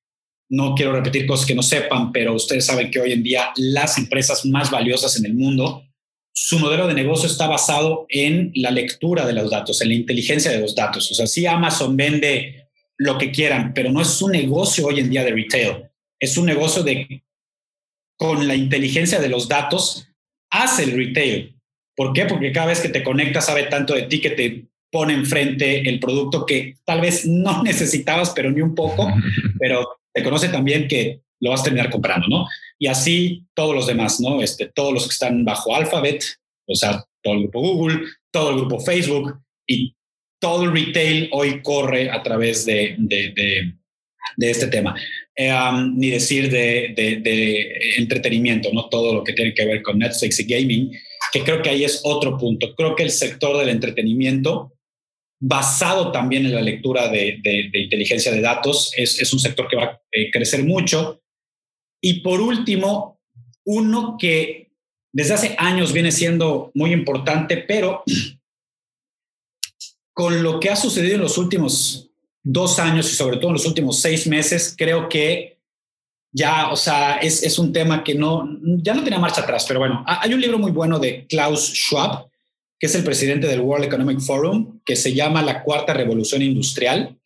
No 0.49 0.75
quiero 0.75 0.93
repetir 0.93 1.27
cosas 1.27 1.47
que 1.47 1.55
no 1.55 1.63
sepan, 1.63 2.11
pero 2.13 2.35
ustedes 2.35 2.67
saben 2.67 2.91
que 2.91 2.99
hoy 2.99 3.13
en 3.13 3.23
día 3.23 3.53
las 3.57 3.99
empresas 3.99 4.45
más 4.45 4.71
valiosas 4.71 5.17
en 5.17 5.27
el 5.27 5.35
mundo, 5.35 5.85
su 6.33 6.59
modelo 6.59 6.87
de 6.87 6.95
negocio 6.95 7.29
está 7.29 7.47
basado 7.47 8.07
en 8.09 8.51
la 8.55 8.71
lectura 8.71 9.27
de 9.27 9.33
los 9.33 9.51
datos, 9.51 9.81
en 9.81 9.89
la 9.89 9.95
inteligencia 9.95 10.51
de 10.51 10.61
los 10.61 10.75
datos. 10.75 11.11
O 11.11 11.15
sea, 11.15 11.27
sí 11.27 11.47
Amazon 11.47 11.97
vende 11.97 12.69
lo 12.97 13.17
que 13.17 13.31
quieran, 13.31 13.73
pero 13.75 13.91
no 13.91 14.03
es 14.03 14.21
un 14.21 14.33
negocio 14.33 14.87
hoy 14.87 15.01
en 15.01 15.11
día 15.11 15.25
de 15.25 15.33
retail. 15.33 15.91
Es 16.19 16.37
un 16.37 16.47
negocio 16.47 16.83
de, 16.83 17.23
con 18.17 18.47
la 18.47 18.55
inteligencia 18.55 19.21
de 19.21 19.29
los 19.29 19.49
datos, 19.49 20.07
hace 20.51 20.85
el 20.85 20.93
retail. 20.93 21.60
¿Por 22.01 22.15
qué? 22.15 22.25
Porque 22.25 22.51
cada 22.51 22.69
vez 22.69 22.81
que 22.81 22.89
te 22.89 23.03
conectas 23.03 23.45
sabe 23.45 23.65
tanto 23.65 23.93
de 23.93 24.05
ti 24.05 24.23
que 24.23 24.31
te 24.31 24.65
pone 24.91 25.13
enfrente 25.13 25.87
el 25.87 26.01
producto 26.01 26.47
que 26.47 26.77
tal 26.87 27.03
vez 27.03 27.27
no 27.27 27.63
necesitabas, 27.63 28.31
pero 28.31 28.51
ni 28.51 28.63
un 28.63 28.75
poco, 28.75 29.07
pero 29.61 29.87
te 30.11 30.23
conoce 30.23 30.49
también 30.49 30.89
que 30.89 31.21
lo 31.41 31.51
vas 31.51 31.61
a 31.61 31.65
terminar 31.65 31.91
comprando, 31.91 32.27
¿no? 32.27 32.47
Y 32.79 32.87
así 32.87 33.45
todos 33.53 33.75
los 33.75 33.87
demás, 33.87 34.19
¿no? 34.19 34.41
Este, 34.41 34.71
todos 34.75 34.95
los 34.95 35.03
que 35.03 35.13
están 35.13 35.45
bajo 35.45 35.77
Alphabet, 35.77 36.25
o 36.67 36.75
sea, 36.75 37.05
todo 37.23 37.35
el 37.35 37.41
grupo 37.41 37.61
Google, 37.61 38.01
todo 38.31 38.49
el 38.49 38.57
grupo 38.61 38.81
Facebook 38.81 39.39
y 39.67 39.95
todo 40.41 40.65
el 40.65 40.73
retail 40.73 41.29
hoy 41.33 41.61
corre 41.61 42.11
a 42.11 42.23
través 42.23 42.65
de, 42.65 42.95
de, 42.97 43.75
de, 44.39 44.51
este 44.51 44.69
tema. 44.69 44.97
Eh, 45.37 45.53
um, 45.53 45.99
ni 45.99 46.09
decir 46.09 46.51
de, 46.51 46.95
de, 46.97 47.79
entretenimiento, 47.99 48.71
¿no? 48.73 48.89
Todo 48.89 49.13
lo 49.13 49.23
que 49.23 49.35
tiene 49.35 49.53
que 49.53 49.67
ver 49.67 49.83
con 49.83 49.99
Netflix 49.99 50.41
y 50.41 50.45
gaming 50.45 50.93
que 51.33 51.45
creo 51.45 51.63
que 51.63 51.71
ahí 51.71 51.85
es 51.85 52.01
otro 52.05 52.37
punto. 52.37 52.75
Creo 52.75 52.97
que 52.97 53.03
el 53.03 53.11
sector 53.11 53.57
del 53.59 53.69
entretenimiento, 53.69 54.73
basado 55.41 56.13
también 56.13 56.47
en 56.47 56.55
la 56.55 56.61
lectura 56.61 57.09
de, 57.09 57.41
inteligencia 57.73 58.33
de 58.33 58.41
datos, 58.41 58.93
es, 58.97 59.33
un 59.33 59.39
sector 59.39 59.69
que 59.69 59.77
va 59.77 59.85
a 59.85 60.01
eh, 60.13 60.31
crecer 60.31 60.65
mucho. 60.65 61.23
Y 62.03 62.21
por 62.21 62.41
último, 62.41 63.21
uno 63.65 64.17
que 64.19 64.71
desde 65.13 65.35
hace 65.35 65.55
años 65.59 65.93
viene 65.93 66.13
siendo 66.13 66.71
muy 66.75 66.93
importante, 66.93 67.59
pero 67.59 68.03
con 70.13 70.43
lo 70.43 70.61
que 70.61 70.71
ha 70.71 70.77
sucedido 70.77 71.17
en 71.17 71.23
los 71.23 71.39
últimos 71.39 72.11
dos 72.43 72.79
años 72.79 73.11
y 73.13 73.15
sobre 73.15 73.37
todo 73.37 73.49
en 73.49 73.55
los 73.55 73.67
últimos 73.67 74.01
seis 74.01 74.27
meses, 74.27 74.75
creo 74.77 75.09
que 75.09 75.60
ya, 76.33 76.71
o 76.71 76.77
sea, 76.77 77.17
es, 77.17 77.43
es 77.43 77.59
un 77.59 77.73
tema 77.73 78.05
que 78.05 78.15
no, 78.15 78.49
ya 78.63 78.95
no 78.95 79.03
tenía 79.03 79.19
marcha 79.19 79.43
atrás, 79.43 79.65
pero 79.67 79.81
bueno, 79.81 80.05
hay 80.07 80.33
un 80.33 80.41
libro 80.41 80.59
muy 80.59 80.71
bueno 80.71 80.99
de 80.99 81.27
Klaus 81.27 81.73
Schwab, 81.73 82.29
que 82.79 82.87
es 82.87 82.95
el 82.95 83.05
presidente 83.05 83.47
del 83.47 83.61
World 83.61 83.85
Economic 83.85 84.21
Forum, 84.21 84.81
que 84.85 84.97
se 84.97 85.13
llama 85.13 85.43
La 85.43 85.63
Cuarta 85.63 85.93
Revolución 85.93 86.41
Industrial, 86.41 87.19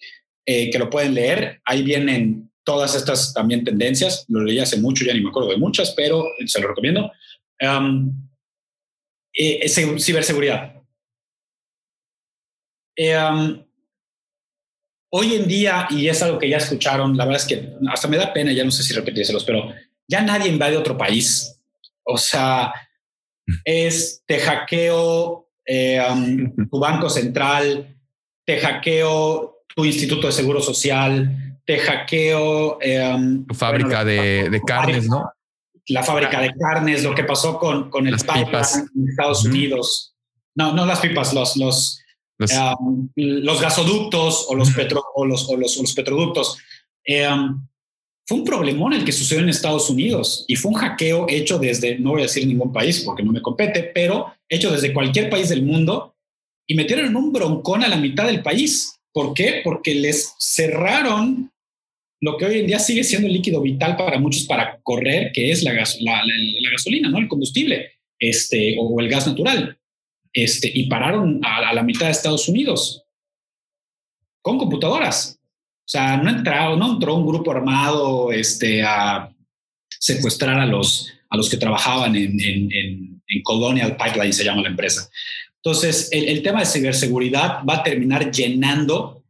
eh, 0.47 0.71
que 0.71 0.79
lo 0.79 0.91
pueden 0.91 1.15
leer. 1.15 1.61
Ahí 1.65 1.83
vienen 1.83 2.51
todas 2.65 2.95
estas 2.97 3.33
también 3.33 3.63
tendencias. 3.63 4.25
Lo 4.29 4.43
leí 4.43 4.59
hace 4.59 4.79
mucho, 4.79 5.05
ya 5.05 5.15
ni 5.15 5.21
me 5.21 5.29
acuerdo 5.29 5.51
de 5.51 5.59
muchas, 5.59 5.93
pero 5.93 6.25
se 6.45 6.61
lo 6.61 6.69
recomiendo. 6.69 7.13
Um, 7.61 8.29
eh, 9.33 9.69
ciberseguridad. 9.69 10.83
Eh, 12.97 13.17
um, 13.17 13.65
hoy 15.17 15.35
en 15.35 15.47
día, 15.47 15.87
y 15.91 16.09
es 16.09 16.21
algo 16.25 16.41
que 16.41 16.49
ya 16.49 16.57
escucharon, 16.57 17.17
la 17.17 17.25
verdad 17.25 17.41
es 17.41 17.47
que 17.47 17.73
hasta 17.89 18.09
me 18.09 18.17
da 18.17 18.33
pena, 18.33 18.53
ya 18.53 18.65
no 18.65 18.73
sé 18.73 18.83
si 18.83 18.93
repetírselos, 18.93 19.45
pero 19.45 19.73
ya 20.09 20.21
nadie 20.23 20.51
invade 20.51 20.77
otro 20.77 20.99
país. 20.99 21.57
O 22.03 22.19
sea, 22.19 22.75
es 23.65 24.25
te 24.27 24.41
hackeo 24.41 25.49
eh, 25.65 26.05
um, 26.11 26.69
tu 26.69 26.81
banco 26.81 27.09
central, 27.09 27.97
te 28.45 28.59
hackeo 28.59 29.59
tu 29.77 29.85
instituto 29.85 30.27
de 30.27 30.33
seguro 30.33 30.61
social, 30.61 31.61
te 31.65 31.79
hackeo 31.79 32.79
um, 32.79 33.47
tu 33.47 33.55
fábrica 33.55 34.05
de, 34.05 34.61
carnes, 34.67 35.07
¿no? 35.09 35.31
La 35.87 36.03
fábrica 36.03 36.41
de 36.41 36.53
carnes, 36.59 37.05
lo 37.05 37.15
que 37.15 37.23
pasó 37.23 37.57
con, 37.61 37.89
con 37.89 38.09
el 38.09 38.17
pipeline 38.17 38.89
en 38.97 39.09
Estados 39.09 39.45
Unidos. 39.45 40.17
No, 40.57 40.73
no 40.73 40.85
las 40.85 40.99
pipas, 40.99 41.33
los, 41.33 41.57
los, 41.57 42.04
los, 42.39 42.51
um, 42.53 43.09
los 43.17 43.61
gasoductos 43.61 44.47
o 44.49 44.55
los, 44.55 44.71
petro, 44.71 45.03
o 45.15 45.25
los, 45.25 45.49
o 45.49 45.57
los, 45.57 45.93
petroductos. 45.95 46.59
Eh, 47.07 47.29
fue 48.27 48.39
un 48.39 48.45
problemón 48.45 48.95
el 48.95 49.05
que 49.05 49.13
sucedió 49.13 49.43
en 49.43 49.51
Estados 49.51 49.91
Unidos 49.91 50.47
y 50.49 50.57
fue 50.57 50.73
un 50.73 50.79
hackeo 50.79 51.27
hecho 51.29 51.59
desde, 51.59 51.99
no 51.99 52.13
voy 52.13 52.21
a 52.21 52.25
decir 52.25 52.47
ningún 52.47 52.73
país 52.73 53.03
porque 53.05 53.23
no 53.23 53.33
me 53.33 53.43
compete, 53.43 53.91
pero 53.95 54.33
hecho 54.49 54.71
desde 54.71 54.95
cualquier 54.95 55.29
país 55.29 55.51
del 55.51 55.63
mundo 55.63 56.15
y 56.67 56.75
metieron 56.75 57.15
un 57.15 57.33
broncón 57.33 57.85
a 57.85 57.89
la 57.89 57.97
mitad 57.97 58.27
del 58.27 58.43
país. 58.43 58.99
¿Por 59.13 59.35
qué? 59.35 59.61
Porque 59.63 59.95
les 59.95 60.35
cerraron 60.39 61.53
lo 62.21 62.39
que 62.39 62.47
hoy 62.47 62.61
en 62.61 62.67
día 62.67 62.79
sigue 62.79 63.05
siendo 63.05 63.29
el 63.29 63.35
líquido 63.35 63.61
vital 63.61 63.97
para 63.97 64.19
muchos 64.19 64.45
para 64.45 64.81
correr, 64.83 65.31
que 65.33 65.51
es 65.51 65.63
la, 65.63 65.75
la, 65.75 66.71
gasolina, 66.73 67.11
¿no? 67.11 67.19
El 67.19 67.29
combustible 67.29 67.93
este, 68.19 68.77
o 68.79 68.99
el 68.99 69.09
gas 69.09 69.27
natural. 69.27 69.79
Este, 70.35 70.71
y 70.75 70.89
pararon 70.89 71.41
a, 71.45 71.69
a 71.69 71.73
la 71.73 71.83
mitad 71.83 72.07
de 72.07 72.13
Estados 72.13 72.49
Unidos 72.49 73.05
con 74.43 74.59
computadoras. 74.59 75.39
O 75.87 75.89
sea, 75.89 76.17
no, 76.17 76.31
entrado, 76.31 76.77
no 76.77 76.93
entró 76.93 77.15
un 77.15 77.27
grupo 77.27 77.51
armado 77.51 78.31
este, 78.33 78.83
a 78.83 79.31
secuestrar 79.99 80.59
a 80.59 80.67
los, 80.67 81.11
a 81.31 81.37
los 81.37 81.49
que 81.49 81.57
trabajaban 81.57 82.15
en, 82.15 82.39
en, 82.41 82.69
en, 82.73 83.43
Colonial 83.43 83.97
Pipeline, 83.97 84.33
se 84.33 84.45
llama 84.45 84.63
la 84.63 84.69
empresa. 84.69 85.09
Entonces, 85.57 86.09
el, 86.13 86.29
el, 86.29 86.43
tema 86.43 86.61
de 86.61 86.67
ciberseguridad 86.67 87.65
va 87.69 87.77
a 87.77 87.83
terminar 87.83 88.31
llenando 88.31 89.25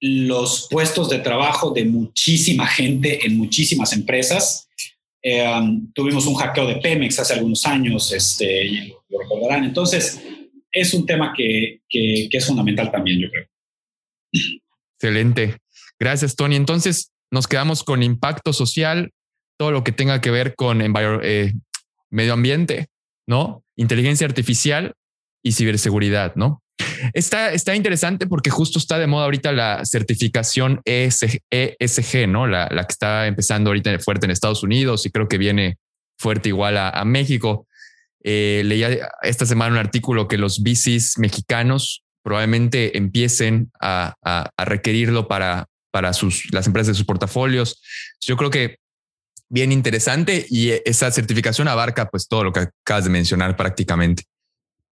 los 0.00 0.68
puestos 0.70 1.08
de 1.08 1.20
trabajo 1.20 1.70
de 1.70 1.84
muchísima 1.84 2.66
gente 2.66 3.24
en 3.26 3.38
muchísimas 3.38 3.92
empresas. 3.92 4.68
Eh, 5.22 5.48
um, 5.48 5.90
tuvimos 5.92 6.26
un 6.26 6.34
hackeo 6.34 6.66
de 6.66 6.76
Pemex 6.76 7.18
hace 7.18 7.34
algunos 7.34 7.64
años, 7.66 8.12
este, 8.12 8.94
lo, 9.08 9.20
recordarán. 9.20 9.64
Entonces, 9.64 10.20
es 10.80 10.94
un 10.94 11.06
tema 11.06 11.32
que, 11.36 11.80
que, 11.88 12.28
es 12.30 12.46
fundamental 12.46 12.90
también, 12.90 13.20
yo 13.20 13.28
creo. 13.30 13.46
Excelente. 14.94 15.56
Gracias, 15.98 16.36
Tony. 16.36 16.56
Entonces, 16.56 17.12
nos 17.30 17.46
quedamos 17.46 17.84
con 17.84 18.02
impacto 18.02 18.52
social, 18.52 19.12
todo 19.58 19.70
lo 19.70 19.84
que 19.84 19.92
tenga 19.92 20.20
que 20.20 20.30
ver 20.30 20.54
con 20.54 20.80
eh, 20.82 21.52
medio 22.10 22.32
ambiente, 22.32 22.86
¿no? 23.26 23.64
Inteligencia 23.76 24.26
artificial 24.26 24.94
y 25.42 25.52
ciberseguridad, 25.52 26.34
¿no? 26.36 26.62
Está, 27.12 27.52
está 27.52 27.74
interesante 27.74 28.26
porque 28.26 28.50
justo 28.50 28.78
está 28.78 28.98
de 28.98 29.06
moda 29.06 29.24
ahorita 29.24 29.52
la 29.52 29.84
certificación 29.84 30.80
ESG, 30.84 31.40
ESG 31.50 32.28
¿no? 32.28 32.46
La, 32.46 32.68
la, 32.70 32.84
que 32.84 32.92
está 32.92 33.26
empezando 33.26 33.70
ahorita 33.70 33.98
fuerte 33.98 34.26
en 34.26 34.30
Estados 34.30 34.62
Unidos 34.62 35.04
y 35.06 35.10
creo 35.10 35.28
que 35.28 35.38
viene 35.38 35.76
fuerte 36.18 36.48
igual 36.48 36.76
a, 36.76 37.04
México. 37.04 37.66
Eh, 38.24 38.62
leía 38.64 39.10
esta 39.22 39.46
semana 39.46 39.72
un 39.72 39.78
artículo 39.78 40.28
que 40.28 40.38
los 40.38 40.62
VCs 40.62 41.18
mexicanos 41.18 42.04
probablemente 42.22 42.98
empiecen 42.98 43.70
a, 43.80 44.14
a 44.22 44.64
requerirlo 44.64 45.28
para, 45.28 45.66
para 45.90 46.12
sus, 46.12 46.52
las 46.52 46.66
empresas 46.66 46.88
de 46.88 46.94
sus 46.94 47.06
portafolios. 47.06 47.80
Yo 48.20 48.36
creo 48.36 48.50
que 48.50 48.78
bien 49.48 49.72
interesante 49.72 50.46
y 50.48 50.70
esa 50.84 51.10
certificación 51.10 51.68
abarca 51.68 52.08
pues 52.08 52.28
todo 52.28 52.44
lo 52.44 52.52
que 52.52 52.60
acabas 52.84 53.04
de 53.04 53.10
mencionar 53.10 53.56
prácticamente. 53.56 54.24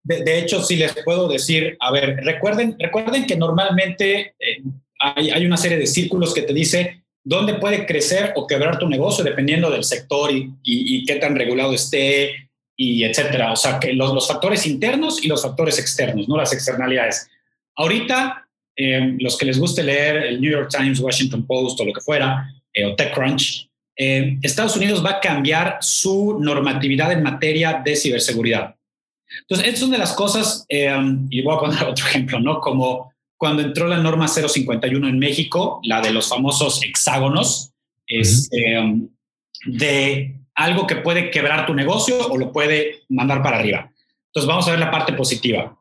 De, 0.03 0.39
hecho, 0.39 0.63
si 0.63 0.77
les 0.77 0.95
puedo 1.03 1.27
decir, 1.27 1.75
a 1.81 1.91
ver, 1.91 2.17
recuerden, 2.23 2.77
recuerden 2.79 3.25
que 3.27 3.35
normalmente 3.35 4.35
eh, 4.39 4.63
hay, 4.99 5.31
hay, 5.31 5.45
una 5.45 5.57
serie 5.57 5.77
de 5.77 5.85
círculos 5.85 6.33
que 6.33 6.43
te 6.43 6.53
dice 6.53 7.03
dónde 7.25 7.55
puede 7.55 7.85
crecer 7.85 8.31
o 8.37 8.47
quebrar 8.47 8.79
tu 8.79 8.87
negocio 8.87 9.21
dependiendo 9.21 9.69
del 9.69 9.83
sector 9.83 10.31
y, 10.31 10.53
y, 10.63 11.03
qué 11.03 11.15
tan 11.15 11.35
regulado 11.35 11.73
esté 11.73 12.46
y 12.77 13.03
etcétera. 13.03 13.51
O 13.51 13.55
sea, 13.55 13.79
que 13.79 13.91
los, 13.93 14.13
los 14.13 14.27
factores 14.27 14.65
internos 14.67 15.23
y 15.23 15.27
los 15.27 15.41
factores 15.41 15.79
externos, 15.79 16.29
no 16.29 16.37
las 16.37 16.53
externalidades. 16.53 17.27
Ahorita 17.75 18.47
eh, 18.79 19.17
los 19.19 19.35
que 19.35 19.45
les 19.45 19.59
guste 19.59 19.81
leer 19.81 20.17
el 20.17 20.39
New 20.39 20.51
York 20.51 20.69
Times, 20.69 20.99
Washington 20.99 21.47
Post 21.47 21.79
o 21.79 21.85
lo 21.85 21.93
que 21.93 22.01
fuera, 22.01 22.53
eh, 22.71 22.85
o 22.85 22.95
TechCrunch, 22.95 23.67
eh, 23.97 24.37
Estados 24.43 24.77
Unidos 24.77 25.03
va 25.03 25.13
a 25.13 25.19
cambiar 25.19 25.79
su 25.81 26.37
normatividad 26.39 27.11
en 27.11 27.23
materia 27.23 27.81
de 27.83 27.95
ciberseguridad. 27.95 28.75
Entonces, 29.41 29.67
estas 29.67 29.79
son 29.79 29.91
de 29.91 29.97
las 29.97 30.13
cosas, 30.13 30.65
y 30.69 31.41
voy 31.41 31.55
a 31.55 31.59
poner 31.59 31.83
otro 31.89 32.05
ejemplo, 32.05 32.39
¿no? 32.39 32.61
Como 32.61 33.11
cuando 33.35 33.63
entró 33.63 33.87
la 33.87 33.97
norma 33.97 34.27
051 34.27 35.07
en 35.07 35.17
México, 35.17 35.79
la 35.83 35.99
de 35.99 36.11
los 36.11 36.29
famosos 36.29 36.79
hexágonos, 36.83 37.71
es 38.05 38.49
de 39.65 40.36
algo 40.57 40.87
que 40.87 40.97
puede 40.97 41.29
quebrar 41.29 41.65
tu 41.65 41.73
negocio 41.73 42.27
o 42.27 42.37
lo 42.37 42.51
puede 42.51 43.03
mandar 43.09 43.41
para 43.41 43.59
arriba. 43.59 43.91
Entonces, 44.27 44.47
vamos 44.47 44.67
a 44.67 44.71
ver 44.71 44.79
la 44.79 44.91
parte 44.91 45.13
positiva. 45.13 45.77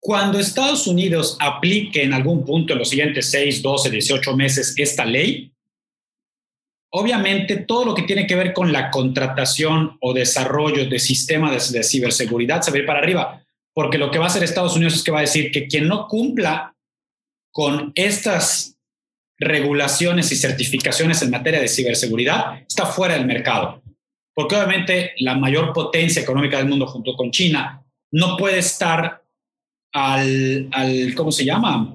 Cuando 0.00 0.38
Estados 0.38 0.86
Unidos 0.86 1.36
aplique 1.40 2.04
en 2.04 2.14
algún 2.14 2.44
punto 2.44 2.72
en 2.72 2.78
los 2.78 2.88
siguientes 2.88 3.28
6, 3.30 3.62
12, 3.62 3.90
18 3.90 4.36
meses 4.36 4.74
esta 4.76 5.04
ley, 5.04 5.52
obviamente 6.90 7.56
todo 7.56 7.84
lo 7.84 7.94
que 7.94 8.02
tiene 8.02 8.26
que 8.26 8.36
ver 8.36 8.52
con 8.52 8.72
la 8.72 8.90
contratación 8.90 9.98
o 10.00 10.14
desarrollo 10.14 10.88
de 10.88 11.00
sistemas 11.00 11.72
de, 11.72 11.82
ciberseguridad 11.82 12.62
se 12.62 12.70
va 12.70 12.76
a 12.76 12.80
ir 12.80 12.86
para 12.86 13.00
arriba, 13.00 13.42
porque 13.74 13.98
lo 13.98 14.12
que 14.12 14.18
va 14.18 14.26
a 14.26 14.28
hacer 14.28 14.44
Estados 14.44 14.76
Unidos 14.76 14.94
es 14.94 15.02
que 15.02 15.10
va 15.10 15.18
a 15.18 15.22
decir 15.22 15.50
que 15.50 15.66
quien 15.66 15.88
no 15.88 16.06
cumpla 16.06 16.74
con 17.50 17.90
estas 17.96 18.75
regulaciones 19.38 20.32
y 20.32 20.36
certificaciones 20.36 21.22
en 21.22 21.30
materia 21.30 21.60
de 21.60 21.68
ciberseguridad 21.68 22.62
está 22.66 22.86
fuera 22.86 23.14
del 23.14 23.26
mercado, 23.26 23.82
porque 24.34 24.54
obviamente 24.56 25.12
la 25.18 25.36
mayor 25.36 25.72
potencia 25.72 26.22
económica 26.22 26.58
del 26.58 26.68
mundo 26.68 26.86
junto 26.86 27.14
con 27.14 27.30
China 27.30 27.82
no 28.12 28.36
puede 28.36 28.58
estar 28.58 29.22
al, 29.92 30.68
al 30.72 31.14
¿cómo 31.14 31.32
se 31.32 31.44
llama? 31.44 31.92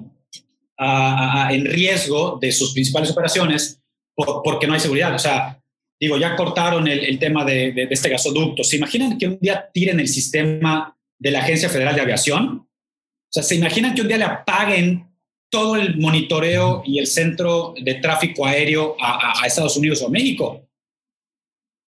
en 1.50 1.64
riesgo 1.64 2.38
de 2.40 2.50
sus 2.50 2.72
principales 2.72 3.10
operaciones 3.12 3.80
porque 4.16 4.66
no 4.66 4.74
hay 4.74 4.80
seguridad. 4.80 5.14
O 5.14 5.18
sea, 5.18 5.60
digo, 6.00 6.16
ya 6.16 6.34
cortaron 6.34 6.88
el, 6.88 7.18
tema 7.18 7.44
de, 7.44 7.72
de, 7.72 7.86
este 7.90 8.08
gasoducto. 8.08 8.64
¿Se 8.64 8.76
imaginan 8.76 9.16
que 9.16 9.28
un 9.28 9.38
día 9.40 9.70
tiren 9.72 10.00
el 10.00 10.08
sistema 10.08 10.96
de 11.18 11.30
la 11.30 11.40
Agencia 11.40 11.68
Federal 11.68 11.94
de 11.94 12.00
Aviación? 12.00 12.66
O 12.66 13.30
sea, 13.30 13.42
¿se 13.42 13.54
imaginan 13.54 13.94
que 13.94 14.02
un 14.02 14.08
día 14.08 14.18
le 14.18 14.24
apaguen 14.24 15.11
todo 15.52 15.76
el 15.76 15.98
monitoreo 15.98 16.82
y 16.86 16.98
el 16.98 17.06
centro 17.06 17.74
de 17.78 17.94
tráfico 17.96 18.46
aéreo 18.46 18.96
a, 18.98 19.42
a, 19.42 19.46
Estados 19.46 19.76
Unidos 19.76 20.00
o 20.02 20.06
a 20.06 20.10
México? 20.10 20.66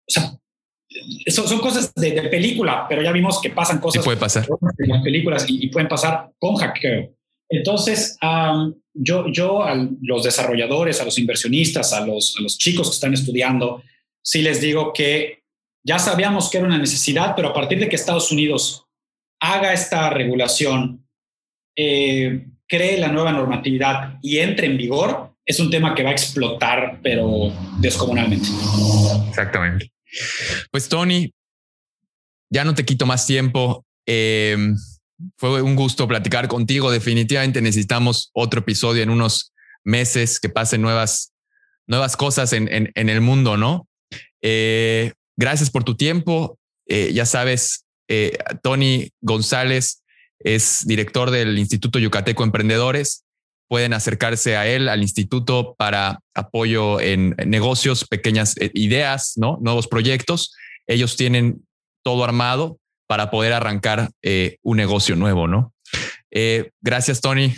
O 0.07 0.11
sea, 0.11 0.37
son, 1.27 1.47
son 1.47 1.59
cosas 1.59 1.91
de, 1.95 2.11
película, 2.29 2.85
pero 2.87 3.01
ya 3.01 3.11
vimos 3.11 3.41
que 3.41 3.49
pasan 3.49 3.79
cosas 3.79 4.05
puede 4.05 4.17
pasar. 4.17 4.47
en 4.77 4.89
las 4.89 5.03
películas 5.03 5.45
y, 5.47 5.67
pueden 5.69 5.89
pasar 5.89 6.31
con 6.37 6.55
hackeo. 6.55 7.15
Entonces, 7.49 8.17
yo, 8.93 9.31
yo 9.31 9.63
a 9.63 9.75
los 10.01 10.23
desarrolladores, 10.23 11.01
a 11.01 11.05
los 11.05 11.17
inversionistas, 11.17 11.91
a 11.93 12.05
los, 12.05 12.35
a 12.37 12.43
los 12.43 12.57
chicos 12.59 12.89
que 12.89 12.93
están 12.93 13.13
estudiando, 13.13 13.81
sí 14.23 14.43
les 14.43 14.61
digo 14.61 14.93
que 14.93 15.43
ya 15.83 15.97
sabíamos 15.97 16.49
que 16.49 16.57
era 16.57 16.67
una 16.67 16.77
necesidad, 16.77 17.33
pero 17.35 17.49
a 17.49 17.53
partir 17.53 17.79
de 17.79 17.89
que 17.89 17.95
Estados 17.95 18.31
Unidos 18.31 18.85
haga 19.39 19.73
esta 19.73 20.09
regulación, 20.11 21.07
eh, 21.75 22.47
cree 22.67 22.97
la 22.97 23.09
nueva 23.09 23.31
normatividad 23.31 24.17
y 24.21 24.39
entre 24.39 24.67
en 24.67 24.77
vigor, 24.77 25.35
es 25.45 25.59
un 25.59 25.69
tema 25.69 25.93
que 25.93 26.03
va 26.03 26.09
a 26.09 26.13
explotar, 26.13 26.99
pero 27.03 27.51
descomunalmente. 27.79 28.47
Exactamente. 29.29 29.91
Pues 30.71 30.89
Tony, 30.89 31.31
ya 32.49 32.63
no 32.63 32.73
te 32.73 32.85
quito 32.85 33.05
más 33.05 33.27
tiempo. 33.27 33.85
Em, 34.07 34.75
fue 35.37 35.61
un 35.61 35.75
gusto 35.75 36.07
platicar 36.07 36.47
contigo. 36.47 36.91
Definitivamente 36.91 37.61
necesitamos 37.61 38.31
otro 38.33 38.61
episodio 38.61 39.03
en 39.03 39.09
unos 39.09 39.53
meses 39.83 40.39
que 40.39 40.49
pasen 40.49 40.81
nuevas, 40.81 41.33
nuevas 41.85 42.17
cosas 42.17 42.53
en, 42.53 42.91
el 42.95 43.21
mundo, 43.21 43.57
¿no? 43.57 43.87
Eh, 44.41 45.13
gracias 45.37 45.69
por 45.69 45.83
tu 45.83 45.95
tiempo. 45.95 46.57
Eh, 46.87 47.11
ya 47.13 47.25
sabes, 47.25 47.85
eh, 48.07 48.37
Tony 48.63 49.09
González 49.21 50.03
es 50.39 50.85
director 50.85 51.31
del 51.31 51.57
Instituto 51.57 51.99
Yucateco 51.99 52.43
Emprendedores. 52.43 53.25
Pueden 53.67 53.93
acercarse 53.93 54.57
a 54.57 54.67
él, 54.67 54.89
al 54.89 55.01
instituto, 55.01 55.75
para 55.77 56.19
apoyo 56.35 56.99
en 56.99 57.35
negocios, 57.45 58.05
pequeñas 58.05 58.55
ideas, 58.73 59.33
¿no? 59.37 59.57
nuevos 59.59 59.87
proyectos. 59.87 60.55
Ellos 60.85 61.17
tienen 61.17 61.65
todo 62.03 62.23
armado 62.23 62.77
para 63.07 63.31
poder 63.31 63.53
arrancar 63.53 64.11
un 64.61 64.77
negocio 64.77 65.15
nuevo, 65.15 65.47
¿no? 65.47 65.73
gracias, 66.81 67.21
Tony. 67.21 67.55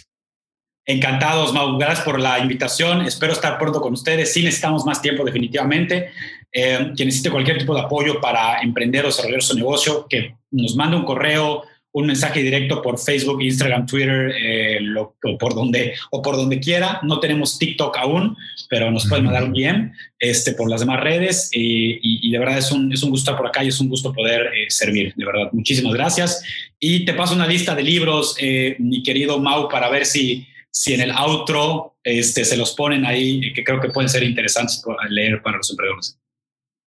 Encantados, 0.89 1.51
Mau. 1.53 1.77
Gracias 1.77 2.05
por 2.05 2.17
la 2.17 2.39
invitación. 2.39 3.01
Espero 3.01 3.33
estar 3.33 3.59
pronto 3.59 3.81
con 3.81 3.91
ustedes. 3.91 4.31
Sí 4.31 4.41
necesitamos 4.41 4.85
más 4.85 5.01
tiempo, 5.01 5.25
definitivamente. 5.25 6.11
Eh, 6.49 6.93
quien 6.95 7.09
necesite 7.09 7.29
cualquier 7.29 7.57
tipo 7.57 7.75
de 7.75 7.81
apoyo 7.81 8.21
para 8.21 8.61
emprender 8.61 9.03
o 9.03 9.09
desarrollar 9.09 9.43
su 9.43 9.53
negocio, 9.53 10.07
que 10.09 10.37
nos 10.49 10.77
mande 10.77 10.95
un 10.95 11.03
correo, 11.03 11.63
un 11.99 12.07
mensaje 12.07 12.43
directo 12.43 12.81
por 12.81 12.99
Facebook, 12.99 13.41
Instagram, 13.41 13.85
Twitter, 13.85 14.31
eh, 14.39 14.79
o, 14.95 15.37
por 15.37 15.55
donde, 15.55 15.95
o 16.11 16.21
por 16.21 16.35
donde 16.35 16.59
quiera. 16.59 16.99
No 17.03 17.19
tenemos 17.19 17.57
TikTok 17.57 17.97
aún, 17.97 18.37
pero 18.69 18.91
nos 18.91 19.07
pueden 19.07 19.25
mandar 19.25 19.51
bien 19.51 19.93
este, 20.19 20.53
por 20.53 20.69
las 20.69 20.81
demás 20.81 21.01
redes. 21.01 21.49
Y, 21.51 22.29
de 22.29 22.37
verdad 22.39 22.59
es 22.59 22.71
un, 22.71 22.91
es 22.93 23.01
un 23.01 23.09
gusto 23.09 23.31
estar 23.31 23.37
por 23.37 23.47
acá 23.47 23.63
y 23.63 23.69
es 23.69 23.79
un 23.79 23.89
gusto 23.89 24.13
poder 24.13 24.53
eh, 24.53 24.69
servir. 24.69 25.13
De 25.15 25.25
verdad, 25.25 25.49
muchísimas 25.51 25.93
gracias. 25.93 26.43
Y 26.79 27.05
te 27.05 27.13
paso 27.13 27.33
una 27.33 27.47
lista 27.47 27.73
de 27.73 27.83
libros, 27.83 28.35
mi 28.79 29.01
querido 29.01 29.39
Mau, 29.39 29.67
para 29.67 29.89
ver 29.89 30.05
si 30.05 30.45
si 30.69 30.93
en 30.93 31.01
el 31.01 31.11
outro 31.11 31.97
este, 32.03 32.45
se 32.45 32.55
los 32.55 32.75
ponen 32.75 33.03
ahí, 33.03 33.51
que 33.53 33.63
creo 33.63 33.81
que 33.81 33.89
pueden 33.89 34.09
ser 34.09 34.21
interesantes 34.21 34.83
leer 35.09 35.41
para 35.41 35.57
los 35.57 35.69
emprendedores. 35.71 36.19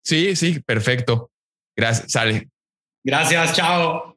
Sí, 0.04 0.34
sí, 0.34 0.58
perfecto. 0.60 1.30
Gracias, 1.76 2.10
sale. 2.10 2.48
Gracias, 3.04 3.54
chao. 3.54 4.15